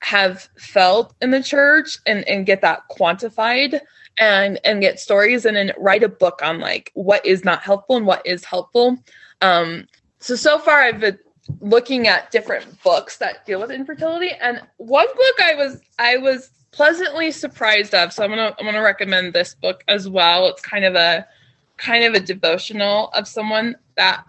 have 0.00 0.48
felt 0.58 1.14
in 1.22 1.30
the 1.30 1.42
church 1.42 1.98
and, 2.06 2.26
and 2.28 2.46
get 2.46 2.60
that 2.60 2.82
quantified 2.90 3.80
and 4.18 4.60
and 4.64 4.80
get 4.80 5.00
stories 5.00 5.44
and 5.44 5.56
then 5.56 5.72
write 5.78 6.02
a 6.02 6.08
book 6.08 6.40
on 6.42 6.60
like 6.60 6.90
what 6.94 7.24
is 7.26 7.44
not 7.44 7.62
helpful 7.62 7.96
and 7.96 8.06
what 8.06 8.26
is 8.26 8.44
helpful. 8.44 8.98
Um 9.40 9.86
so 10.18 10.36
so 10.36 10.58
far 10.58 10.82
i've 10.82 11.00
been 11.00 11.18
looking 11.60 12.08
at 12.08 12.30
different 12.30 12.82
books 12.82 13.18
that 13.18 13.44
deal 13.44 13.60
with 13.60 13.70
infertility. 13.70 14.30
And 14.40 14.60
one 14.76 15.06
book 15.06 15.40
i 15.42 15.54
was 15.54 15.80
i 15.98 16.16
was 16.16 16.50
pleasantly 16.70 17.30
surprised 17.30 17.94
of 17.94 18.12
so 18.12 18.24
i'm 18.24 18.30
gonna 18.30 18.54
i'm 18.58 18.64
gonna 18.66 18.82
recommend 18.82 19.32
this 19.32 19.54
book 19.54 19.82
as 19.88 20.08
well. 20.08 20.48
It's 20.48 20.62
kind 20.62 20.84
of 20.84 20.94
a 20.94 21.26
kind 21.76 22.04
of 22.04 22.14
a 22.14 22.20
devotional 22.20 23.08
of 23.08 23.26
someone 23.26 23.76
that 23.96 24.24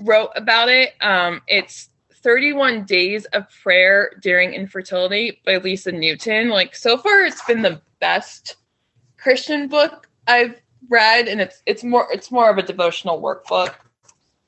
wrote 0.00 0.30
about 0.34 0.68
it. 0.68 0.94
Um 1.00 1.42
it's 1.46 1.90
31 2.22 2.84
Days 2.84 3.24
of 3.26 3.46
Prayer 3.62 4.12
During 4.20 4.52
Infertility 4.52 5.40
by 5.46 5.56
Lisa 5.56 5.90
Newton. 5.90 6.50
Like 6.50 6.74
so 6.74 6.98
far 6.98 7.22
it's 7.22 7.44
been 7.44 7.62
the 7.62 7.80
best 8.00 8.56
Christian 9.20 9.68
book 9.68 10.08
I've 10.26 10.60
read 10.88 11.28
and 11.28 11.40
it's 11.40 11.62
it's 11.66 11.84
more 11.84 12.08
it's 12.10 12.30
more 12.30 12.50
of 12.50 12.58
a 12.58 12.62
devotional 12.62 13.20
workbook 13.20 13.74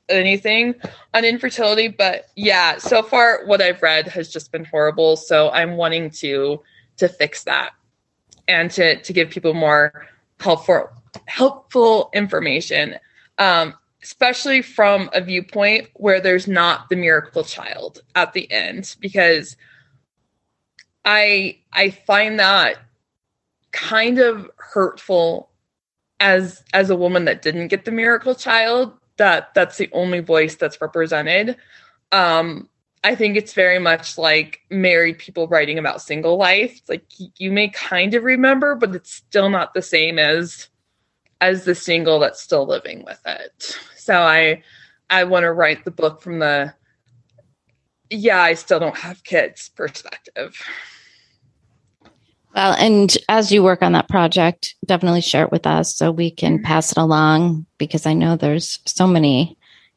than 0.08 0.18
anything 0.18 0.74
on 1.14 1.24
infertility, 1.24 1.88
but 1.88 2.26
yeah, 2.36 2.78
so 2.78 3.02
far 3.02 3.44
what 3.46 3.62
I've 3.62 3.82
read 3.82 4.08
has 4.08 4.32
just 4.32 4.50
been 4.50 4.64
horrible, 4.64 5.16
so 5.16 5.50
I'm 5.50 5.76
wanting 5.76 6.10
to 6.10 6.60
to 6.98 7.08
fix 7.08 7.44
that 7.44 7.72
and 8.48 8.70
to 8.72 9.00
to 9.00 9.12
give 9.12 9.30
people 9.30 9.54
more 9.54 10.06
helpful 10.40 10.88
helpful 11.26 12.10
information. 12.14 12.96
Um, 13.38 13.74
especially 14.02 14.62
from 14.62 15.08
a 15.12 15.20
viewpoint 15.20 15.88
where 15.94 16.20
there's 16.20 16.48
not 16.48 16.88
the 16.88 16.96
miracle 16.96 17.44
child 17.44 18.02
at 18.16 18.32
the 18.32 18.50
end 18.50 18.96
because 18.98 19.56
i 21.04 21.56
i 21.72 21.90
find 21.90 22.38
that 22.38 22.78
kind 23.72 24.18
of 24.18 24.50
hurtful 24.56 25.50
as 26.20 26.62
as 26.72 26.90
a 26.90 26.96
woman 26.96 27.24
that 27.24 27.42
didn't 27.42 27.68
get 27.68 27.84
the 27.84 27.90
miracle 27.90 28.34
child 28.34 28.92
that 29.16 29.52
that's 29.54 29.76
the 29.76 29.90
only 29.92 30.20
voice 30.20 30.54
that's 30.54 30.80
represented. 30.80 31.56
Um 32.12 32.68
i 33.04 33.16
think 33.16 33.36
it's 33.36 33.52
very 33.52 33.80
much 33.80 34.16
like 34.16 34.60
married 34.70 35.18
people 35.18 35.48
writing 35.48 35.78
about 35.78 36.00
single 36.02 36.36
life. 36.36 36.78
It's 36.78 36.88
like 36.88 37.04
you 37.38 37.50
may 37.50 37.68
kind 37.68 38.14
of 38.14 38.22
remember 38.22 38.74
but 38.76 38.94
it's 38.94 39.12
still 39.12 39.50
not 39.50 39.74
the 39.74 39.82
same 39.82 40.18
as 40.18 40.68
as 41.40 41.64
the 41.64 41.74
single 41.74 42.20
that's 42.20 42.40
still 42.40 42.66
living 42.66 43.04
with 43.04 43.20
it. 43.26 43.78
So 43.96 44.14
I 44.22 44.62
I 45.10 45.24
want 45.24 45.42
to 45.42 45.52
write 45.52 45.84
the 45.84 45.90
book 45.90 46.22
from 46.22 46.38
the 46.38 46.72
yeah, 48.10 48.42
I 48.42 48.54
still 48.54 48.78
don't 48.78 48.96
have 48.96 49.24
kids 49.24 49.70
perspective. 49.70 50.54
Well, 52.54 52.74
and 52.78 53.16
as 53.28 53.50
you 53.50 53.62
work 53.62 53.82
on 53.82 53.92
that 53.92 54.08
project, 54.08 54.74
definitely 54.84 55.22
share 55.22 55.44
it 55.44 55.52
with 55.52 55.66
us 55.66 55.96
so 55.96 56.10
we 56.10 56.30
can 56.30 56.56
mm-hmm. 56.56 56.64
pass 56.64 56.92
it 56.92 56.98
along 56.98 57.66
because 57.78 58.06
I 58.06 58.12
know 58.12 58.36
there's 58.36 58.78
so 58.84 59.06
many 59.06 59.56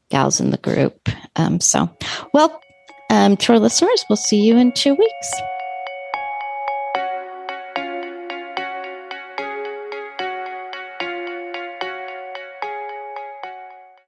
gals 0.09 0.39
in 0.39 0.51
the 0.51 0.57
group. 0.57 1.09
Um, 1.35 1.59
so, 1.59 1.89
well, 2.33 2.61
um, 3.09 3.37
to 3.37 3.53
our 3.53 3.59
listeners, 3.59 4.05
we'll 4.09 4.17
see 4.17 4.41
you 4.41 4.57
in 4.57 4.71
two 4.71 4.95
weeks. 4.95 5.33